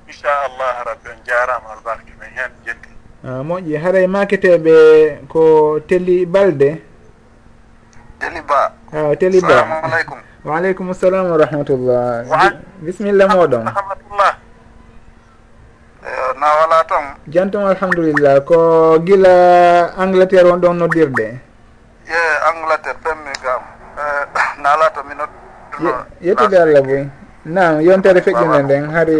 inchallah 0.07 0.73
rabbi 0.87 1.07
on 1.11 1.19
jarama 1.27 1.67
albarke 1.75 2.11
min 2.19 2.29
hen 2.35 2.51
jetti. 2.65 2.89
Moƴƴi. 3.23 3.75
Haara 3.83 4.07
maketeɓe 4.07 5.27
ko 5.27 5.79
teli 5.87 6.25
balde 6.25 6.81
teli 8.19 8.41
ba 8.47 8.71
aw 8.93 9.13
teli 9.15 9.41
ba 9.41 9.83
aleykum. 9.83 10.17
waaleykum 10.47 10.87
salam 10.95 11.27
wa 11.27 11.37
rahmatullah. 11.37 12.23
Bisimilla 12.79 13.27
moɗon. 13.27 13.67
rahmatullah. 13.67 14.31
Eh, 16.07 16.29
na 16.39 16.47
wala 16.63 16.79
toon 16.87 17.05
jantum 17.27 17.67
alhamdulillah 17.67 18.39
ko 18.47 18.95
gila 19.03 19.35
angleterre 19.99 20.47
on 20.47 20.61
ɗon 20.63 20.79
noddirde? 20.79 21.27
Ye 22.07 22.23
angleterre 22.47 22.95
ɗemmi 23.03 23.33
gam 23.43 23.61
naala 24.63 24.87
to 24.95 25.03
mi 25.03 25.13
nodduno 25.19 26.05
yettude 26.23 26.55
allah 26.55 26.81
boy. 26.81 27.03
Nam 27.47 27.81
yontere 27.83 28.21
feƴƴinde 28.23 28.59
nden 28.63 28.83
hari 28.91 29.19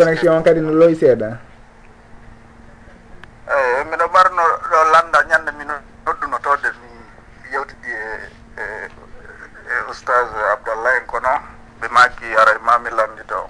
connexion 0.00 0.36
on 0.40 0.42
kadi 0.42 0.60
no 0.64 0.72
loyi 0.72 0.96
seeɗa 0.96 1.28
eyi 3.52 3.80
eh, 3.80 3.84
miɗo 3.90 4.06
ɓarno 4.14 4.42
ɗo 4.70 4.78
landa 4.92 5.18
ñande 5.28 5.50
oustage 9.94 10.34
abdallah 10.52 10.92
en 10.98 11.06
kono 11.06 11.32
ɓe 11.80 11.86
makki 11.94 12.26
aray 12.40 12.56
e 12.58 12.64
mami 12.66 12.90
lamdito 12.90 13.40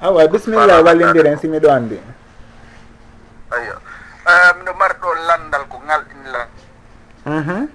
awa 0.00 0.24
bisimilla 0.28 0.80
wallidiren 0.80 1.36
si 1.38 1.48
miɗo 1.48 1.68
anndi. 1.70 2.00
Ayo 3.52 3.74
eh, 4.26 4.50
miɗo 4.56 4.72
mari 4.80 4.94
ɗo 5.02 5.08
landal 5.28 5.64
ko 5.68 5.76
ŋalɗinila 5.86 6.42
mhm. 7.26 7.68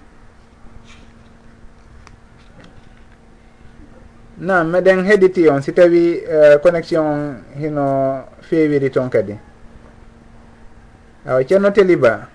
nam 4.38 4.68
meɗen 4.72 5.06
heɗiti 5.06 5.48
on 5.50 5.62
si 5.62 5.72
tawi 5.74 6.24
eh, 6.26 6.58
connexion 6.64 7.06
on 7.06 7.44
hino 7.56 7.86
fewiri 8.42 8.90
toon 8.90 9.10
kadi. 9.10 9.38
Awa 11.30 11.42
ceerno 11.46 11.70
teliba. 11.72 12.28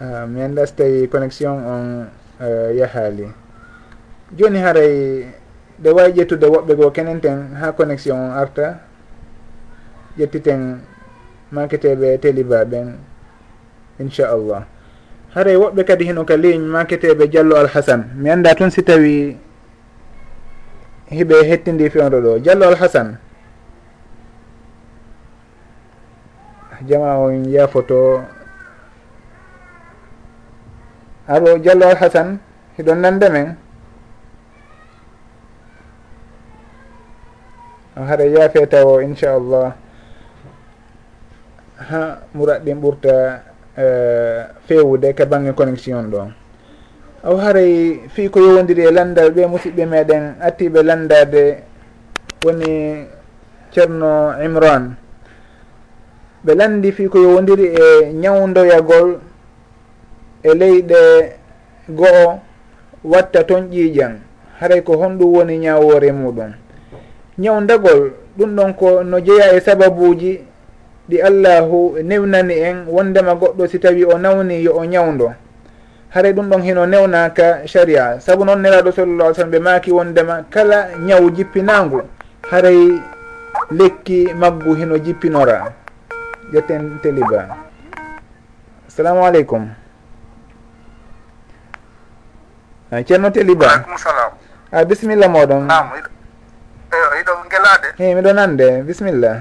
Ah, 0.00 0.24
mi 0.26 0.40
anda 0.40 0.64
so 0.66 0.72
tawi 0.76 1.04
connexion 1.08 1.52
on 1.52 2.08
eh, 2.40 2.72
yahaali 2.80 3.28
joni 4.32 4.58
haray 4.58 5.26
ɗe 5.82 5.90
wawi 5.92 6.12
ƴettude 6.16 6.46
woɓɓe 6.48 6.72
goo 6.76 6.90
kenen 6.90 7.20
ten 7.20 7.52
ha 7.60 7.72
connexion 7.72 8.16
on 8.18 8.32
arta 8.32 8.80
ƴettiten 10.18 10.80
maketeɓe 11.52 12.18
teliba 12.20 12.64
ɓen 12.64 12.96
inchallah. 14.00 14.64
Haray 15.34 15.56
woɓɓe 15.56 15.84
kadi 15.84 16.04
hino 16.04 16.24
ka 16.24 16.36
ligne 16.36 16.64
maketeɓe 16.72 17.28
diallo 17.28 17.56
alhasane 17.56 18.04
mi 18.16 18.30
anda 18.30 18.54
toon 18.54 18.70
si 18.70 18.82
tawi 18.82 19.36
hiɓe 21.12 21.36
hettindi 21.48 21.90
fewdo 21.90 22.20
ɗo. 22.20 22.38
Diallo 22.40 22.66
alhasane 22.72 23.16
jama 26.88 27.18
on 27.18 27.44
yafoto 27.44 28.24
abo 31.28 31.58
diallo 31.58 31.86
alhasan 31.86 32.38
hiɗon 32.78 32.98
nande 33.00 33.28
men. 33.30 33.48
On 37.96 38.06
haɗa 38.08 38.24
yaafe 38.24 38.66
tawo 38.66 39.00
inchallah 39.04 39.76
ha 41.76 42.18
muraɗɗin 42.34 42.80
ɓurta 42.80 43.14
uh, 43.76 44.40
fewude 44.66 45.12
ka 45.14 45.26
bange 45.26 45.52
connexion 45.52 46.08
ɗo. 46.10 46.32
Aw 47.22 47.36
haray 47.36 48.00
fi 48.10 48.28
ko 48.30 48.40
yowodiri 48.40 48.82
e 48.88 48.90
landal 48.90 49.30
ɓe 49.30 49.46
musidɓe 49.46 49.84
meɗen 49.86 50.36
attiɓe 50.40 50.82
landade 50.82 51.62
woni 52.44 53.06
ceerno 53.70 54.34
imran. 54.42 54.96
Ɓe 56.44 56.52
landi 56.54 56.90
fi 56.92 57.08
ko 57.08 57.18
yowodiri 57.18 57.66
e 57.76 58.12
ñawdoyagol 58.12 59.20
e 60.42 60.54
leyɗe 60.54 61.32
go'o 61.88 62.40
watta 63.04 63.44
toon 63.44 63.70
ƴiiƴan 63.70 64.18
haray 64.60 64.80
ko 64.82 64.96
honɗum 64.96 65.34
woni 65.34 65.58
ñawore 65.58 66.12
muɗum. 66.12 66.52
Ñawdagol 67.38 68.12
ɗum 68.38 68.56
ɗon 68.56 68.74
ko 68.74 69.02
no 69.02 69.18
jeeya 69.20 69.52
e 69.56 69.60
sababuji 69.60 70.40
ɗi 71.08 71.20
allahu 71.22 71.98
newnani 72.02 72.54
en 72.54 72.76
wondema 72.86 73.34
goɗɗo 73.34 73.66
si 73.68 73.78
tawi 73.78 74.04
o 74.04 74.18
nawni 74.18 74.62
yo 74.62 74.72
o 74.76 74.84
ñawdo 74.84 75.34
haray 76.10 76.32
ɗum 76.32 76.48
ɗon 76.50 76.62
hino 76.62 76.86
newnaka 76.86 77.66
sharia. 77.66 78.20
Saabu 78.20 78.44
noon 78.44 78.60
neraɗo 78.62 78.92
sallallah 78.92 79.34
sallam 79.34 79.50
ɓe 79.50 79.58
maaki 79.58 79.90
wondema 79.92 80.44
kala 80.50 80.88
ñaw 81.00 81.30
jippinangu 81.30 82.02
haray 82.50 83.00
lekki 83.70 84.28
maggu 84.34 84.74
hino 84.74 84.98
jippinora. 84.98 85.72
Ƴetten 86.52 87.00
teliba. 87.02 87.56
Assalamu 88.86 89.24
aleykum. 89.24 89.81
ceerno 93.00 93.32
teliba. 93.32 93.66
Aleykum 93.72 93.96
salam 93.96 94.32
a 94.72 94.84
bisimilla 94.84 95.28
moɗon. 95.28 95.64
Nam 95.66 95.88
iɗo 95.96 96.08
eh, 96.92 97.48
gelade 97.48 97.88
guelade 97.96 98.14
miɗo 98.20 98.32
nande 98.32 98.66
bisimilla. 98.84 99.40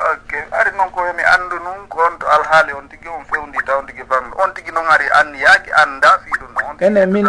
Ok 0.00 0.30
ari 0.54 0.70
noon 0.78 0.90
ko 0.94 1.02
mi 1.14 1.22
anndu 1.22 1.56
nun 1.60 1.86
ko 1.90 1.98
on 2.06 2.14
to 2.18 2.26
alhaali 2.26 2.72
on 2.72 2.86
tigi 2.88 3.08
on 3.10 3.22
fewndi 3.26 3.58
taw 3.66 3.82
tigi 3.86 4.02
famɗo 4.06 4.34
on 4.38 4.54
tigi 4.54 4.70
noon 4.70 4.86
ari 4.86 5.06
an 5.18 5.34
yaaki 5.34 5.70
annda 5.82 6.10
fiiɗum 6.22 6.50
noon. 6.54 6.74
Ene 6.78 7.06
min 7.06 7.26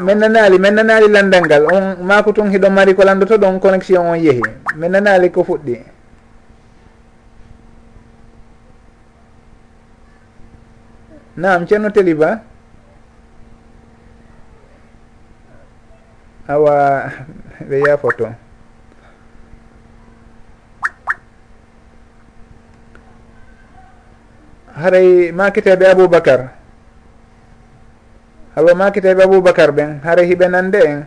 min 0.00 0.18
nanaali 0.18 0.58
min 0.58 0.74
nanaali 0.74 1.08
landal 1.08 1.44
ngal. 1.44 1.64
On 1.72 1.84
maako 2.00 2.32
tun 2.32 2.50
hiɗo 2.50 2.68
mari 2.72 2.94
ko 2.96 3.04
landoto 3.04 3.36
ɗon 3.36 3.60
connexion 3.60 4.06
on 4.06 4.16
yeehi 4.18 4.42
min 4.76 4.92
nanaali 4.92 5.30
ko 5.30 5.44
fuɗɗi. 5.44 5.76
Nam 11.36 11.66
ceerno 11.68 11.90
teliba. 11.92 12.49
awa 16.52 16.74
ɓe 17.68 17.76
yafoto 17.86 18.26
haray 24.80 25.32
makiteɓe 25.32 25.84
aboubacar 25.92 26.40
awa 28.56 28.72
makiteɓe 28.74 29.22
aboubacar 29.24 29.70
ɓen 29.76 30.00
haray 30.04 30.26
hiɓe 30.26 30.46
nande 30.48 30.78
en. 30.90 31.00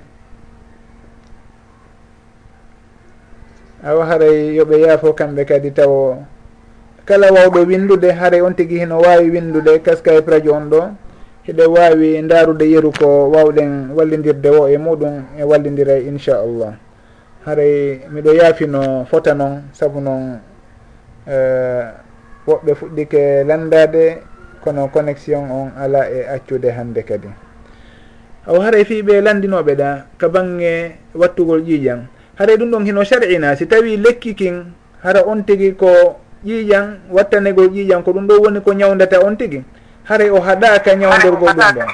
Awa 3.83 4.05
haray 4.05 4.55
yoɓe 4.55 4.75
yaafo 4.85 5.13
kamɓe 5.13 5.43
kadi 5.45 5.71
taw 5.75 6.23
kala 7.05 7.27
wawɗo 7.35 7.59
windude 7.67 8.11
haray 8.15 8.41
on 8.41 8.55
tigui 8.55 8.79
hino 8.79 8.97
wawi 9.01 9.29
windude 9.29 9.79
kaskaye 9.83 10.21
radio 10.27 10.53
on 10.55 10.69
ɗo. 10.71 10.81
heɗe 11.43 11.65
wawi 11.67 12.21
darude 12.23 12.63
yeru 12.71 12.91
ko 12.91 13.27
wawɗen 13.27 13.91
wallidirde 13.91 14.49
wo 14.49 14.67
e 14.67 14.77
muɗum 14.77 15.35
e 15.35 15.43
wallidira 15.43 15.99
inchallah. 15.99 16.79
Haray 17.45 17.99
miɗo 18.07 18.31
yaafino 18.31 19.03
fota 19.11 19.33
noon 19.35 19.67
saabu 19.75 19.99
noon 19.99 20.39
eh, 21.27 21.83
woɓɓe 22.47 22.71
fuɗɗike 22.75 23.43
landade 23.43 24.23
kono 24.63 24.87
connexion 24.87 25.43
on 25.51 25.71
ala 25.75 26.07
e 26.09 26.23
accude 26.31 26.71
hande 26.71 27.03
kadi. 27.03 27.27
Aw 28.47 28.59
haray 28.63 28.85
fiɓe 28.87 29.19
landinoɓe 29.21 29.75
ɗa 29.75 30.05
ka 30.17 30.29
bangge 30.29 30.95
wattugol 31.13 31.59
ƴiiƴan. 31.59 32.07
Haray 32.39 32.55
ɗum 32.55 32.71
ɗon 32.71 32.85
hino 32.87 33.03
sar'ina 33.03 33.55
si 33.59 33.67
tawi 33.67 33.97
lekki 33.97 34.33
kin 34.35 34.71
hara 35.03 35.27
on 35.27 35.43
tigui 35.43 35.75
ko 35.75 35.91
ƴiiƴan 36.45 37.11
wattanegol 37.11 37.67
ƴiiƴan 37.67 37.99
ko 38.03 38.11
ɗum 38.15 38.27
ɗo 38.27 38.39
woni 38.47 38.61
ko 38.63 38.71
ñawdata 38.71 39.19
on 39.19 39.35
tigui 39.35 39.63
haray 40.09 40.29
o 40.29 40.39
haɗaka 40.41 40.95
ñawdorgol 40.95 41.53
ɗum 41.53 41.71
ɗon 41.75 41.89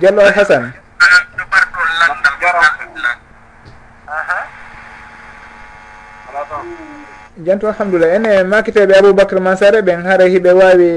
diallo 0.00 0.20
al 0.22 0.32
hasan 0.34 0.72
jantu 7.42 7.66
alhamdulillah. 7.66 8.14
Ene 8.16 8.44
makiteɓe 8.44 8.92
aboubacre 8.98 9.40
mansare 9.40 9.80
ɓen 9.82 10.04
haara 10.06 10.24
hiɓe 10.28 10.50
wawi 10.52 10.88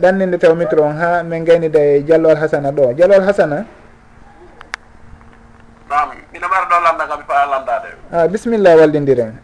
ɗanninde 0.00 0.36
e, 0.36 0.38
taw 0.38 0.54
micro 0.54 0.82
on 0.84 0.96
ha 0.96 1.22
min 1.22 1.44
gaynida 1.44 1.78
e 1.80 2.00
diallo 2.00 2.30
al 2.30 2.36
hasana 2.38 2.70
ɗo. 2.70 2.94
Diallo 2.94 3.14
al 3.14 3.24
hasana 3.26 3.66
nam 5.94 6.08
mino 6.32 6.46
ɓara 6.48 6.66
ɗo 6.70 6.76
landa 6.84 7.04
kam 7.06 7.20
fa 7.28 7.46
landade 7.46 7.88
a 8.12 8.22
ah, 8.22 8.26
bisimilla 8.28 8.76
wallidiren 8.76 9.34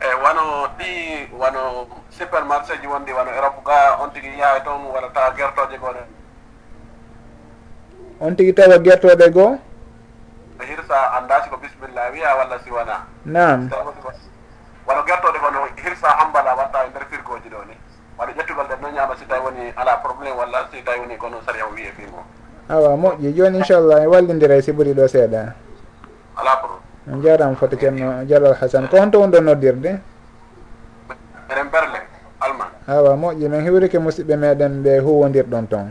eyi 0.00 0.14
wano 0.24 0.44
ɗi 0.78 0.90
wano 1.40 1.62
supermarché 2.22 2.78
ji 2.80 2.86
wonɗi 2.86 3.12
wano 3.12 3.30
europe 3.34 3.58
ga 3.66 3.98
on 3.98 4.10
tigui 4.14 4.38
yahay 4.38 4.62
toon 4.62 4.86
walla 4.94 5.10
tawa 5.10 5.34
guertoje 5.34 5.76
goo 5.78 5.90
on 8.22 8.36
tigui 8.38 8.54
tawa 8.54 8.78
guertoɗe 8.78 9.26
goo? 9.34 9.58
So 10.58 10.62
hirsa 10.64 11.18
anndaki 11.18 11.50
ko 11.50 11.56
bisimilla 11.58 12.10
wiya 12.14 12.36
walla 12.38 12.56
si 12.62 12.70
wona 12.70 13.02
nam 13.26 13.66
wano 14.86 15.02
guertoɗe 15.02 15.38
kono 15.42 15.66
hirsa 15.82 16.08
hambala 16.22 16.54
watta 16.54 16.86
e 16.86 16.88
nder 16.94 17.04
firgoji 17.10 17.48
ɗo 17.50 17.66
ni. 17.66 17.74
Waɗa 18.18 18.32
ƴettugol 18.38 18.66
ɗen 18.70 18.78
noon 18.80 18.94
ñaama 18.94 19.16
si 19.18 19.24
tawi 19.26 19.40
woni 19.42 19.72
ala 19.76 19.96
probléme 19.98 20.36
walla 20.38 20.68
si 20.70 20.82
tawi 20.82 21.00
woni 21.00 21.16
kono 21.18 21.42
saria 21.46 21.66
o 21.66 21.74
wiye 21.74 21.90
fimo 21.98 22.22
awa 22.68 22.94
moƴƴi. 22.96 23.34
Joni 23.34 23.58
inchallah 23.58 24.02
e 24.04 24.06
wallidira 24.06 24.54
e 24.54 24.60
ɓuuri 24.72 24.94
ɗo 24.94 25.08
seeɗa. 25.08 25.42
Ala 26.38 26.56
pro 26.62 26.78
on 27.10 27.22
jarama 27.22 27.56
foto 27.56 27.76
ceerno 27.76 28.22
dialal 28.24 28.54
hasane 28.54 28.86
ko 28.88 28.96
honto 28.96 29.18
won 29.18 29.30
ɗo 29.30 29.40
noddirde? 29.42 30.11
awa 32.88 33.16
moƴƴi 33.16 33.48
min 33.48 33.60
hiwrike 33.62 33.98
musidɓe 33.98 34.36
meɗen 34.36 34.82
ɓe 34.82 34.98
huwodirɗon 35.00 35.66
toon 35.68 35.88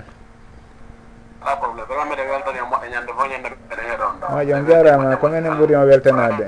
pas 1.41 1.55
probléme 1.57 1.85
vraiment 1.89 2.05
mbiɗa 2.05 2.23
weltani 2.31 2.57
e 2.61 2.65
moƴƴe 2.69 2.87
ñande 2.93 3.11
fo 3.17 3.23
ñande 3.25 3.49
ɓeɗe 3.69 3.83
heɗon 3.89 4.11
ɗo 4.21 4.25
moƴƴon 4.29 4.61
jarama 4.67 5.15
ko 5.17 5.25
minen 5.29 5.53
ɓuurima 5.57 5.85
weltanade. 5.89 6.47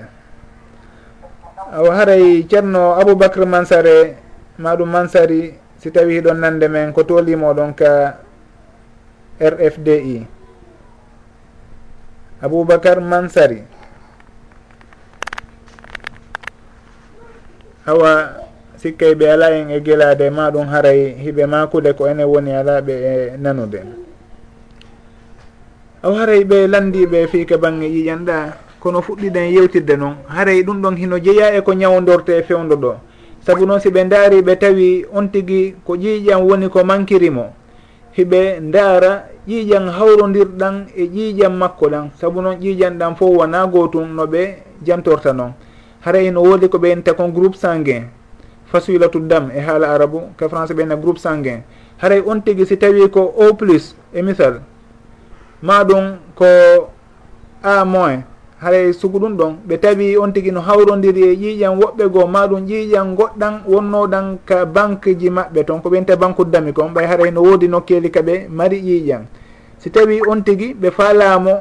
Awa 1.74 1.96
haray 1.98 2.46
ceerno 2.50 2.94
aboubacre 3.02 3.46
mansare 3.46 4.18
maɗum 4.60 4.90
mansari 4.90 5.58
si 5.82 5.90
tawi 5.92 6.14
hiɗon 6.22 6.38
nande 6.40 6.68
men 6.70 6.94
ko 6.94 7.04
tolimoɗon 7.04 7.74
ka 7.76 8.18
rfdi 9.42 10.28
aboubacar 12.42 13.02
mansari. 13.02 13.64
Awa 17.88 18.43
sikkay 18.84 19.16
ɓe 19.16 19.26
ala 19.32 19.48
en 19.56 19.70
e 19.72 19.80
gelade 19.80 20.30
ma 20.30 20.52
ɗum 20.52 20.68
haray 20.68 21.16
hiɓe 21.24 21.46
makude 21.48 21.94
ko 21.96 22.08
ene 22.08 22.24
woni 22.24 22.52
alaɓe 22.52 22.92
e 22.92 23.38
nanude. 23.40 23.80
Aw 26.04 26.12
haray 26.20 26.44
ɓe 26.44 26.68
landiɓe 26.68 27.28
fi 27.32 27.46
ke 27.46 27.56
bangge 27.58 27.88
yiƴanɗa 27.88 28.36
kono 28.82 29.00
fuɗɗiɗen 29.02 29.54
yewtidde 29.56 29.96
noon 29.96 30.16
haray 30.28 30.64
ɗum 30.64 30.82
ɗon 30.82 30.96
hino 30.98 31.18
jeeya 31.20 31.56
e 31.56 31.62
ko 31.62 31.72
ñawdorte 31.74 32.30
e 32.38 32.44
fewdo 32.44 32.76
ɗo. 32.76 32.94
Saabu 33.46 33.66
noon 33.66 33.80
si 33.80 33.90
ɓe 33.90 34.04
ndaari 34.04 34.42
ɓe 34.42 34.56
tawi 34.60 35.06
on 35.14 35.28
tigui 35.32 35.76
ko 35.86 35.96
ƴiiƴan 35.96 36.44
woni 36.44 36.68
ko 36.70 36.84
mankirimo. 36.84 37.54
Hiɓe 38.18 38.60
ndaara 38.60 39.24
ƴiiƴan 39.48 39.88
hawrodirɗan 39.96 40.76
e 40.96 41.04
ƴiiƴan 41.08 41.56
makko 41.56 41.88
ɗan 41.90 42.12
saabu 42.20 42.42
noon 42.42 42.60
ƴiiƴan 42.60 42.98
ɗan 43.00 43.16
fof 43.16 43.32
wona 43.38 43.66
gotum 43.68 44.14
no 44.16 44.26
ɓe 44.28 44.56
jantorta 44.86 45.32
noon 45.34 45.54
haray 46.02 46.32
no 46.32 46.42
woodi 46.44 46.68
ko 46.68 46.78
ɓe 46.78 46.88
yinta 46.90 47.14
kon 47.14 47.32
groupe 47.32 47.56
sanguin. 47.56 48.04
fasilatu 48.74 49.20
dam 49.22 49.52
e 49.54 49.62
haala 49.62 49.94
arabu 49.94 50.34
ka 50.38 50.50
français 50.50 50.74
ɓeyna 50.74 50.96
groupe 50.98 51.20
sanguin. 51.22 51.62
Haray 52.02 52.22
on 52.26 52.42
tigi 52.42 52.66
si 52.66 52.76
tawi 52.78 53.06
ko 53.10 53.22
o 53.38 53.54
plus 53.54 53.94
e 54.14 54.22
misal. 54.22 54.62
Ma 55.62 55.84
ɗum 55.84 56.18
ko 56.36 56.46
a 57.62 57.86
moins. 57.86 58.24
Haray 58.60 58.94
sugu 58.94 59.20
ɗum 59.20 59.38
ɗon 59.38 59.54
ɓe 59.68 59.78
tawi 59.78 60.18
on 60.18 60.32
tigi 60.34 60.52
no 60.52 60.62
hawrodiri 60.62 61.22
e 61.22 61.36
ƴiiƴan 61.36 61.78
woɓɓe 61.78 62.10
goo 62.10 62.26
ma 62.28 62.48
ɗum 62.48 62.66
ƴiiƴan 62.66 63.16
goɗɗan 63.16 63.54
wonnoɗan 63.68 64.38
ka 64.46 64.66
banque 64.66 65.14
ji 65.20 65.30
maɓɓe. 65.30 65.66
Toon 65.66 65.82
ko 65.82 65.90
ɓenta 65.90 66.16
banque 66.16 66.44
dami 66.50 66.74
kon 66.74 66.90
ɓay 66.94 67.06
haray 67.06 67.32
no 67.32 67.42
woodi 67.42 67.68
nokkeli 67.68 68.10
kaɓe 68.10 68.48
mari 68.50 68.82
ƴiiƴan 68.82 69.24
si 69.78 69.90
tawi 69.92 70.22
on 70.28 70.42
tigi 70.42 70.74
ɓe 70.74 70.92
faalamo 70.92 71.52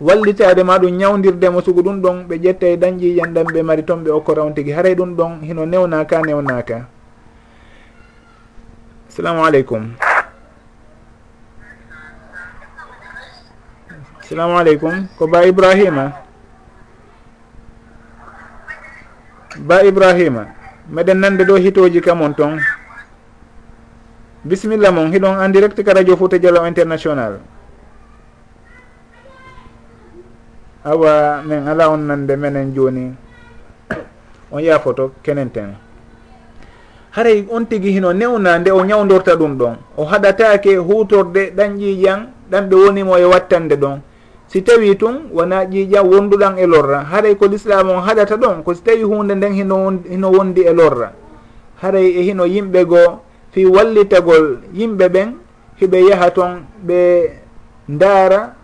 wallitade 0.00 0.62
ma 0.62 0.78
ɗum 0.78 0.94
ñawdirdemo 0.96 1.60
sugu 1.62 1.82
ɗum 1.82 2.00
ɗon 2.02 2.26
ɓe 2.28 2.34
ƴetta 2.38 2.66
e 2.66 2.76
dañƴi 2.76 3.16
yanɗan 3.18 3.46
ɓe 3.52 3.62
mari 3.62 3.82
toon 3.84 4.04
ɓe 4.04 4.10
okkora 4.10 4.42
on 4.44 4.54
tigui 4.54 4.72
haray 4.72 4.94
ɗum 4.94 5.16
ɗon 5.16 5.40
hino 5.42 5.66
newnaka 5.66 6.22
newnaka. 6.22 6.86
Assalamu 9.08 9.44
aleykum. 9.44 9.90
Assalamu 14.22 14.58
aleykum. 14.58 15.08
Ko 15.18 15.26
ba 15.26 15.42
ibrahima? 15.46 16.12
Ba 19.58 19.82
ibrahima 19.82 20.46
meɗen 20.88 21.18
nande 21.20 21.42
ɗo 21.44 21.56
hitoji 21.58 22.00
kamon 22.00 22.34
toon 22.34 22.60
bisimilla 24.44 24.90
mon 24.92 25.10
hiɗon 25.12 25.40
en 25.42 25.48
direct 25.52 25.82
ka 25.82 25.92
radio 25.92 26.16
fouta 26.16 26.38
dialo 26.38 26.64
international. 26.66 27.40
awa 30.88 31.42
min 31.44 31.68
ala 31.68 31.88
on 31.92 32.06
nande 32.08 32.34
menen 32.36 32.72
joni. 32.74 33.12
On 34.52 34.60
yafoto 34.62 35.12
kenen 35.22 35.50
tene. 35.52 35.76
Haray 37.12 37.44
on 37.50 37.66
tigui 37.66 37.92
hino 37.92 38.12
newna 38.12 38.58
nde 38.58 38.70
o 38.70 38.84
ñawdorta 38.84 39.36
ɗum 39.36 39.56
ɗon. 39.58 39.76
O 39.96 40.04
haɗatake 40.04 40.76
hutorde 40.76 41.52
ɗan 41.56 41.76
ƴiƴan 41.78 42.20
ɗan 42.50 42.68
ɓe 42.68 42.74
wonimo 42.76 43.16
e 43.18 43.24
wattande 43.24 43.76
ɗon. 43.76 44.00
Si 44.48 44.62
tawi 44.62 44.96
tun 44.96 45.28
wona 45.32 45.64
ƴiiƴa 45.64 46.00
wonduɗan 46.02 46.58
e 46.58 46.66
lorra. 46.66 47.04
Haray 47.10 47.36
ko 47.36 47.46
l'islam 47.46 47.90
on 47.90 48.00
haɗata 48.02 48.36
ɗon 48.36 48.62
ko 48.64 48.74
si 48.74 48.82
tawi 48.82 49.02
hunde 49.02 49.34
nden 49.34 49.52
hino 49.52 49.92
hino 50.08 50.30
wondi 50.30 50.62
e 50.62 50.72
lorra. 50.72 51.12
Haray 51.82 52.08
e 52.18 52.22
hino 52.22 52.44
yimɓe 52.46 52.84
goo 52.86 53.20
fi 53.52 53.66
wallitagol 53.66 54.58
yimɓe 54.72 55.08
ɓen 55.08 55.28
hiɓe 55.80 55.98
yaha 56.08 56.30
toon 56.30 56.64
ɓe 56.86 57.30
ndaara 57.88 58.57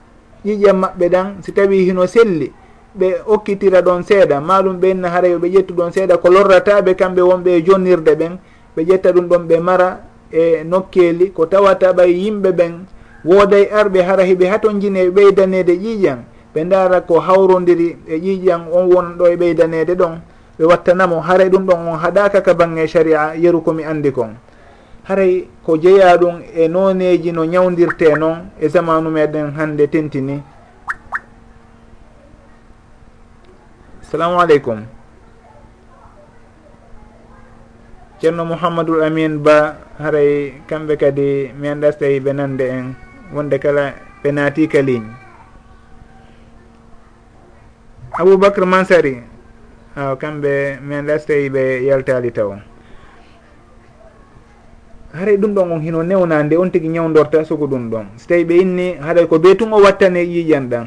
ƴiƴam 0.44 0.76
maɓɓe 0.80 1.08
ɗan 1.08 1.26
si 1.42 1.52
tawi 1.52 1.84
hino 1.84 2.06
selli 2.06 2.52
ɓe 2.98 3.08
okkitira 3.26 3.82
ɗon 3.82 4.02
seeɗa. 4.02 4.40
Maɗum 4.40 4.76
ɓenna 4.80 5.08
haara 5.08 5.28
ɓe 5.38 5.48
ƴettu 5.48 5.74
ɗon 5.74 5.90
seeɗa 5.92 6.16
ko 6.18 6.28
lorrataɓe 6.30 6.94
kamɓe 6.94 7.22
wonɓe 7.22 7.50
e 7.58 7.62
jonnirde 7.66 8.14
ɓen 8.14 8.38
ɓe 8.76 8.82
ƴetta 8.84 9.12
ɗum 9.12 9.26
ɗon 9.28 9.42
ɓe 9.48 9.60
mara 9.60 10.00
e 10.32 10.62
nokkeeli 10.64 11.30
ko 11.32 11.46
tawata 11.46 11.92
ɓay 11.92 12.10
yimɓe 12.12 12.50
ɓen 12.52 12.72
wooday 13.24 13.64
arɓe 13.72 14.02
hara 14.02 14.22
hiɓe 14.24 14.46
haton 14.48 14.80
jine 14.80 14.96
e 15.06 15.10
ɓeydanede 15.10 15.72
ƴiiƴan. 15.76 16.18
Ɓe 16.54 16.64
ndaara 16.64 17.00
ko 17.00 17.18
hawrodiri 17.20 17.96
e 18.06 18.16
ƴiiƴan 18.18 18.60
on 18.72 18.86
won 18.92 19.16
ɗo 19.18 19.26
e 19.32 19.36
ɓeydanede 19.36 19.94
ɗon. 19.96 20.20
Ɓe 20.58 20.64
wattanamo 20.66 21.20
haara 21.20 21.48
ɗum 21.48 21.66
ɗon 21.66 21.88
on 21.88 21.98
haɗaka 21.98 22.40
ka 22.42 22.54
bange 22.54 22.86
sharia 22.86 23.34
yeru 23.36 23.60
komi 23.62 23.82
andi 23.84 24.12
kon. 24.12 24.36
haray 25.04 25.48
ko 25.64 25.76
jeeya 25.76 26.16
ɗum 26.16 26.40
e 26.54 26.68
noneji 26.68 27.32
no 27.32 27.44
ñawdirte 27.44 28.16
noon 28.16 28.50
e 28.60 28.68
zamanu 28.68 29.10
meɗen 29.10 29.52
hande 29.56 29.86
tentini. 29.86 30.42
Assalamu 34.00 34.40
aleykum 34.40 34.80
ceerno 38.20 38.44
mouhamadoul 38.48 39.02
amin 39.04 39.42
ba 39.42 39.76
haray 40.00 40.62
kamɓe 40.68 40.96
kadi 40.96 41.52
mi 41.58 41.68
anda 41.68 41.92
so 41.92 41.98
tawi 41.98 42.20
ɓe 42.24 42.32
nande 42.32 42.64
en 42.68 42.94
wonde 43.34 43.58
kala 43.58 43.92
ɓe 44.22 44.28
naati 44.32 44.68
ka 44.72 44.80
ligne 44.80 45.12
aboubacre 48.18 48.64
mansari 48.64 49.20
aw 49.96 50.16
kamɓe 50.16 50.80
mi 50.80 50.94
anda 50.94 51.18
so 51.18 51.26
tawi 51.26 51.48
ɓe 51.50 51.62
yaltali 51.88 52.30
taw. 52.32 52.50
haray 55.14 55.36
ɗum 55.36 55.54
ɗon 55.54 55.72
on 55.72 55.80
hino 55.80 56.02
newnande 56.02 56.56
on 56.56 56.70
tigui 56.70 56.88
ñawdorta 56.88 57.44
sugu 57.44 57.66
ɗum 57.66 57.90
ɗon. 57.90 58.04
So 58.16 58.26
tawi 58.28 58.44
ɓe 58.44 58.54
inni 58.60 58.94
haɗay 59.00 59.26
ko 59.26 59.38
be 59.38 59.54
tun 59.56 59.72
o 59.72 59.80
wattane 59.80 60.20
yiiƴan 60.26 60.68
ɗan. 60.68 60.86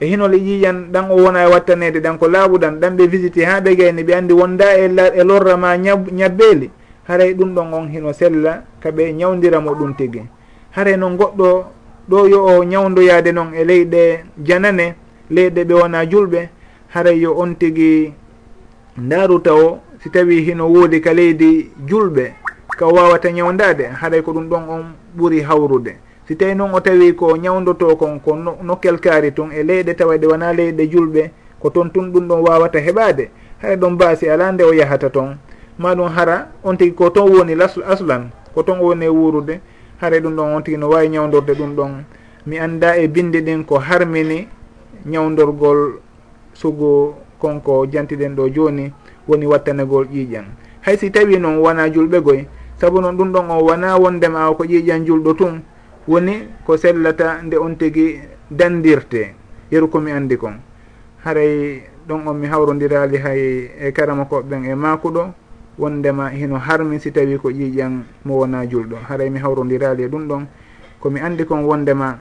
E 0.00 0.06
hinole 0.06 0.36
yiiƴan 0.36 0.92
ɗan 0.92 1.10
o 1.10 1.16
wona 1.16 1.44
e 1.44 1.50
wattanede 1.50 2.00
ɗan 2.00 2.18
ko 2.18 2.28
laaɓuɗan 2.28 2.80
ɗan 2.80 2.96
ɓe 2.96 3.06
visité 3.06 3.44
ha 3.44 3.60
ɓe 3.60 3.76
gayni 3.76 4.02
ɓe 4.04 4.14
andi 4.14 4.32
wonda 4.34 4.76
e 4.76 4.84
e 5.14 5.24
lorra 5.24 5.56
ma 5.56 5.76
ñabbeeli. 5.76 6.70
Haray 7.08 7.34
ɗum 7.34 7.54
ɗon 7.54 7.72
on 7.72 7.88
hino 7.88 8.12
sella 8.12 8.62
kaɓe 8.82 9.12
ñawdiramo 9.12 9.74
ɗum 9.74 9.94
tigui 9.96 10.22
haray 10.72 10.96
noon 10.96 11.16
goɗɗo 11.16 11.64
ɗo 12.08 12.26
yo 12.28 12.44
o 12.44 12.64
ñawdoyade 12.64 13.32
noon 13.32 13.54
e 13.54 13.64
leyɗe 13.64 14.24
janane 14.44 14.94
leyɗe 15.30 15.64
ɓe 15.64 15.74
wona 15.74 16.04
julɓe 16.06 16.48
haray 16.94 17.18
yo 17.20 17.34
on 17.36 17.54
tigui 17.54 18.12
ndaaru 18.96 19.38
taw 19.40 19.78
si 20.02 20.10
tawi 20.10 20.42
hino 20.44 20.66
woodi 20.68 21.00
ka 21.00 21.12
leydi 21.12 21.70
julɓe. 21.86 22.41
ka 22.76 22.86
wawata 22.86 23.30
ñawdade 23.32 23.84
haɗay 24.00 24.22
ko 24.22 24.32
ɗum 24.32 24.48
ɗon 24.48 24.68
on 24.68 24.82
ɓuuri 25.16 25.40
hawrude. 25.42 25.96
Si 26.28 26.36
tawi 26.36 26.54
noon 26.54 26.74
o 26.74 26.80
tawi 26.80 27.12
ko 27.14 27.36
ñawdoto 27.36 27.96
kon 27.96 28.20
ko 28.20 28.36
nokkel 28.62 28.98
kaari 29.00 29.32
tun 29.32 29.50
e 29.52 29.62
leyɗe 29.62 29.94
tawa 29.94 30.16
ɗe 30.18 30.26
wona 30.26 30.52
leyɗe 30.52 30.86
julɓe 30.90 31.30
ko 31.60 31.70
toon 31.70 31.90
tun 31.90 32.12
ɗum 32.12 32.28
ɗon 32.28 32.40
wawata 32.40 32.78
heɓade 32.78 33.30
haɗa 33.62 33.76
ɗon 33.76 33.96
baasi 33.98 34.28
ala 34.28 34.52
nde 34.52 34.62
o 34.64 34.72
yahata 34.72 35.10
toon 35.10 35.36
ma 35.78 35.94
ɗum 35.94 36.08
hara 36.08 36.48
on 36.64 36.76
tigi 36.76 36.94
ko 36.94 37.10
toon 37.10 37.30
woni 37.30 37.54
aslan 37.86 38.30
ko 38.54 38.62
toon 38.62 38.78
o 38.80 38.84
woni 38.86 39.04
e 39.06 39.08
wurude 39.08 39.60
haara 40.00 40.18
ɗum 40.20 40.34
ɗon 40.36 40.54
on 40.56 40.62
tigi 40.62 40.76
no 40.78 40.88
wawi 40.88 41.08
ñawdorde 41.08 41.52
ɗum 41.54 41.74
ɗon. 41.76 42.04
Mi 42.46 42.58
anda 42.58 42.96
e 42.98 43.06
bindi 43.08 43.40
ɗin 43.40 43.64
ko 43.64 43.78
harmini 43.78 44.48
ñawdorgol 45.06 46.00
sugu 46.54 47.14
konko 47.38 47.86
jantiɗen 47.86 48.34
ɗo 48.36 48.48
joni 48.54 48.92
woni 49.28 49.46
wattanegol 49.46 50.06
ƴiiƴan 50.06 50.44
hay 50.80 50.96
si 50.98 51.10
tawi 51.10 51.38
noon 51.38 51.58
wona 51.58 51.88
julɓe 51.88 52.20
goye 52.20 52.46
saabu 52.82 52.98
noon 53.00 53.14
ɗum 53.16 53.30
ɗon 53.32 53.46
o 53.50 53.62
wona 53.62 53.96
wondema 53.96 54.50
ko 54.58 54.64
ƴiiƴan 54.64 55.06
julɗo 55.06 55.34
tun 55.38 55.62
woni 56.08 56.34
ko 56.66 56.76
sellata 56.76 57.38
nde 57.42 57.54
on 57.56 57.76
tigi 57.78 58.18
dandirte. 58.50 59.34
Yeru 59.70 59.86
komi 59.88 60.10
andi 60.10 60.36
kon. 60.36 60.58
Haray 61.24 61.82
ɗon 62.08 62.26
on 62.26 62.34
mi 62.34 62.46
hawrodirali 62.48 63.18
hay 63.18 63.70
e 63.86 63.92
karama 63.92 64.24
koɓɓen 64.24 64.64
e 64.66 64.74
makuɗo 64.74 65.30
wondema 65.78 66.30
hino 66.30 66.58
harmi 66.58 66.98
si 66.98 67.12
tawi 67.12 67.38
ko 67.38 67.50
ƴiiƴan 67.50 68.02
mo 68.24 68.38
wona 68.38 68.66
julɗo. 68.66 68.96
Haray 69.08 69.30
mi 69.30 69.38
hawrodirali 69.38 70.02
e 70.02 70.08
ɗum 70.08 70.26
ɗon. 70.26 70.46
Komi 71.00 71.20
andi 71.20 71.44
kon 71.44 71.62
wondema 71.62 72.18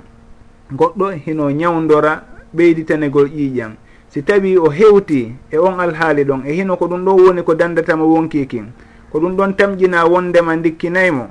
goɗɗo 0.72 1.10
hino 1.26 1.50
ñawdora 1.50 2.22
ɓeyditanegol 2.54 3.30
ƴiiƴan 3.34 3.72
si 4.10 4.22
tawi 4.22 4.58
o 4.58 4.70
hewti 4.70 5.34
e 5.50 5.58
on 5.58 5.80
alhaali 5.80 6.24
ɗon 6.24 6.46
e 6.46 6.54
hino 6.54 6.78
ko 6.78 6.86
ɗum 6.86 7.04
ɗo 7.04 7.16
woni 7.18 7.42
ko 7.44 7.56
dandatama 7.56 8.04
wonki 8.06 8.46
kin. 8.46 8.70
ko 9.12 9.20
ɗum 9.20 9.36
ɗon 9.36 9.54
tamƴina 9.56 10.06
wondema 10.06 10.56
dikkinaymo 10.58 11.28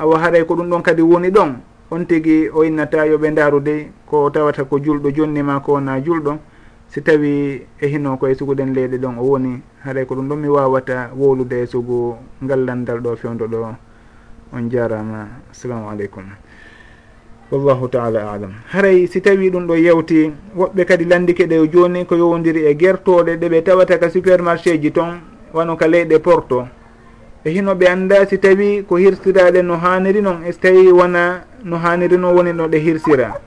awa 0.00 0.18
haray 0.18 0.44
ko 0.44 0.54
ɗum 0.56 0.68
ɗon 0.70 0.82
kadi 0.82 1.02
woni 1.02 1.30
ɗon. 1.30 1.60
On 1.90 2.04
tigi 2.06 2.48
o 2.54 2.62
innata 2.64 3.04
yoɓe 3.06 3.30
ndarude 3.30 3.90
ko 4.06 4.30
tawata 4.30 4.64
ko 4.64 4.78
julɗo 4.78 5.10
jonnima 5.10 5.60
ko 5.60 5.72
wona 5.72 6.00
julɗo. 6.00 6.38
Si 6.88 7.02
tawi 7.02 7.62
e 7.80 7.86
hino 7.86 8.16
koye 8.16 8.34
suguɗen 8.34 8.72
leyɗe 8.74 8.98
ɗon 8.98 9.18
o 9.18 9.22
woni 9.22 9.60
haɗay 9.84 10.06
ko 10.06 10.14
ɗum 10.14 10.28
ɗon 10.28 10.36
mi 10.38 10.48
wawata 10.48 11.10
wolude 11.16 11.62
e 11.62 11.66
sugu 11.66 12.14
ngallandal 12.42 13.00
ɗo 13.00 13.16
fewdo 13.16 13.46
ɗo. 13.46 13.74
On 14.52 14.70
jarama 14.70 15.28
assalamu 15.50 15.90
aleykum. 15.90 16.24
Wallahu 17.50 17.88
taala 17.88 18.32
alam. 18.32 18.52
Haray 18.72 19.06
si 19.06 19.20
tawi 19.20 19.50
ɗum 19.50 19.66
ɗo 19.66 19.74
yewti 19.76 20.32
woɓɓe 20.56 20.84
kadi 20.86 21.04
landike 21.04 21.46
ɗe 21.46 21.68
joni 21.72 22.06
ko 22.06 22.14
yowodiri 22.16 22.66
e 22.70 22.74
guertoɗe 22.74 23.36
ɗeɓe 23.36 23.62
tawata 23.64 23.98
ka 23.98 24.08
supermarché 24.10 24.78
ji 24.80 24.92
toon 24.92 25.20
wano 25.52 25.76
ka 25.76 25.86
leyɗe 25.88 26.18
porto. 26.22 26.68
e 27.44 27.50
hino 27.50 27.74
ɓe 27.74 27.86
annda 27.88 28.26
si 28.26 28.38
tawi 28.38 28.84
ko 28.88 28.96
hirsiraɗe 28.96 29.62
no 29.62 29.76
haniri 29.76 30.20
noon 30.20 30.44
e 30.44 30.52
so 30.52 30.58
tawi 30.60 30.92
wona 30.92 31.44
no 31.64 31.76
haniri 31.76 32.16
noon 32.18 32.34
woni 32.36 32.52
no 32.52 32.68
ɗe 32.68 32.78
hirsira. 32.78 33.40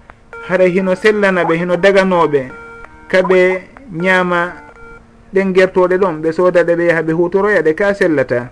Hara 0.48 0.66
hino 0.66 0.96
sellana 0.96 1.44
ɓe 1.44 1.54
hino 1.58 1.76
daganoɓe 1.78 2.50
kaɓe 3.08 3.62
ñaama 3.92 4.54
ɗen 5.34 5.54
gertoɗe 5.54 5.98
ɗon 5.98 6.22
ɓe 6.22 6.32
sodaɗe 6.32 6.76
ɓe 6.76 6.86
yaha 6.86 7.02
ɓe 7.02 7.14
hutoroya 7.14 7.62
ɗe 7.62 7.74
ka 7.76 7.94
sellata. 7.94 8.50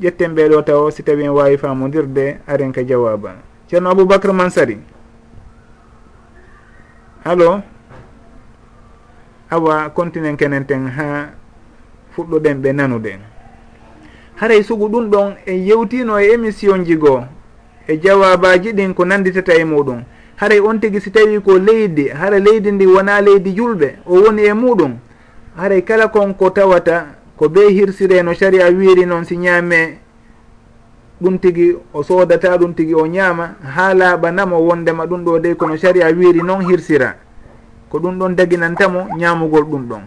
Ƴetten 0.00 0.34
ɓeɗo 0.34 0.62
taw 0.64 0.90
si 0.90 1.02
tawi 1.02 1.24
en 1.24 1.30
wawi 1.36 1.58
famodirde 1.58 2.40
aren 2.46 2.72
ka 2.72 2.82
jawaba 2.82 3.34
ceerno 3.68 3.90
aboubacre 3.90 4.32
mansari. 4.32 4.78
Allo 7.24 7.60
awa 9.50 9.90
continuen 9.90 10.36
kenen 10.36 10.64
ten 10.64 10.86
ha 10.88 11.28
fuɗɗoɗen 12.16 12.62
ɓe 12.62 12.72
nanude 12.72 13.18
haray 14.40 14.62
sugu 14.62 14.88
ɗum 14.88 15.10
ɗon 15.10 15.34
en 15.46 15.66
yewtino 15.66 16.18
e 16.20 16.32
émission 16.32 16.84
ji 16.84 16.96
goo 16.96 17.22
e 17.88 17.96
jawabaji 17.98 18.72
ɗin 18.72 18.94
ko 18.94 19.04
nanditata 19.04 19.54
e 19.54 19.64
muɗum. 19.64 20.02
Haray 20.36 20.60
on 20.60 20.78
tigui 20.78 21.00
si 21.00 21.10
tawi 21.10 21.40
ko 21.40 21.58
leydi 21.58 22.08
hara 22.08 22.38
leydi 22.38 22.70
ndi 22.72 22.86
wona 22.86 23.20
leydi 23.20 23.50
julɓe 23.56 23.96
o 24.06 24.14
woni 24.22 24.42
e 24.42 24.52
muɗum. 24.52 24.92
Haray 25.56 25.82
kala 25.82 26.08
kon 26.08 26.32
ko 26.34 26.50
tawata 26.50 27.06
ko 27.36 27.48
be 27.48 27.60
hirsire 27.72 28.22
no 28.22 28.32
saria 28.34 28.68
wiiri 28.70 29.04
noon 29.06 29.24
si 29.24 29.36
ñaame 29.36 29.98
ɗum 31.20 31.38
tigui 31.40 31.76
o 31.92 32.02
sodata 32.04 32.56
ɗum 32.58 32.74
tigui 32.74 32.94
o 32.94 33.06
ñaama 33.06 33.56
haa 33.74 33.94
laaɓanamo 33.94 34.56
wondema 34.60 35.06
ɗum 35.06 35.24
ɗo 35.24 35.38
de 35.40 35.54
kono 35.54 35.76
saria 35.76 36.06
wiiri 36.12 36.42
noon 36.42 36.60
hirsira. 36.62 37.16
Ko 37.90 37.98
ɗum 37.98 38.18
ɗon 38.18 38.36
daginantamo 38.36 39.08
ñamugol 39.16 39.64
ɗum 39.64 39.88
ɗon. 39.88 40.02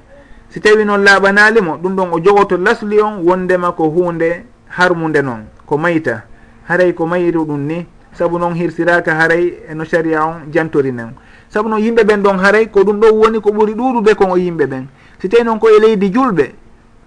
si 0.51 0.59
tawi 0.59 0.83
noon 0.85 1.03
laaɓanalimo 1.03 1.77
ɗum 1.81 1.95
ɗon 1.95 2.09
o 2.11 2.19
jogoto 2.19 2.57
lasli 2.57 2.99
on 2.99 3.23
wondema 3.23 3.71
ko 3.71 3.87
hunde 3.89 4.43
harmude 4.67 5.21
noon 5.23 5.45
ko 5.65 5.77
mayta. 5.77 6.23
Haray 6.67 6.93
ko 6.93 7.05
mayiru 7.07 7.45
ɗum 7.45 7.59
ni 7.67 7.85
saabu 8.13 8.37
noon 8.37 8.53
hirsiraka 8.55 9.15
haray 9.15 9.53
eno 9.69 9.85
saria 9.85 10.25
on 10.25 10.51
jantori 10.51 10.91
nen. 10.91 11.13
Saabu 11.49 11.69
noon 11.69 11.79
yimɓe 11.79 12.03
ɓen 12.03 12.21
ɗon 12.21 12.37
haray 12.39 12.67
ko 12.67 12.81
ɗum 12.83 12.99
ɗon 12.99 13.11
woni 13.11 13.39
ko 13.41 13.51
ɓuuri 13.51 13.73
ɗuɗude 13.73 14.15
kon 14.15 14.31
o 14.31 14.37
yimɓe 14.37 14.65
ɓen. 14.67 14.85
Si 15.21 15.29
tawi 15.29 15.43
noon 15.43 15.59
koye 15.59 15.79
leydi 15.79 16.11
julɓe 16.11 16.51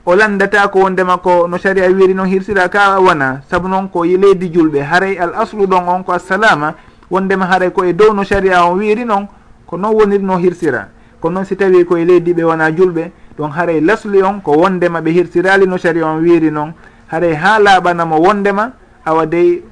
o 0.07 0.15
landata 0.17 0.69
ko 0.69 0.81
wondema 0.81 1.19
ko 1.19 1.47
no 1.47 1.59
saria 1.59 1.89
wiri 1.91 2.15
noon 2.15 2.29
hirsiraka 2.29 2.99
wona 3.01 3.43
saabu 3.51 3.69
noon 3.69 3.89
ko 3.89 4.05
e 4.05 4.17
leydi 4.17 4.49
julɓe 4.51 4.81
haray 4.83 5.19
al 5.19 5.35
aslu 5.35 5.67
ɗon 5.67 5.89
on 5.89 6.03
ko 6.03 6.13
assalama 6.13 6.75
wondema 7.11 7.45
haray 7.47 7.71
koye 7.71 7.93
dow 7.93 8.15
no 8.15 8.25
saria 8.25 8.65
on 8.65 8.79
wiri 8.79 9.05
noon 9.05 9.29
ko 9.67 9.77
noon 9.77 9.95
woniri 9.95 10.25
no 10.25 10.39
hirsira. 10.39 10.89
Ko 11.21 11.29
noon 11.31 11.45
si 11.45 11.57
tawi 11.57 11.85
koye 11.85 12.05
leydi 12.05 12.33
ɓe 12.33 12.45
wona 12.45 12.71
julɓe 12.71 13.11
ɗon 13.39 13.51
haray 13.51 13.81
lasli 13.81 14.23
on 14.23 14.41
ko 14.41 14.53
wondema 14.53 15.01
ɓe 15.01 15.11
hirtirali 15.11 15.67
no 15.67 15.77
sari 15.79 16.03
on 16.03 16.23
wiiri 16.23 16.51
noon. 16.51 16.73
Haray 17.11 17.35
ha 17.35 17.59
laaɓanamo 17.59 18.19
wondema 18.21 18.73
awa 19.05 19.27
dey 19.27 19.63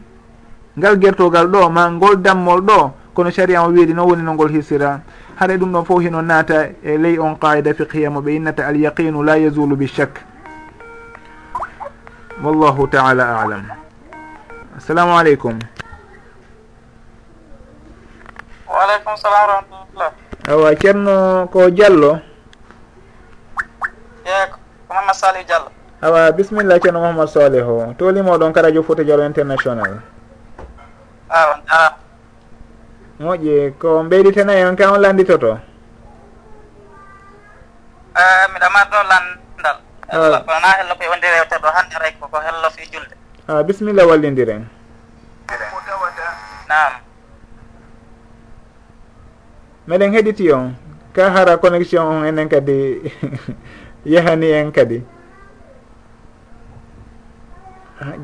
ngal 0.79 0.97
gertogal 0.99 1.47
ɗo 1.47 1.71
ma 1.71 1.89
ngol 1.91 2.17
dammol 2.23 2.61
ɗo 2.61 2.91
kono 3.15 3.31
sari 3.31 3.57
on 3.57 3.73
wiiri 3.73 3.95
noon 3.95 4.09
woni 4.09 4.23
no 4.23 4.35
ngol 4.35 4.51
hirsira 4.51 5.01
haɗa 5.39 5.57
ɗum 5.57 5.73
ɗon 5.73 5.85
fof 5.85 6.01
hino 6.03 6.23
naata 6.23 6.69
e 6.83 6.97
ley 6.99 7.19
on 7.19 7.35
qaida 7.37 7.75
fiqhiya 7.75 8.11
mo 8.11 8.21
ɓe 8.21 8.35
innata 8.37 8.67
alyaqinu 8.67 9.23
la 9.23 9.37
yazulu 9.39 9.77
bichak 9.77 10.21
wallahu 12.43 12.89
taala 12.89 13.41
alam. 13.43 13.63
Assalamu 14.77 15.13
aleykum 15.19 15.59
waaleykum 18.67 19.13
salam 19.17 19.41
warahmatullah 19.47 20.11
awa 20.49 20.75
ceerno 20.77 21.47
ko 21.53 21.71
diallo. 21.71 22.32
eyi 24.25 24.45
ko 24.53 24.57
mahamad 24.89 25.15
salihu 25.17 25.45
diallo. 25.47 25.71
Awa 26.03 26.33
bisimilla 26.33 26.81
ceerno 26.81 27.01
mahamad 27.01 27.29
soleh 27.29 27.63
o. 27.67 27.95
Tolimoɗon 27.99 28.53
ka 28.53 28.63
radio 28.63 28.83
fouta 28.83 29.05
dialo 29.05 29.25
international. 29.27 30.03
Awa 31.31 31.55
a 31.69 31.95
moƴƴi 33.23 33.73
ko 33.79 34.03
mbeyditena 34.03 34.53
e 34.59 34.65
on 34.67 34.77
ka 34.77 34.91
on 34.93 34.99
landitoto? 35.01 35.59
Eh, 38.17 38.45
Miɗa 38.53 38.69
mat 38.71 38.91
ɗo 38.91 38.99
landal. 39.09 39.77
Wona 40.47 40.69
hello 40.79 40.95
koye 40.99 41.09
wonde 41.09 41.27
rewte 41.31 41.57
ɗo 41.63 41.69
hande 41.73 41.97
ray 42.03 42.13
koko 42.21 42.39
hello 42.41 42.69
fi 42.71 42.83
julde. 42.93 43.15
A 43.49 43.63
bisimilla 43.63 44.07
wallidiren. 44.07 44.67
Nam 46.69 46.93
meɗen 49.89 50.13
heɗiti 50.13 50.53
on. 50.53 50.75
Ka 51.15 51.31
hara 51.31 51.57
connexion 51.59 52.07
on 52.07 52.25
enen 52.27 52.49
kadi. 52.49 53.01
yahani 54.07 54.51
en 54.53 54.71
kadi. 54.73 55.03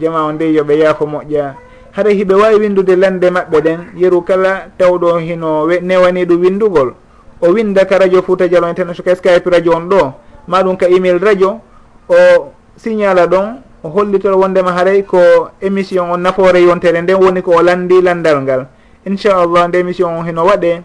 Jama 0.01 0.27
o 0.27 0.33
nde 0.33 0.45
yoɓe 0.53 0.75
yaako 0.79 1.05
moƴƴa. 1.07 1.55
Haɗa 1.93 2.11
hiɓe 2.11 2.35
wawi 2.35 2.57
windude 2.61 2.97
lande 2.97 3.31
maɓɓe 3.31 3.61
ɗen 3.61 3.81
yeru 3.97 4.23
kala 4.23 4.67
tawɗo 4.79 5.19
hino 5.19 5.67
newani 5.83 6.25
ɗum 6.25 6.41
windugol. 6.41 6.95
O 7.41 7.53
winda 7.53 7.85
ka 7.85 7.99
radio 7.99 8.23
fouta 8.23 8.49
dialo 8.49 8.69
international 8.69 9.05
ka 9.05 9.15
skype 9.17 9.47
radio 9.51 9.73
on 9.77 9.89
ɗo 9.89 10.13
maɗum 10.49 10.77
ka 10.77 10.87
email 10.89 11.19
radio 11.19 11.61
o 12.09 12.15
signala 12.77 13.27
ɗon 13.27 13.63
o 13.85 13.89
hollitol 13.89 14.35
wondema 14.35 14.73
haaray 14.73 15.03
ko 15.05 15.19
émission 15.63 16.11
on 16.11 16.19
nafoore 16.21 16.59
yontere 16.63 17.01
nden 17.03 17.17
woni 17.23 17.43
ko 17.43 17.53
o 17.59 17.63
landi 17.63 18.03
landal 18.03 18.43
ngal. 18.43 18.67
Inchallah 19.07 19.69
nde 19.69 19.77
émission 19.79 20.09
on 20.19 20.25
hino 20.27 20.45
waɗe 20.45 20.83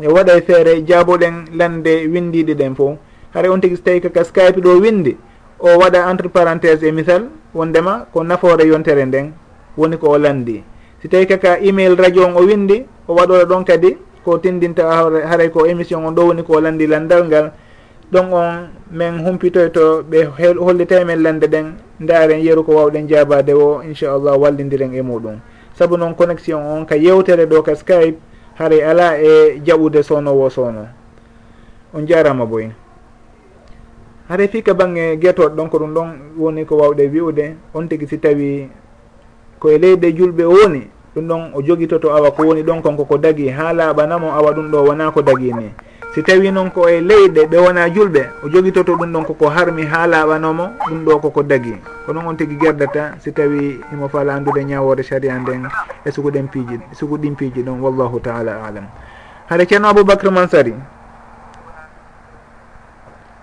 e 0.00 0.06
waɗa 0.08 0.40
feere 0.42 0.84
jaaboɗen 0.86 1.56
lande 1.56 2.06
windiɗi 2.12 2.54
ɗen 2.54 2.74
fof 2.76 2.98
haray 3.34 3.50
on 3.50 3.60
tigui 3.60 3.76
so 3.76 3.82
tawi 3.82 4.00
kaka 4.00 4.24
skype 4.24 4.60
ɗo 4.60 4.80
windi 4.80 5.16
o 5.58 5.78
waɗa 5.78 6.10
entre 6.10 6.28
parentése 6.28 6.88
e 6.88 6.92
misal 6.92 7.28
wondema 7.54 8.06
ko 8.12 8.24
nafoore 8.24 8.66
yontere 8.66 9.04
nden 9.04 9.32
woni 9.76 9.96
ko 9.96 10.10
o 10.10 10.18
landi. 10.18 10.62
Si 11.02 11.08
tawi 11.08 11.26
kaka 11.26 11.58
email 11.60 11.96
radio 11.96 12.26
on 12.26 12.36
o 12.36 12.46
windi 12.46 12.86
o 13.08 13.14
waɗoɗo 13.14 13.44
ɗon 13.46 13.64
kadi 13.64 13.96
ko 14.24 14.38
tindinta 14.38 14.84
haray 15.28 15.50
ko 15.50 15.66
émission 15.66 16.04
on 16.04 16.12
ɗo 16.14 16.26
woni 16.26 16.42
ko 16.42 16.54
o 16.56 16.60
landi 16.60 16.86
landal 16.86 17.24
ngal. 17.26 17.52
Ɗon 18.12 18.32
on 18.32 18.68
min 18.90 19.18
humpitoyto 19.24 20.02
ɓe 20.02 20.24
hollitay 20.58 21.04
men 21.04 21.22
lande 21.22 21.46
ɗen 21.46 21.74
ndaren 22.00 22.40
yeru 22.40 22.64
ko 22.64 22.72
wawɗen 22.72 23.08
jabade 23.08 23.52
o 23.54 23.82
inchallah 23.82 24.38
wallidiren 24.38 24.94
e 24.94 25.02
muɗum. 25.02 25.38
Saabu 25.74 25.96
noon 25.96 26.14
connexion 26.14 26.58
on 26.60 26.84
ka 26.84 26.96
yewtere 26.96 27.46
ɗo 27.46 27.62
ka 27.62 27.74
skype 27.76 28.18
haray 28.58 28.82
ala 28.82 29.16
e 29.22 29.60
jaɓude 29.64 30.02
sownowo 30.02 30.50
sowno 30.50 30.88
on 31.94 32.06
jarama 32.06 32.46
boy. 32.46 32.70
haɗa 34.30 34.48
fi 34.48 34.62
ka 34.62 34.74
bange 34.74 35.16
guetoɗo 35.16 35.54
ɗon 35.56 35.68
ko 35.68 35.78
ɗum 35.78 35.94
ɗon 35.94 36.08
woni 36.38 36.64
ko 36.64 36.76
wawɗe 36.76 37.10
wi'ude 37.10 37.56
on 37.74 37.88
tigui 37.88 38.06
si 38.06 38.18
tawi 38.18 38.70
koye 39.58 39.78
leyɗe 39.78 40.12
julɓe 40.14 40.44
o 40.46 40.50
woni 40.54 40.86
ɗum 41.14 41.26
ɗon 41.26 41.42
o 41.54 41.62
joguitoto 41.62 42.14
awa 42.14 42.30
ko 42.30 42.42
woni 42.46 42.62
ɗon 42.62 42.80
konko 42.82 43.04
ko 43.04 43.18
dagi. 43.18 43.48
Ha 43.50 43.72
laaɓanamo 43.72 44.30
awa 44.30 44.52
ɗum 44.54 44.70
ɗo 44.70 44.84
wona 44.86 45.10
ko 45.10 45.22
dagi 45.22 45.52
ni. 45.52 45.70
Si 46.14 46.22
tawi 46.22 46.50
noon 46.52 46.70
ko 46.70 46.86
e 46.88 47.00
leyɗe 47.00 47.46
ɓe 47.50 47.58
wona 47.58 47.88
julɓe 47.90 48.22
o 48.44 48.48
joguitoto 48.48 48.94
ɗum 48.94 49.12
ɗon 49.12 49.24
koko 49.24 49.48
harmi 49.48 49.82
ha 49.82 50.06
laaɓanomo 50.06 50.70
ɗum 50.88 51.04
ɗo 51.04 51.18
koko 51.20 51.42
dagi. 51.42 51.74
Ko 52.06 52.12
noon 52.12 52.26
on 52.26 52.36
tigui 52.36 52.56
gerdata 52.56 53.18
si 53.18 53.32
tawi 53.32 53.80
imo 53.92 54.08
fala 54.08 54.34
andude 54.34 54.62
ñawore 54.64 55.02
saria 55.02 55.34
nden 55.38 55.66
e 56.06 56.10
sukuɗen 56.10 56.46
piiji 56.46 56.78
e 56.78 56.94
sukuɗin 56.94 57.34
piiji 57.34 57.62
ɗon 57.62 57.80
wallahu 57.82 58.20
taala 58.20 58.62
alam 58.62 58.86
haɗa 59.50 59.66
ceerno 59.66 59.88
aboubacry 59.88 60.30
mansari 60.30 60.74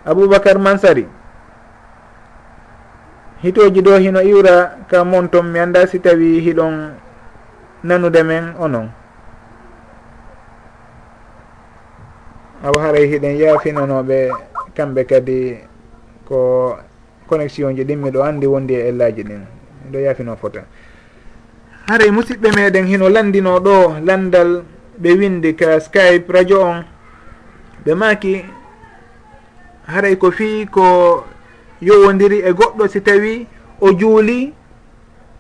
aboubacar 0.08 0.56
mansari. 0.60 1.06
Hitoji 3.44 3.82
ɗo 3.82 3.98
hino 4.00 4.22
iwra 4.24 4.78
ka 4.90 5.04
monton 5.04 5.46
mi 5.52 5.60
anda 5.60 5.86
si 5.88 6.00
tawi 6.00 6.40
hiɗon 6.40 6.96
nanude 7.84 8.24
men 8.24 8.56
onon. 8.60 8.90
Awa 12.64 12.82
haray 12.82 13.06
hiɗen 13.12 13.38
yafinanoɓe 13.38 14.32
kamɓe 14.76 15.02
kadi 15.06 15.60
ko 16.26 16.78
connexion 17.30 17.76
ji 17.76 17.84
ɗin 17.84 18.00
miɗo 18.02 18.24
andi 18.24 18.48
wondi 18.48 18.74
e 18.74 18.88
ellaji 18.90 19.24
ɗin. 19.24 19.44
Miɗo 19.86 20.00
yafino 20.00 20.36
fota 20.36 20.64
haray 21.88 22.10
musidɓe 22.12 22.50
meɗen 22.56 22.86
hino 22.88 23.10
landino 23.10 23.60
ɗo 23.60 24.00
landal 24.06 24.64
ɓe 25.02 25.10
windi 25.20 25.54
ka 25.56 25.80
skype 25.80 26.26
radio 26.34 26.62
on. 26.64 26.84
Ɓe 27.86 27.94
maki 27.96 28.44
haray 29.88 30.16
ko 30.16 30.32
fii 30.32 30.66
ko 30.68 31.26
yowodiri 31.82 32.40
e 32.44 32.52
goɗɗo 32.54 32.88
si 32.88 33.02
tawi 33.02 33.48
o 33.82 33.92
juuli 33.94 34.54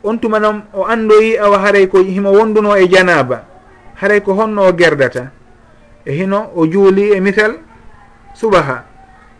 on 0.03 0.17
tuma 0.19 0.39
noon 0.39 0.63
o 0.73 0.85
andoyi 0.85 1.37
awa 1.37 1.59
haray 1.59 1.87
ko 1.87 1.99
himo 1.99 2.31
wonduno 2.31 2.75
e 2.77 2.87
janaba 2.87 3.43
haray 4.01 4.21
ko 4.21 4.33
honno 4.33 4.69
o 4.69 4.71
gerdata. 4.73 5.31
E 6.05 6.13
hino 6.13 6.51
o 6.55 6.65
juuli 6.65 7.11
e 7.13 7.19
misal 7.19 7.57
subaha. 8.33 8.83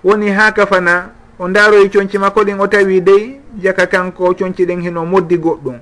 Woni 0.03 0.29
ha 0.29 0.51
kafana 0.51 1.09
o 1.39 1.47
ndaaroyi 1.47 1.89
coñci 1.89 2.17
makko 2.17 2.43
ɗin 2.43 2.59
o 2.59 2.67
tawi 2.67 3.01
dey 3.01 3.39
jaka 3.61 3.87
kanko 3.87 4.33
coñci 4.33 4.65
ɗen 4.65 4.81
hino 4.81 5.05
moddi 5.05 5.37
goɗɗum. 5.37 5.77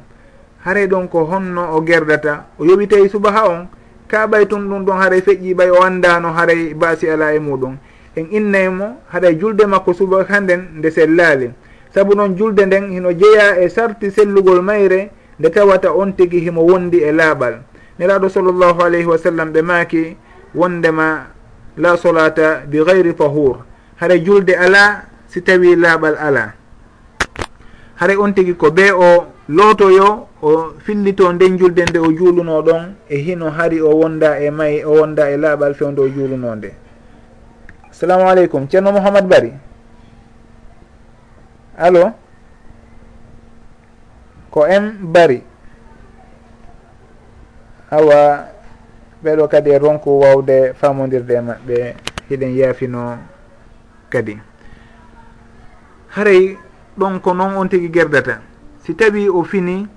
Haray 0.66 0.88
ɗon 0.88 1.08
ko 1.08 1.26
honno 1.26 1.74
o 1.76 1.82
gerdata. 1.82 2.46
O 2.60 2.66
yoɓi 2.66 2.88
tawi 2.88 3.10
subaha 3.10 3.48
on 3.50 3.68
ka 4.08 4.28
ɓay 4.28 4.46
tun 4.46 4.68
ɗum 4.70 4.86
ɗon 4.86 4.98
haray 4.98 5.22
feƴƴi 5.22 5.54
ɓay 5.56 5.70
o 5.72 5.82
andano 5.84 6.34
haray 6.34 6.74
baasi 6.74 7.10
ala 7.10 7.34
e 7.34 7.40
muɗum. 7.40 7.78
en 8.16 8.28
innaymo 8.32 8.98
haɗa 9.12 9.32
julde 9.40 9.66
makko 9.66 9.94
suba 9.94 10.26
hannden 10.30 10.68
nde 10.78 10.92
sellaali 10.92 11.52
sabu 11.94 12.16
noon 12.16 12.36
julde 12.38 12.66
nden 12.66 12.92
hino 12.92 13.12
jeeya 13.12 13.60
e 13.60 13.70
sarti 13.70 14.12
sellugol 14.12 14.62
mayre 14.62 15.12
nde 15.40 15.50
tawata 15.50 15.92
on 15.94 16.14
tigi 16.14 16.40
himo 16.40 16.66
wondi 16.66 16.98
e 16.98 17.12
laaɓal. 17.12 17.54
Neraɗo 18.00 18.30
sallllahu 18.30 18.82
alayhi 18.84 19.06
wa 19.08 19.18
sallam 19.18 19.52
ɓe 19.54 19.62
maaki 19.62 20.18
wondema 20.56 21.28
la 21.78 21.98
solata 21.98 22.62
bi 22.68 22.84
gayri 22.84 23.14
tahur. 23.14 23.58
Haɗa 24.00 24.18
julde 24.26 24.56
ala 24.56 25.04
si 25.28 25.42
tawi 25.42 25.76
laaɓal 25.76 26.16
ala. 26.20 26.54
Haɗa 27.96 28.20
on 28.20 28.34
tigi 28.34 28.54
ko 28.56 28.72
be 28.72 28.92
o 28.92 29.26
lootoyo 29.50 30.28
o 30.42 30.74
fillito 30.86 31.32
nden 31.34 31.58
julde 31.58 31.84
nde 31.84 32.00
o 32.00 32.12
juuluno 32.12 32.62
ɗon 32.62 32.94
e 33.10 33.18
hino 33.18 33.50
hari 33.50 33.82
o 33.82 33.90
wonda 33.90 34.40
e 34.40 34.50
may 34.52 34.84
o 34.84 34.92
wonda 35.00 35.32
e 35.32 35.38
laaɓal 35.38 35.76
fewde 35.76 36.00
o 36.02 36.08
juuluno 36.10 36.56
nde. 36.56 36.85
assalamu 37.96 38.28
aleykum 38.28 38.68
ceerno 38.68 38.92
mouhamad 38.92 39.24
bari. 39.24 39.54
Allo? 41.80 42.12
Ko 44.52 44.68
m 44.68 45.00
bari. 45.16 45.40
Awa 47.92 48.52
ɓeɗo 49.24 49.48
kadi 49.48 49.70
e 49.72 49.80
ronku 49.80 50.10
wawde 50.20 50.74
famodirde 50.76 51.34
e 51.40 51.42
maɓɓe 51.42 51.96
hiɗen 52.30 52.52
yaafino 52.60 53.18
kadi. 54.12 54.36
Haray 56.20 56.58
ɗon 57.00 57.20
ko 57.24 57.34
noon 57.34 57.56
on 57.56 57.70
tigui 57.70 57.90
gerdata. 57.90 58.42
Si 58.84 58.94
tawi 58.94 59.30
o 59.30 59.44
fini 59.44 59.88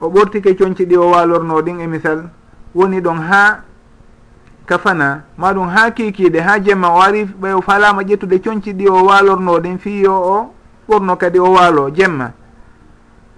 o 0.00 0.10
ɓortike 0.10 0.58
coñci 0.58 0.86
ɗi 0.86 0.96
o 0.96 1.10
walorno 1.14 1.62
ɗin 1.62 1.80
e 1.80 1.86
misal 1.86 2.28
woni 2.74 3.00
ɗon 3.00 3.18
ha 3.30 3.62
kafana 4.70 5.22
maɗum 5.36 5.66
ha 5.68 5.90
kikiɗe 5.90 6.40
ha 6.40 6.58
jemma 6.60 6.88
o 6.94 7.00
ari 7.02 7.24
ɓay 7.24 7.52
o 7.54 7.60
falama 7.60 8.02
ƴettude 8.02 8.38
coñci 8.38 8.72
ɗi 8.72 8.86
o 8.88 9.02
walornoɗen 9.04 9.78
fiyo 9.78 10.14
o 10.14 10.54
ɓorno 10.88 11.16
kadi 11.18 11.38
o 11.38 11.50
waalo 11.52 11.90
jemma. 11.90 12.30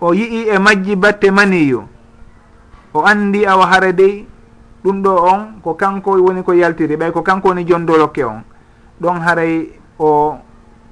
O 0.01 0.13
yii 0.13 0.49
e 0.55 0.59
majji 0.59 0.97
batte 0.97 1.31
maniyo 1.31 1.85
o 2.95 3.01
andi 3.05 3.47
awa 3.47 3.67
hara 3.67 3.93
dey 3.93 4.27
ɗum 4.85 5.03
ɗo 5.03 5.11
on 5.33 5.41
ko 5.65 5.75
kanko 5.75 6.11
woni 6.21 6.43
ko 6.43 6.53
yaltiri 6.53 6.97
ɓay 6.97 7.11
ko 7.13 7.23
kanko 7.23 7.49
woni 7.49 7.65
jondolokke 7.65 8.25
on. 8.25 8.43
Ɗon 9.01 9.21
haray 9.25 9.71
o 9.99 10.37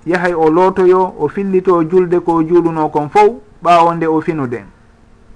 yahay 0.06 0.32
o 0.32 0.48
lootoyo 0.48 1.14
o 1.18 1.28
fillito 1.28 1.82
julde 1.84 2.18
ko 2.24 2.40
juuluno 2.42 2.88
kon 2.88 3.08
fof 3.10 3.30
ɓaawo 3.62 3.94
nde 3.94 4.06
o 4.06 4.20
finude. 4.20 4.64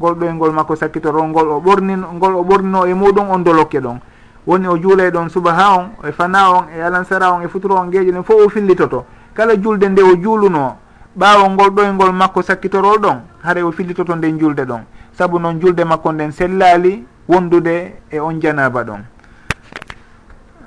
Ngol 0.00 0.14
ɗoyngol 0.14 0.50
e 0.50 0.52
makko 0.54 0.76
sakkitorol 0.76 1.28
ngol 1.28 1.48
o 1.48 1.60
ɓorni 1.60 1.94
ngol 1.96 2.36
o 2.36 2.42
ɓornino 2.42 2.86
e 2.86 2.94
muɗum 2.94 3.28
on 3.30 3.44
dolokke 3.44 3.80
ɗon. 3.80 4.00
woni 4.46 4.68
o 4.68 4.76
juulay 4.78 5.10
ɗon 5.10 5.28
subaha 5.28 5.76
on 5.78 5.90
e 6.08 6.12
fana 6.12 6.50
on 6.50 6.64
e 6.76 6.80
alansara 6.82 7.32
on 7.32 7.42
e 7.42 7.48
futuro 7.48 7.76
on 7.76 7.90
geeƴe 7.90 8.12
ɗen 8.12 8.22
fof 8.24 8.46
o 8.46 8.48
fillitoto. 8.48 9.06
Kala 9.34 9.56
julde 9.56 9.88
nde 9.88 10.00
o 10.02 10.16
juuluno 10.16 10.76
ɓaawo 11.18 11.50
ngol 11.50 11.70
ɗoyngol 11.70 12.08
e 12.08 12.12
makko 12.12 12.42
sakkitorol 12.42 12.98
ɗon 12.98 13.18
haray 13.42 13.62
o 13.62 13.72
fillitoto 13.72 14.14
nden 14.16 14.38
julde 14.38 14.64
ɗon. 14.64 14.82
Saabu 15.12 15.38
noon 15.38 15.60
julde 15.60 15.84
makko 15.84 16.12
nden 16.12 16.32
sellali 16.32 17.06
wondude 17.28 17.94
e 18.10 18.20
on 18.20 18.40
janaba 18.40 18.82
ɗon. 18.84 19.00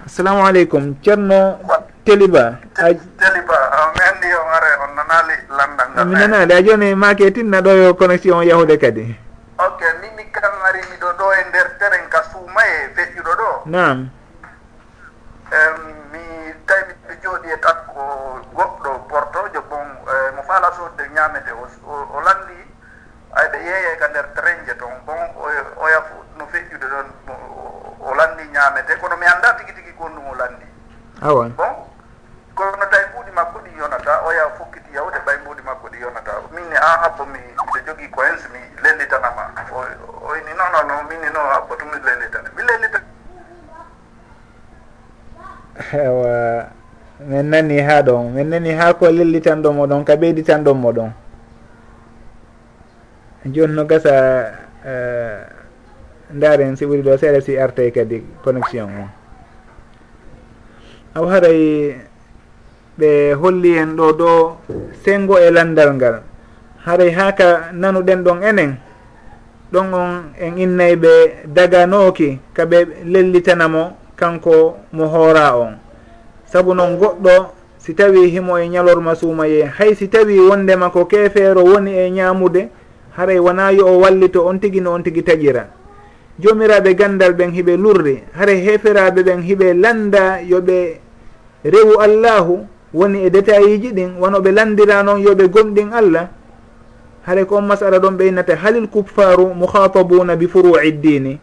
Assalamu 0.05 0.45
aleykum. 0.47 0.95
Ceerno 1.03 1.59
teliba 2.05 2.55
teliba 2.79 3.57
mi 3.91 4.01
anndi 4.07 4.29
on 4.31 4.47
are 4.55 4.71
on 4.83 4.91
nanali 4.95 5.35
landal 5.51 5.87
ngal. 5.91 6.05
mi 6.07 6.15
nanaali 6.15 6.53
a 6.53 6.61
joni 6.63 6.95
maake 6.95 7.31
tinna 7.33 7.59
ɗo 7.61 7.71
yo 7.75 7.93
connexion 7.93 8.43
yahude 8.47 8.77
kadi. 8.79 9.03
Ok 9.59 9.81
ni 10.01 10.07
mi 10.15 10.23
kam 10.31 10.55
ari 10.63 10.79
miɗo 10.89 11.09
ɗo 11.19 11.25
e 11.35 11.41
nder 11.49 11.67
teren 11.79 12.07
ka 12.09 12.23
suuma 12.31 12.61
e 12.63 12.95
nam 13.67 14.09
mi 16.11 16.23
tawi 16.65 16.93
mi 17.07 17.15
jooɗi 17.23 17.49
e 17.51 17.57
takko 17.59 18.01
goɗɗo 18.55 18.91
portojo 19.09 19.61
bon 19.69 19.87
e, 20.07 20.31
mo 20.35 20.41
faala 20.43 20.71
sodde 20.71 21.03
ñaamete 21.13 21.51
o 21.51 22.19
landi 22.25 22.57
ayɓe 23.35 23.57
yeeye 23.67 23.95
ka 23.99 24.07
nder 24.07 24.25
trainje 24.35 24.73
toon 24.77 24.95
bon 25.05 25.19
oya 25.83 25.99
no 26.37 26.45
feƴƴude 26.47 26.87
ɗon 26.87 27.07
o 27.99 28.13
landi 28.15 28.43
ñaamete 28.53 28.95
kono 28.99 29.17
mi 29.17 29.25
annda 29.25 29.53
tigi 29.57 29.73
tigi 29.73 29.91
gonɗum 29.99 30.27
o 30.31 30.35
landi 30.35 30.65
awa. 31.21 31.49
Bon 31.49 31.75
kono 32.55 32.85
tawi 32.91 33.05
ɓuuɗi 33.13 33.31
makko 33.31 33.59
ɗi 33.59 33.71
yonata 33.77 34.21
oya 34.25 34.49
fokkiti 34.57 34.93
yawde 34.95 35.19
ɓay 35.25 35.37
mbuuɗi 35.41 35.61
makko 35.61 35.87
ɗi 35.89 35.99
yonata. 35.99 36.31
Min 36.51 36.69
ni 36.69 36.75
an 36.75 36.99
habbo 37.03 37.25
mi 37.25 37.39
miɗo 37.39 37.79
jogii 37.85 38.09
coince 38.09 38.47
mi 38.53 38.59
lellitanama. 38.81 39.51
Oyni 40.29 40.53
non 40.55 40.71
non 40.71 40.87
non 40.87 41.05
min 41.09 41.19
ni 41.21 41.29
non 41.31 41.51
habbo 41.51 41.75
tum 41.75 41.89
mi 41.89 41.99
lellitane 41.99 42.49
mi 42.55 42.63
lellitane 42.63 43.06
ewa 45.93 46.67
min 47.27 47.49
nani 47.49 47.79
ha 47.79 48.01
ɗon 48.01 48.33
min 48.33 48.49
nani 48.49 48.71
ha 48.73 48.93
ko 48.93 49.05
lellitanɗo 49.11 49.69
ɗon 49.87 50.03
ka 50.05 50.15
ɓeyditanɗonmo 50.15 50.91
ɗon 50.93 51.11
joni 53.53 53.73
no 53.73 53.85
gasa 53.85 54.13
e, 54.85 54.91
uh, 54.91 55.39
ndaren 56.35 56.75
si 56.75 56.85
ɓuri 56.85 57.01
ɗo 57.01 57.17
seeɗa 57.17 57.41
si 57.41 57.57
arte 57.57 57.91
kadi 57.91 58.23
connexion 58.43 58.89
o 58.89 59.05
aw 61.19 61.25
haray 61.31 61.95
ɓe 62.99 63.33
holli 63.33 63.77
en 63.77 63.95
ɗo 63.95 64.07
ɗo 64.19 64.29
sengo 65.03 65.37
e 65.39 65.51
landal 65.51 65.93
ngal. 65.95 66.15
Haray 66.85 67.11
ha 67.11 67.31
ka 67.31 67.69
nanuɗen 67.73 68.23
ɗon 68.23 68.43
enen 68.43 68.71
ɗon 69.71 69.93
on 69.93 70.11
en 70.39 70.57
innayɓe 70.57 71.11
daganooki 71.55 72.39
kaɓe 72.55 72.77
lellitanamo 73.05 73.83
kanko 74.17 74.77
mo 74.91 75.05
hoora 75.07 75.55
on. 75.55 75.77
Saabu 76.49 76.73
noon 76.73 76.97
goɗɗo 76.97 77.53
si 77.77 77.93
tawi 77.93 78.27
himo 78.29 78.57
e 78.57 78.67
ñalorma 78.67 79.15
suumaye 79.15 79.63
hay 79.77 79.95
si 79.95 80.07
tawi 80.09 80.39
wondema 80.39 80.89
ko 80.89 81.05
keefeero 81.05 81.63
woni 81.63 81.93
e 81.93 82.09
ñaamude 82.11 82.67
haray 83.15 83.39
wona 83.39 83.71
yo 83.71 83.85
o 83.87 83.99
wallito 84.01 84.45
on 84.45 84.59
tigi 84.59 84.81
no 84.81 84.91
on 84.93 85.03
tigi 85.03 85.21
taƴira. 85.23 85.67
Joomiraɓe 86.39 86.95
gandal 86.95 87.33
ɓen 87.33 87.51
hiɓe 87.51 87.77
lurri 87.77 88.23
hara 88.33 88.53
heferaɓe 88.53 89.23
ɓen 89.23 89.41
hiɓe 89.41 89.73
landa 89.73 90.41
yoɓe 90.41 90.99
rewu 91.63 91.99
allahu 92.01 92.65
woni 92.93 93.23
e 93.25 93.29
détail 93.29 93.81
ji 93.81 93.91
ɗin 93.93 94.17
wono 94.19 94.39
ɓe 94.39 94.51
landira 94.51 95.03
noon 95.03 95.21
yoɓe 95.21 95.47
gomɗin 95.49 95.93
allah 95.93 96.29
hara 97.25 97.45
ko 97.45 97.55
on 97.57 97.65
masala 97.65 97.99
ɗon 97.99 98.17
ɓeynata 98.17 98.55
halil 98.55 98.87
kupfaru 98.87 99.53
mouhatabuna 99.53 100.35
bi 100.35 100.47
furu'i 100.47 100.91
ddini 100.91 101.39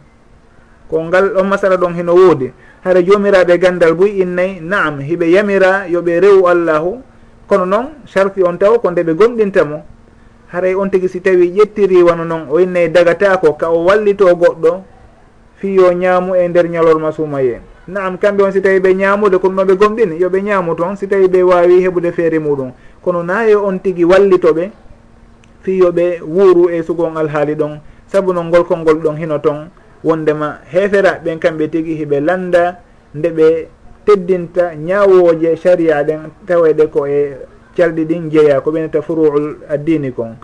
ko 0.89 1.03
ngal 1.03 1.37
on 1.37 1.47
masala 1.47 1.75
ɗon 1.77 1.93
hino 1.95 2.13
woodi. 2.15 2.51
hara 2.85 3.01
jomiraɓe 3.01 3.53
e 3.53 3.57
gandal 3.57 3.93
boy 3.95 4.09
innayyi 4.21 4.59
naam 4.61 4.99
hiɓe 5.01 5.25
yamira 5.31 5.87
yoɓe 5.89 6.19
rewu 6.21 6.47
allahu. 6.47 7.01
Kono 7.47 7.65
noon 7.65 7.85
sarfi 8.05 8.43
on 8.43 8.57
taw 8.57 8.77
ko 8.79 8.91
nde 8.91 9.01
ɓe 9.03 9.13
gomɗintamo 9.13 9.81
haray 10.53 10.75
on 10.75 10.89
tigi 10.89 11.07
si 11.09 11.19
tawi 11.21 11.49
ƴettiri 11.57 12.03
wano 12.03 12.23
noon 12.25 12.47
o 12.49 12.59
innayi 12.59 12.89
dagatako 12.89 13.53
ka 13.57 13.69
o 13.69 13.85
wallito 13.85 14.25
goɗɗo 14.35 14.81
fiyo 15.57 15.93
ñaamu 15.93 16.35
e 16.35 16.47
nder 16.47 16.65
ñalorma 16.69 17.11
sumaye 17.11 17.61
naam 17.87 18.17
kamɓe 18.17 18.43
on 18.43 18.51
si 18.51 18.61
tawi 18.61 18.79
ɓe 18.79 18.93
ñaamude 18.95 19.37
kono 19.37 19.55
noon 19.55 19.67
ɓe 19.67 19.75
gomɗini 19.77 20.19
yoɓe 20.21 20.41
ñaamu 20.41 20.75
toon 20.75 20.95
si 20.95 21.07
tawi 21.07 21.27
ɓe 21.27 21.41
wawi 21.43 21.81
heɓude 21.85 22.11
feere 22.13 22.39
muɗum. 22.39 22.71
Kono 23.01 23.23
naye 23.23 23.55
on 23.55 23.77
tigi 23.79 24.03
wallitoɓe 24.05 24.69
fiyoɓe 25.63 26.21
wuuru 26.21 26.69
e 26.69 26.83
sugon 26.83 27.17
alhaali 27.17 27.55
ɗon 27.55 27.79
saabu 28.07 28.33
noon 28.33 28.47
ngolkol 28.47 28.77
ngol 28.79 28.97
ɗon 29.01 29.17
hino 29.17 29.37
toon. 29.39 29.69
wondema 30.03 30.59
heferaɓe 30.71 31.23
ɓen 31.23 31.39
kamɓe 31.39 31.67
tigui 31.71 31.95
hiɓe 31.95 32.19
landa 32.19 32.79
nde 33.15 33.29
ɓe 33.29 33.67
teddinta 34.05 34.75
ñawoje 34.75 35.55
sharia 35.55 36.03
ɗen 36.03 36.19
taweɗe 36.47 36.87
ko 36.87 37.05
e 37.07 37.37
calɗi 37.77 38.05
ɗin 38.05 38.29
jeeya 38.31 38.61
ko 38.61 38.71
ɓeneta 38.71 39.01
furuul 39.01 39.57
addini 39.69 40.11
kon. 40.11 40.35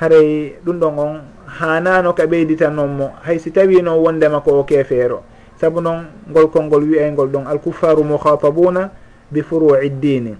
Haray 0.00 0.56
ɗum 0.64 0.78
ɗon 0.80 0.98
on 0.98 1.20
hanano 1.46 2.12
ka 2.12 2.26
ɓeydita 2.26 2.72
hay 3.22 3.38
si 3.38 3.50
tawino 3.50 3.96
wondema 4.02 4.40
ko 4.40 4.60
o 4.60 4.64
kefeero 4.64 5.22
saabu 5.60 5.80
noon 5.80 6.04
ngol 6.30 6.50
kolngol 6.50 6.82
wiyaygol 6.82 7.28
ɗon 7.28 7.46
alkuffaru 7.46 8.02
mouhatabuna 8.04 8.90
bi 9.30 9.42
furui 9.42 9.90
ddini 9.90 10.34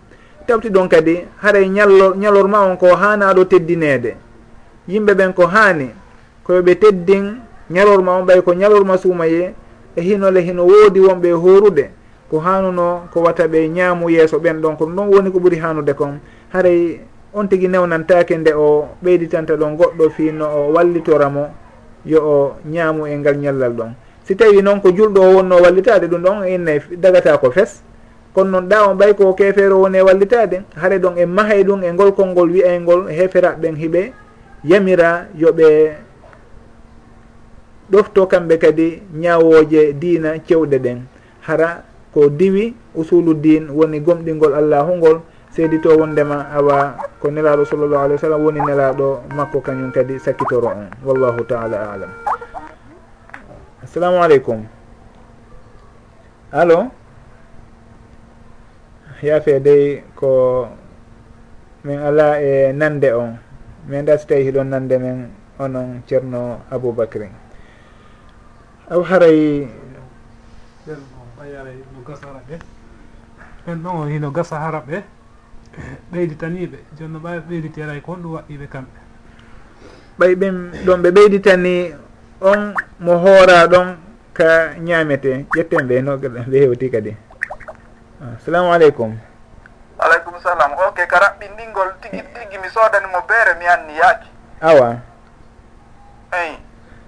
tawti 0.46 0.68
ɗon 0.70 0.88
kadi 0.88 1.24
haray 1.42 1.68
ñallo 1.68 2.14
ñalorma 2.16 2.60
on 2.66 2.76
ko 2.76 2.94
hanaɗo 2.94 3.44
teddinede 3.44 4.16
yimɓe 4.88 5.14
ɓen 5.14 5.32
ko 5.32 5.46
haani 5.46 5.90
koyoɓe 6.44 6.74
teddin 6.74 7.38
ñalorma 7.70 8.18
on 8.18 8.24
ɓay 8.26 8.42
ko 8.42 8.52
ñalorma 8.54 8.98
suumaye 8.98 9.54
e 9.96 10.00
hinole 10.02 10.40
hino 10.42 10.64
woodi 10.66 11.00
wonɓe 11.00 11.32
horude 11.32 11.90
ko 12.30 12.38
hanuno 12.40 13.08
ko 13.12 13.20
wata 13.22 13.46
ɓe 13.48 13.68
ñaamu 13.68 14.10
yeeso 14.10 14.38
ɓen 14.38 14.60
ɗon 14.60 14.76
ko 14.76 14.86
ɗon 14.86 15.08
woni 15.12 15.30
ko 15.30 15.38
ɓuri 15.38 15.56
hanude 15.60 15.94
kon. 15.94 16.18
Haray 16.52 17.00
on 17.32 17.46
tigui 17.48 17.68
newnantake 17.68 18.36
nde 18.36 18.52
o 18.54 18.88
ɓeyditanta 19.02 19.56
ɗon 19.56 19.76
goɗɗo 19.76 20.10
fino 20.10 20.44
o 20.46 20.72
wallitoramo 20.72 21.46
yo 22.04 22.18
o 22.22 22.56
ñaamu 22.66 23.06
e 23.06 23.16
ngal 23.16 23.36
ñallal 23.36 23.72
ɗon. 23.72 23.94
Si 24.24 24.34
tawi 24.36 24.62
noon 24.62 24.80
ko 24.80 24.88
julɗo 24.90 25.20
o 25.20 25.34
wonno 25.36 25.56
wallitade 25.62 26.06
ɗum 26.06 26.22
ɗon 26.22 26.44
e 26.44 26.54
inne 26.54 26.80
dagata 26.96 27.38
ko 27.38 27.50
fes. 27.50 27.82
Kono 28.34 28.50
noon 28.50 28.68
ɗa 28.68 28.88
on 28.90 28.94
ɓay 28.96 29.14
ko 29.14 29.32
kefeero 29.34 29.78
woni 29.80 29.98
e 29.98 30.02
wallitade 30.02 30.62
haɗa 30.76 30.98
ɗon 30.98 31.18
e 31.18 31.26
mahay 31.26 31.62
ɗum 31.64 31.82
e 31.84 31.92
ngol 31.92 32.12
kolngol 32.12 32.50
wiyayngol 32.50 33.08
heferaɓe 33.08 33.60
ɓen 33.60 33.76
hiɓe 33.76 34.12
yamira 34.64 35.26
yoɓe 35.36 35.92
ɗofto 37.90 38.26
kamɓe 38.26 38.56
kadi 38.58 39.02
ñawoje 39.14 39.92
diina 39.92 40.38
cewɗe 40.46 40.78
ɗen. 40.78 40.98
Hara 41.46 41.84
ko 42.14 42.28
diwi 42.30 42.74
usulu 42.94 43.34
din 43.34 43.68
woni 43.68 44.00
gomɗingol 44.00 44.54
allahu 44.54 44.96
ngol 44.96 45.16
seedi 45.50 45.78
to 45.82 45.90
wondema 45.98 46.46
awa 46.54 46.96
ko 47.20 47.30
nelaɗo 47.30 47.66
sallllahu 47.66 48.02
alih 48.06 48.14
wa 48.16 48.22
sallam 48.22 48.40
woni 48.44 48.60
nelaɗo 48.62 49.22
makko 49.36 49.60
kañum 49.60 49.90
kadi 49.92 50.18
sakkitoro 50.18 50.68
on. 50.70 50.88
Wallahu 51.04 51.44
taala 51.44 51.92
alam. 51.92 52.10
Assalamu 53.82 54.22
aleykum 54.22 54.64
allo? 56.52 56.90
Yaafe 59.22 59.60
dey 59.62 60.02
ko 60.14 60.68
min 61.84 61.98
ala 61.98 62.40
e 62.40 62.72
nande 62.72 63.10
on. 63.12 63.38
Min 63.88 64.04
da 64.04 64.16
so 64.16 64.26
tawi 64.26 64.44
hiɗon 64.48 64.70
nande 64.70 64.96
men 64.98 65.30
onon 65.58 66.02
ceerno 66.08 66.60
aboubacry. 66.70 67.43
aw 68.90 69.00
haray. 69.02 69.68
Ɓen 70.86 71.00
o 71.16 71.22
ɓayaray 71.40 71.78
no 71.92 72.00
gasa 72.06 72.26
haraɓe 72.26 72.56
ɓen 73.66 73.82
ɗon 73.82 73.96
o 73.96 74.04
hino 74.06 74.30
gasa 74.30 74.56
haraɓe 74.60 75.02
ɓeyditaniɓe 76.12 76.78
joni 76.98 77.12
no 77.12 77.18
ɓawi 77.18 77.40
ɓeyditeray 77.48 78.00
ko 78.00 78.12
honɗum 78.12 78.32
waɗɗiɓe 78.36 78.66
kamɓe. 78.72 78.98
Ɓay 80.18 80.34
ɓen 80.40 80.56
ɗon 80.86 81.02
ɓe 81.02 81.10
ɓeyditani 81.10 81.94
on 82.40 82.74
mo 83.00 83.12
hoora 83.18 83.66
ɗon 83.66 83.96
ka 84.34 84.74
ñamete 84.78 85.46
ƴetten 85.54 85.86
ɓe 85.88 86.02
no 86.02 86.16
ɓe 86.16 86.58
hewti 86.60 86.90
kadi. 86.90 87.16
Ah, 88.20 88.36
Assalamu 88.36 88.72
aleykum. 88.72 89.16
Aleykum 89.98 90.34
salam 90.42 90.72
ok 90.88 91.06
ka 91.08 91.18
raɓɓinɗingol 91.18 91.88
tigi 92.02 92.22
tigi 92.34 92.58
mi 92.58 92.68
soodanimo 92.68 93.20
beere 93.28 93.54
mi 93.58 93.66
anni 93.66 93.96
yaaki. 93.96 94.28
Awa. 94.60 95.00
Eyi 96.32 96.58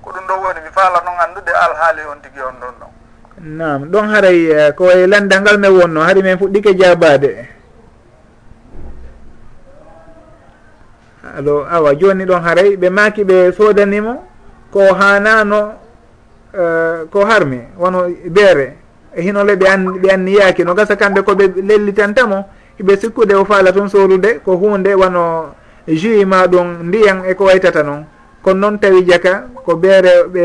ko 0.02 0.12
ɗum 0.12 0.26
ɗo 0.26 0.34
woni 0.42 0.60
mi 0.60 0.70
faala 0.70 1.02
noon 1.04 1.15
wonde 1.46 1.58
alhaali 1.58 2.00
on 2.10 2.20
tigi 2.22 2.40
on 2.40 2.54
ɗon 2.60 2.74
ɗon 2.80 3.56
nam 3.58 3.84
ɗon 3.90 4.08
haray 4.08 4.50
eh, 4.50 4.74
ko 4.74 4.90
e 4.90 5.06
landal 5.06 5.40
ngal 5.42 5.58
men 5.58 5.70
wonno 5.72 6.00
haari 6.00 6.22
min 6.22 6.38
fuɗɗike 6.38 6.74
jabade 6.78 7.48
alo 11.38 11.66
awa 11.70 11.94
joni 11.94 12.24
ɗon 12.24 12.42
haray 12.42 12.76
ɓe 12.76 12.90
maaki 12.90 13.24
ɓe 13.24 13.52
sodanimo 13.52 14.24
ko 14.72 14.80
hanano 14.94 15.72
uh, 16.54 16.60
eh, 16.60 17.06
ko 17.10 17.24
harmi 17.24 17.60
wono 17.78 18.08
beere. 18.30 18.76
E 19.14 19.22
hinole 19.22 19.56
ɓe 19.56 19.66
an 19.68 19.84
ɓe 20.02 20.10
anni 20.12 20.32
yaaki 20.36 20.64
no 20.64 20.74
gasa 20.74 20.96
kamɓe 20.96 21.22
koɓe 21.22 21.62
lellitantamo 21.62 22.44
hiɓe 22.78 22.96
sikkude 22.96 23.34
o 23.34 23.44
faala 23.44 23.72
toon 23.72 23.88
sorude 23.88 24.40
ko 24.44 24.56
hunde 24.56 24.94
wano 24.94 25.54
jui 25.88 26.24
ma 26.24 26.46
ɗum 26.46 26.82
ndiyan 26.88 27.24
eko 27.28 27.44
waytata 27.44 27.82
noon. 27.82 28.04
kono 28.46 28.60
noon 28.60 28.78
tawi 28.78 29.02
jaka 29.02 29.48
ko 29.64 29.74
ɓeere 29.74 30.12
ɓe 30.32 30.44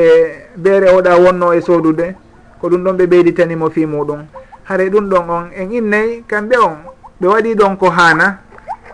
ɓeere 0.58 0.88
oɗa 0.98 1.12
wonno 1.24 1.54
e 1.54 1.62
sodude 1.62 2.16
ko 2.60 2.68
ɗum 2.70 2.84
ɗon 2.84 2.98
ɓe 2.98 3.06
ɓeyditanimo 3.06 3.70
fi 3.70 3.86
muɗum. 3.86 4.26
Haare 4.64 4.90
ɗum 4.90 5.06
ɗon 5.10 5.30
on 5.30 5.46
en 5.56 5.72
innayi 5.72 6.24
kamɓe 6.28 6.56
on 6.58 6.78
ɓe 7.22 7.28
waɗi 7.28 7.56
ɗon 7.56 7.78
ko 7.78 7.90
haana 7.90 8.40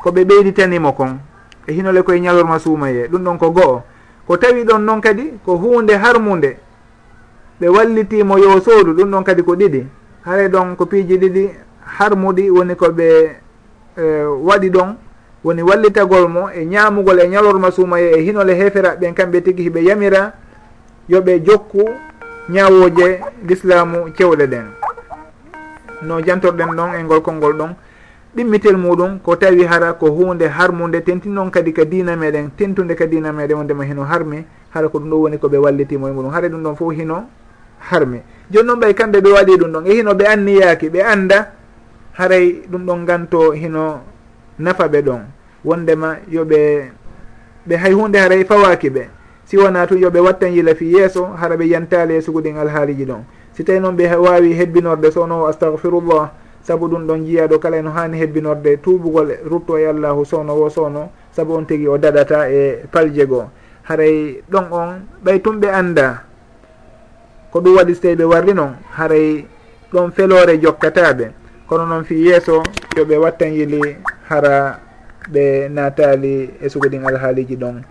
koɓe 0.04 0.26
ɓeyditanimo 0.26 0.92
kon. 0.92 1.20
E 1.68 1.72
hinole 1.74 2.04
koye 2.04 2.20
ñalorma 2.20 2.60
suumaye 2.60 3.08
ɗum 3.08 3.24
ɗon 3.24 3.38
ko 3.38 3.52
go'o. 3.52 3.84
Ko 4.28 4.38
tawi 4.38 4.64
ɗon 4.66 4.80
noon 4.84 5.00
kadi 5.02 5.40
ko 5.46 5.56
hunde 5.56 5.92
harmude 5.96 6.58
ɓe 7.62 7.68
wallitimo 7.70 8.38
yo 8.38 8.60
soodu 8.60 8.92
ɗum 8.94 9.10
ɗon 9.12 9.24
kadi 9.24 9.42
ko 9.44 9.56
ɗiɗi. 9.56 9.88
Haare 10.26 10.50
ɗon 10.50 10.76
ko 10.76 10.86
piiji 10.86 11.18
ɗiɗi 11.18 11.50
harmuɗi 11.98 12.50
woni 12.50 12.76
koɓe 12.76 13.08
eh, 13.98 14.26
waɗi 14.44 14.70
ɗon 14.70 14.98
woni 15.44 15.62
wallitagol 15.62 16.28
mo 16.28 16.50
e 16.50 16.66
ñaamugol 16.66 17.20
e 17.20 17.28
ñalorma 17.28 17.72
suumaye 17.72 18.12
e 18.18 18.22
hinole 18.22 18.54
heeferaɓe 18.56 19.00
ɓen 19.00 19.14
kamɓe 19.14 19.42
tigi 19.42 19.64
hiɓe 19.64 19.84
yamira 19.84 20.34
yoɓe 21.10 21.40
jokku 21.46 21.84
ñawoje 22.50 23.20
l'islamu 23.48 24.10
cewɗe 24.16 24.48
ɗen. 24.48 24.66
No 26.02 26.22
jantorɗen 26.22 26.76
ɗon 26.76 26.96
e 27.00 27.04
ngol 27.04 27.22
konngol 27.22 27.54
ɗon. 27.54 27.76
Ɗimmitel 28.36 28.78
muɗum 28.78 29.20
ko 29.20 29.36
tawi 29.36 29.64
hara 29.66 29.94
ko 29.94 30.08
hunde 30.12 30.48
harmude 30.48 31.02
tentinon 31.04 31.50
kadi 31.50 31.74
ka 31.74 31.86
dina 31.86 32.16
meɗen 32.16 32.52
tentude 32.58 32.96
ka 32.96 33.06
dina 33.06 33.32
meɗen 33.32 33.58
wondema 33.58 33.84
hino 33.84 34.04
harmi. 34.04 34.46
Hara 34.74 34.90
ko 34.90 35.00
ɗum 35.00 35.10
ɗo 35.10 35.16
woni 35.22 35.38
koɓe 35.38 35.58
wallitimo 35.58 36.08
e 36.08 36.12
muɗum. 36.12 36.32
Hara 36.32 36.48
ɗum 36.50 36.64
ɗon 36.64 36.76
fof 36.76 36.94
hino 36.94 37.28
harmi. 37.92 38.22
Joni 38.52 38.68
noon 38.68 38.80
ɓay 38.80 38.94
kamɓe 38.94 39.22
ɓe 39.22 39.30
waɗi 39.32 39.58
ɗum 39.58 39.72
ɗon. 39.72 39.86
E 39.88 39.94
hino 39.96 40.14
ɓe 40.14 40.26
anniyaki 40.28 40.90
ɓe 40.90 41.02
annda 41.04 41.52
haray 42.14 42.62
ɗum 42.72 42.86
ɗon 42.86 43.06
ganto 43.06 43.52
hino 43.52 44.00
nafa 44.60 44.88
ɓe 44.88 45.02
ɗon. 45.02 45.22
Wondema 45.66 46.18
yoɓe 46.30 46.92
ɓe 47.68 47.76
hay 47.76 47.94
hunde 47.94 48.18
haray 48.20 48.44
fawaki 48.46 48.90
ɓe. 48.90 49.08
Si 49.46 49.58
wona 49.58 49.88
tu 49.88 49.96
yoɓe 49.96 50.20
wattan 50.20 50.52
yila 50.54 50.76
fi 50.76 50.86
yeeso 50.94 51.26
hara 51.26 51.56
ɓe 51.56 51.66
yantali 51.68 52.16
e 52.16 52.22
suguɗin 52.22 52.58
alhaaliji 52.58 53.06
ɗon. 53.06 53.24
Si 53.54 53.64
tawi 53.64 53.80
noon 53.80 53.96
ɓe 53.96 54.16
wawi 54.16 54.54
hebbinorde 54.54 55.12
sowno 55.12 55.48
astahfirullah 55.48 56.32
saabu 56.62 56.88
ɗum 56.88 57.08
ɗon 57.08 57.26
jiyaɗo 57.26 57.60
kala 57.60 57.82
no 57.82 57.92
hani 57.92 58.18
hebbinorde 58.18 58.78
tuubugol 58.82 59.32
rutto 59.50 59.78
e 59.78 59.86
allahu 59.88 60.26
sowno 60.26 60.54
wo 60.54 60.70
sowno 60.70 61.10
saabu 61.32 61.54
on 61.54 61.66
tigui 61.66 61.88
o 61.88 61.98
daɗata 61.98 62.50
e 62.52 62.84
palje 62.92 63.26
goo. 63.26 63.50
Haray 63.84 64.44
ɗon 64.52 64.68
on 64.72 64.90
ɓay 65.24 65.40
tum 65.42 65.60
ɓe 65.60 65.70
anda 65.72 66.24
ko 67.52 67.60
ɗum 67.62 67.76
waɗi 67.78 67.96
so 67.96 68.02
tawi 68.02 68.16
ɓe 68.16 68.24
warri 68.26 68.54
noon 68.54 68.76
haray 68.98 69.46
ɗon 69.94 70.12
felore 70.12 70.60
jokkataɓe 70.60 71.32
kono 71.68 71.86
noon 71.86 72.04
fi 72.04 72.16
yeeso 72.16 72.64
yoɓe 72.98 73.18
wattan 73.18 73.54
yili 73.54 73.96
hara 74.30 74.80
ɓe 75.32 75.70
natali 75.70 76.50
e 76.62 76.70
sugodin 76.70 77.06
alhaaliji 77.06 77.56
ɗon. 77.56 77.82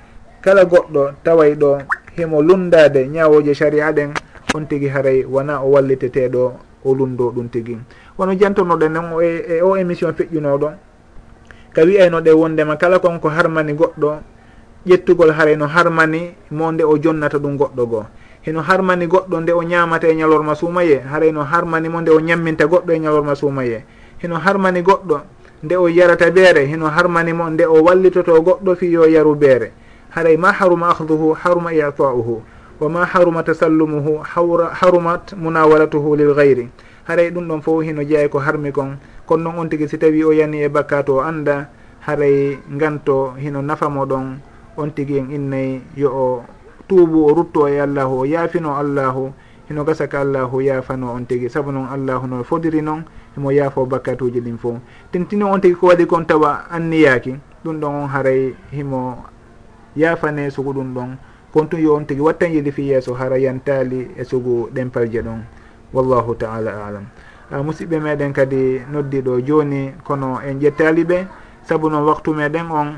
Kala 0.41 0.65
goɗɗo 0.65 1.13
taway 1.25 1.55
ɗo 1.55 1.79
himo 2.17 2.43
lundade 2.43 3.09
ñawoje 3.09 3.55
sharia 3.55 3.93
ɗen 3.93 4.13
on 4.55 4.67
tigi 4.67 4.89
haray 4.89 5.25
wona 5.25 5.61
o 5.63 5.71
walliteteɗo 5.73 6.53
o 6.85 6.95
lundo 6.95 7.31
ɗum 7.31 7.49
tigi. 7.49 7.77
Wono 8.19 8.33
jantonoɗen 8.33 8.93
non 8.93 9.21
e, 9.21 9.59
e 9.59 9.63
o 9.63 9.77
émission 9.77 10.13
feƴƴunoɗo 10.13 10.71
ka 11.75 11.83
wiyayno 11.83 12.21
ɗe 12.21 12.33
wondema 12.33 12.77
kala 12.77 12.99
konko 12.99 13.29
harmani 13.29 13.73
goɗɗo 13.75 14.17
ƴettugol 14.87 15.31
haray 15.35 15.57
no 15.57 15.67
harmani 15.67 16.33
mo 16.51 16.71
nde 16.73 16.85
o 16.85 16.97
jonnata 16.97 17.39
ɗum 17.39 17.57
goɗɗo 17.59 17.87
goo. 17.87 18.07
Heno 18.43 18.63
harmani 18.63 19.07
goɗɗo 19.07 19.41
nde 19.41 19.53
o 19.53 19.63
ñamata 19.63 20.09
e 20.09 20.15
ñalorma 20.15 20.55
suumaye 20.55 21.03
haray 21.03 21.33
no 21.33 21.43
harmani 21.43 21.89
mo 21.89 22.01
nde 22.01 22.11
o 22.11 22.21
ñamminta 22.21 22.65
goɗɗo 22.67 22.93
e 22.95 22.99
ñalorma 23.01 23.35
suumaye. 23.35 23.85
Heno 24.23 24.37
harmani 24.39 24.83
goɗɗo 24.83 25.21
nde 25.63 25.77
o 25.77 25.89
yarata 25.89 26.31
beere 26.31 26.67
hino 26.67 26.87
harmanimo 26.87 27.51
nde 27.51 27.67
o 27.67 27.83
wallitoto 27.83 28.41
goɗɗo 28.41 28.77
fi 28.77 28.93
yo 28.93 29.07
yaru 29.07 29.35
beere. 29.35 29.73
Haray 30.11 30.37
ma 30.37 30.53
haruma 30.53 30.89
ahduhu 30.91 31.35
haruma 31.35 31.73
itauhu 31.73 32.43
wa 32.81 32.89
ma 32.89 33.05
haruma 33.05 33.43
tasallumuhu 33.43 34.21
harumat 34.25 35.33
munawalatuhu 35.33 36.17
lil 36.17 36.35
gayri 36.35 36.69
haray 37.09 37.31
ɗum 37.31 37.49
ɗon 37.49 37.61
fof 37.63 37.83
hino 37.85 38.05
jeeya 38.05 38.29
ko 38.29 38.39
harmi 38.39 38.73
kon 38.73 38.99
kono 39.27 39.51
noon 39.51 39.59
on 39.59 39.69
tigi 39.69 39.89
si 39.89 39.99
tawi 39.99 40.25
o 40.25 40.33
yani 40.33 40.63
e 40.63 40.69
bakkato 40.69 41.17
o 41.17 41.21
anda 41.21 41.69
haray 42.07 42.59
nganto 42.71 43.35
hino 43.41 43.63
nafamo 43.63 44.05
ɗon 44.05 44.39
on 44.77 44.91
tigi 44.91 45.19
en 45.19 45.31
innayi 45.31 45.81
yo 45.97 46.11
o 46.13 46.45
tuubu 46.89 47.27
o 47.27 47.35
rutto 47.35 47.69
e 47.69 47.81
allahu 47.81 48.21
o 48.21 48.25
yaafino 48.27 48.77
allahu 48.77 49.33
hino 49.69 49.85
gasa 49.85 50.07
ka 50.09 50.21
allahu 50.21 50.61
yaafano 50.61 51.13
on 51.17 51.25
tigi. 51.27 51.49
Saabu 51.49 51.73
noon 51.73 51.89
allahu 51.89 52.27
no 52.27 52.45
fodiri 52.45 52.83
noon 52.83 53.05
emo 53.37 53.51
yaafo 53.53 53.87
bakkatuji 53.87 54.41
ɗin 54.41 54.59
fof 54.59 54.77
tentino 55.13 55.51
on 55.53 55.61
tigi 55.61 55.75
ko 55.75 55.87
waɗi 55.87 56.07
kon 56.07 56.25
tawa 56.27 56.67
anniyaki 56.71 57.37
ɗum 57.65 57.81
ɗon 57.81 57.95
on 57.95 58.09
haray 58.09 58.55
himo 58.73 59.25
yaafane 59.97 60.51
sugu 60.51 60.73
ɗum 60.73 60.95
ɗon. 60.95 61.17
Kon 61.53 61.69
tun 61.69 61.81
yo 61.81 61.95
on 61.97 62.05
tigi 62.07 62.21
wattan 62.21 62.53
yiɗi 62.53 62.71
fi 62.73 62.83
yeeso 62.89 63.15
hara 63.15 63.39
yantali 63.39 64.09
e 64.17 64.25
sugu 64.25 64.69
ɗempalje 64.75 65.23
ɗon. 65.23 65.41
Wallahu 65.93 66.35
taala 66.35 66.87
alam. 66.87 67.05
Ah, 67.51 67.59
A 67.59 67.63
musidɓe 67.63 68.01
meɗen 68.01 68.33
kadi 68.33 68.81
noddiɗo 68.93 69.41
joni 69.47 69.93
kono 70.05 70.41
en 70.43 70.59
ƴettali 70.61 71.05
ɓe 71.05 71.27
saabu 71.63 71.89
noon 71.91 72.05
waktu 72.05 72.35
meɗen 72.35 72.71
on 72.71 72.89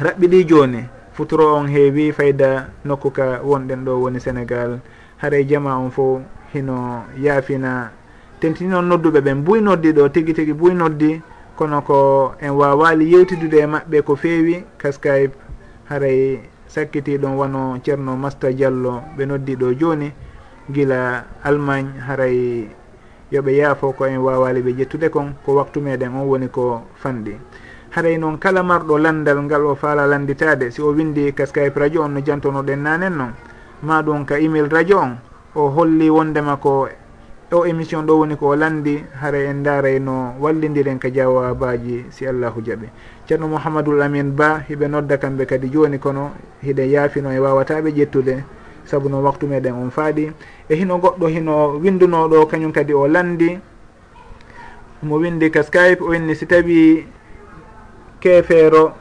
raɓɓiɗi 0.00 0.48
joni 0.48 0.84
futuro 1.12 1.54
on 1.56 1.66
heewi 1.68 2.12
fayda 2.12 2.68
nokku 2.84 3.10
ka 3.12 3.40
wonɗen 3.44 3.84
ɗo 3.84 4.00
woni 4.02 4.20
sénégal 4.20 4.80
haray 5.18 5.44
jama 5.44 5.76
on 5.78 5.90
fo 5.90 6.22
hino 6.54 7.04
yaafina 7.20 7.92
tentini 8.40 8.70
noon 8.70 8.88
nodduɓe 8.88 9.20
ɓen 9.20 9.44
buy 9.44 9.60
noddi 9.60 9.92
ɗo 9.92 10.08
tigi 10.08 10.32
tigi 10.34 10.52
buy 10.52 10.74
noddi. 10.74 11.20
Kono 11.60 11.82
ko 11.82 12.32
en 12.40 12.56
wawali 12.56 13.12
yewtidude 13.12 13.58
e 13.60 13.66
maɓɓe 13.66 14.02
ko 14.02 14.16
feewi 14.16 14.64
ka 14.78 14.92
skype 14.92 15.36
haray 15.90 16.40
sakkiti 16.66 17.18
ɗon 17.18 17.36
wano 17.36 17.76
ceerno 17.84 18.16
masta 18.16 18.48
diallo 18.50 19.02
ɓe 19.16 19.26
noddi 19.26 19.56
ɗo 19.56 19.74
joni 19.78 20.08
gila 20.72 21.24
allemagne 21.44 22.00
haray 22.00 22.64
yooɓe 23.30 23.52
yaafo 23.60 23.92
ko 23.92 24.06
en 24.06 24.16
wawali 24.24 24.62
ɓe 24.62 24.72
ƴettude 24.72 25.10
kon 25.10 25.34
ko 25.44 25.52
waktu 25.54 25.80
meɗen 25.80 26.14
on 26.14 26.24
woni 26.24 26.48
ko 26.48 26.82
fanɗi. 26.96 27.36
Haray 27.90 28.16
noon 28.16 28.38
kala 28.38 28.62
marɗo 28.62 28.96
landal 28.98 29.42
ngal 29.42 29.66
o 29.66 29.74
faala 29.74 30.06
landitade 30.06 30.70
si 30.70 30.80
o 30.80 30.94
windi 30.94 31.34
ka 31.34 31.44
skype 31.44 31.76
radio 31.76 32.02
on 32.04 32.14
no 32.14 32.20
jantonoɗen 32.24 32.82
nanen 32.82 33.16
noon 33.18 33.32
ma 33.82 34.00
ɗum 34.00 34.24
ka 34.24 34.38
email 34.40 34.70
radio 34.70 34.98
on 34.98 35.18
o 35.54 35.68
holli 35.68 36.08
wondema 36.08 36.56
ko 36.56 36.88
o 37.52 37.66
émission 37.66 38.02
ɗo 38.06 38.18
woni 38.18 38.36
ko 38.36 38.54
landi 38.56 39.02
hara 39.20 39.38
en 39.38 39.62
daaray 39.62 39.98
no 39.98 40.34
wallidiren 40.40 40.98
ka 40.98 41.10
jawabaji 41.10 42.04
si 42.10 42.26
allahu 42.26 42.62
jaaɓi 42.62 42.86
ceerno 43.26 43.48
mouhamadoul 43.48 44.02
amin 44.02 44.30
ba 44.36 44.62
hiɓe 44.68 44.88
nodda 44.88 45.16
kamɓe 45.18 45.46
kadi 45.46 45.68
joni 45.70 45.98
kono 45.98 46.30
hiɗe 46.62 46.86
yaafino 46.90 47.30
e 47.32 47.38
wawataɓe 47.38 47.90
ƴettude 47.90 48.44
saabu 48.90 49.08
no 49.08 49.22
waktu 49.22 49.46
meɗen 49.46 49.72
on 49.74 49.90
faaɗi. 49.90 50.32
E 50.68 50.74
hino 50.74 50.98
goɗɗo 50.98 51.26
hino 51.28 51.78
windunoɗo 51.78 52.46
kañum 52.46 52.72
kadi 52.72 52.92
o 52.94 53.06
landi 53.08 53.58
mo 55.02 55.16
windi 55.16 55.50
ka 55.50 55.62
skype 55.62 56.00
o 56.02 56.12
inni 56.14 56.34
si 56.34 56.46
tawi 56.46 57.06
keefeero 58.20 58.92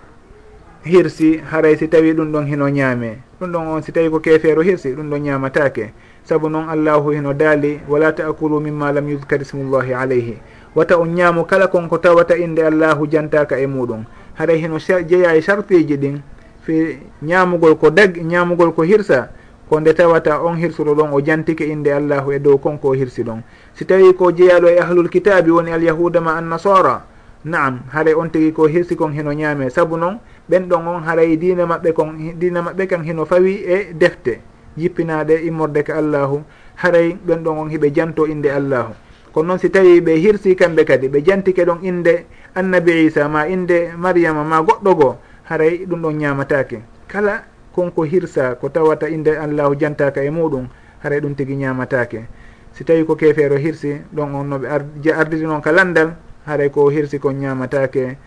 hirsi 0.86 1.41
haray 1.52 1.76
si 1.78 1.88
tawi 1.88 2.14
ɗum 2.14 2.32
ɗon 2.32 2.45
hino 2.47 2.70
ñaame. 2.70 3.18
Ɗum 3.39 3.52
ɗon 3.52 3.68
on 3.68 3.82
si 3.82 3.91
tawi 3.91 4.10
ko 4.10 4.20
keefeero 4.20 4.62
hirsi 4.62 4.93
ɗum 4.95 5.10
ɗon 5.10 5.22
ñamatake 5.22 5.93
saabu 6.30 6.45
noon 6.49 6.69
allahu 6.69 7.09
heno 7.09 7.34
daali 7.34 7.82
wala 7.89 8.13
taakulu 8.13 8.61
mimma 8.61 8.91
lam 8.93 9.09
yudkar 9.09 9.41
ismullahi 9.41 9.93
alayhi. 9.93 10.38
Wata 10.75 10.97
on 11.01 11.09
ñaamu 11.17 11.45
kala 11.49 11.67
konko 11.67 11.97
tawata 11.97 12.38
inde 12.38 12.61
allahu 12.61 13.07
jantaka 13.09 13.57
e 13.57 13.65
muɗum. 13.65 14.05
Haɗa 14.38 14.53
heno 14.53 14.77
jeeya 14.77 15.34
e 15.36 15.41
sarteji 15.41 15.97
ɗin 15.97 16.21
fi 16.61 16.99
ñaamugol 17.25 17.75
ko 17.82 17.89
dag 17.89 18.13
ñaamugol 18.21 18.73
ko 18.77 18.84
hirsa 18.84 19.30
ko 19.69 19.80
nde 19.80 19.93
tawata 19.93 20.41
on 20.45 20.57
hirsuɗo 20.61 20.93
ɗon 20.93 21.09
o 21.13 21.21
jantike 21.25 21.65
inde 21.65 21.89
allahu 21.93 22.32
e 22.32 22.39
dow 22.39 22.57
konko 22.57 22.89
o 22.89 22.93
hirsi 22.93 23.23
ɗon. 23.23 23.41
Si 23.73 23.86
tawi 23.86 24.13
ko 24.13 24.30
jeeyaɗo 24.32 24.67
e 24.69 24.77
ahlul 24.80 25.09
kitabi 25.09 25.49
woni 25.49 25.71
alyahuda 25.73 26.21
ma 26.21 26.38
annasara 26.38 27.01
naam 27.45 27.80
haray 27.89 28.13
on 28.13 28.30
tigi 28.30 28.53
ko 28.53 28.67
hirsi 28.67 28.95
kon 28.95 29.09
heno 29.17 29.34
ñaame 29.34 29.69
saabu 29.69 29.97
noon 29.97 30.19
ɓen 30.49 30.69
ɗon 30.69 30.88
on 30.88 31.01
haray 31.09 31.34
e 31.34 31.38
dina 31.38 31.65
maɓɓe 31.65 31.93
kon 31.93 32.13
dina 32.38 32.61
maɓɓe 32.61 32.88
kan 32.88 33.01
heno 33.03 33.25
fawi 33.25 33.65
e 33.65 33.93
defte. 33.97 34.41
jippinaɗe 34.78 35.34
e 35.34 35.45
immorde 35.47 35.84
ka 35.84 35.97
allahu. 35.97 36.43
Haray 36.76 37.17
ɓen 37.26 37.43
ɗon 37.43 37.57
on 37.57 37.70
hiɓe 37.70 37.91
janto 37.93 38.26
inde 38.28 38.47
allahu. 38.51 38.93
Kono 39.34 39.47
noon 39.47 39.59
si 39.59 39.70
tawi 39.70 40.01
ɓe 40.01 40.15
hirsi 40.17 40.55
kamɓe 40.55 40.86
kadi 40.86 41.07
ɓe 41.07 41.22
jantike 41.26 41.65
ɗon 41.65 41.80
inde 41.84 42.26
annabi 42.55 43.05
isa 43.05 43.28
ma 43.30 43.45
inde 43.47 43.93
mariama 43.97 44.43
ma 44.43 44.61
goɗɗo 44.61 44.91
goo 44.95 45.15
haray 45.49 45.86
ɗum 45.86 46.01
ɗon 46.01 46.17
ñamatake 46.17 46.82
kala 47.07 47.43
konko 47.74 48.03
hirsa 48.05 48.55
ko 48.59 48.70
tawata 48.70 49.09
inde 49.09 49.38
allahu 49.38 49.76
jantaka 49.78 50.24
e 50.24 50.30
muɗum 50.30 50.67
haray 51.03 51.20
ɗum 51.22 51.36
tigui 51.36 51.55
ñamatake 51.55 52.26
si 52.74 52.84
tawi 52.84 53.05
ko 53.05 53.15
kefeero 53.15 53.57
hirsi 53.57 54.01
ɗon 54.13 54.34
on 54.36 54.43
noɓe 54.49 54.67
ardiri 55.13 55.45
noon 55.45 55.61
ka 55.61 55.72
landal 55.72 56.15
haray 56.45 56.70
ko 56.70 56.89
hirsi 56.89 57.20
kon 57.20 57.34
ñamatake 57.38 58.17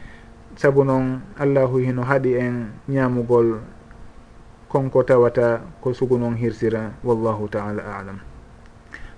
saabu 0.56 0.84
noon 0.84 1.20
allahu 1.38 1.78
hino 1.78 2.02
haaɗi 2.02 2.34
en 2.38 2.70
ñamugol 2.88 3.58
konko 4.72 5.04
tawata 5.04 5.60
ko 5.84 5.92
sugu 5.92 6.16
noon 6.16 6.34
hirsira 6.40 6.96
wallahu 7.04 7.48
taala 7.52 7.84
alam. 8.00 8.16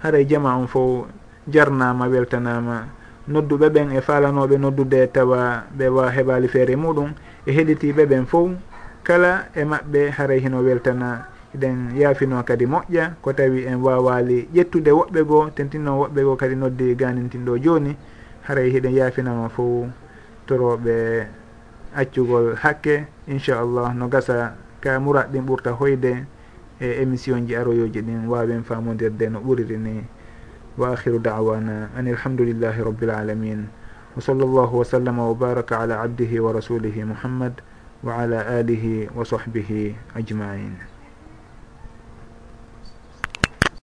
Haray 0.03 0.27
jama 0.27 0.59
on 0.59 0.67
fo 0.67 1.07
jarnama 1.47 2.09
weltanama 2.11 3.05
nodduɓe 3.29 3.69
ɓen 3.71 3.93
e 3.97 4.01
falanoɓe 4.01 4.59
noddude 4.59 5.07
tawa 5.13 5.65
ɓe 5.79 5.89
wa 5.89 6.11
heɓali 6.11 6.49
feere 6.49 6.77
muɗum 6.77 7.15
e 7.47 7.53
heɗitiɓe 7.53 8.07
ɓen 8.07 8.27
fof 8.27 8.51
kala 9.03 9.49
e 9.55 9.65
maɓɓe 9.65 10.11
haray 10.11 10.41
hino 10.41 10.59
weltana 10.61 11.27
eɗen 11.55 11.97
yaafino 11.97 12.43
kadi 12.43 12.67
moƴƴa 12.67 13.15
ko 13.23 13.33
tawi 13.33 13.65
en 13.65 13.81
wawali 13.81 14.49
ƴettude 14.55 14.91
woɓɓe 14.91 15.21
goo 15.25 15.51
tentino 15.55 16.01
woɓɓe 16.03 16.21
goo 16.25 16.37
kadi 16.37 16.57
noddi 16.57 16.95
ganintinɗo 16.97 17.59
joni 17.63 17.97
haray 18.43 18.71
hiɗen 18.71 18.93
yaafinama 18.95 19.49
fof 19.49 19.89
toroɓe 20.47 21.27
accugol 21.95 22.57
hakke 22.57 23.07
inchallah 23.29 23.95
no 23.95 24.09
gasa 24.09 24.53
ka 24.85 25.01
mourad 25.01 25.33
ɗin 25.33 25.47
ɓurta 25.49 25.73
hoyde 25.73 26.27
e 26.79 26.87
émission 27.01 27.41
ji 27.49 27.57
aroyoji 27.57 28.03
ɗin. 28.05 28.29
Wawen 28.29 28.63
famodirde 28.63 29.33
no 29.33 29.41
ɓuriri 29.41 29.79
ni. 29.81 30.05
Wa 30.77 30.93
akhiru 30.93 31.19
dawana 31.19 31.89
an 31.97 32.05
ilhamdulillahi 32.07 32.85
rabbil 32.85 33.11
alamin. 33.11 33.65
Wa 34.15 34.21
sall 34.21 34.37
llahu 34.45 34.79
wa 34.79 34.85
sallama 34.85 35.23
wa 35.29 35.35
baraka 35.35 35.81
ala 35.81 36.05
abdihi 36.05 36.37
wa 36.39 36.53
rasulihi 36.53 37.05
muhammad 37.09 37.63
wa 38.05 38.21
ala 38.21 38.45
alihi 38.61 39.09
wa 39.17 39.25
sahbihi 39.25 39.97
ajmain. 40.15 40.94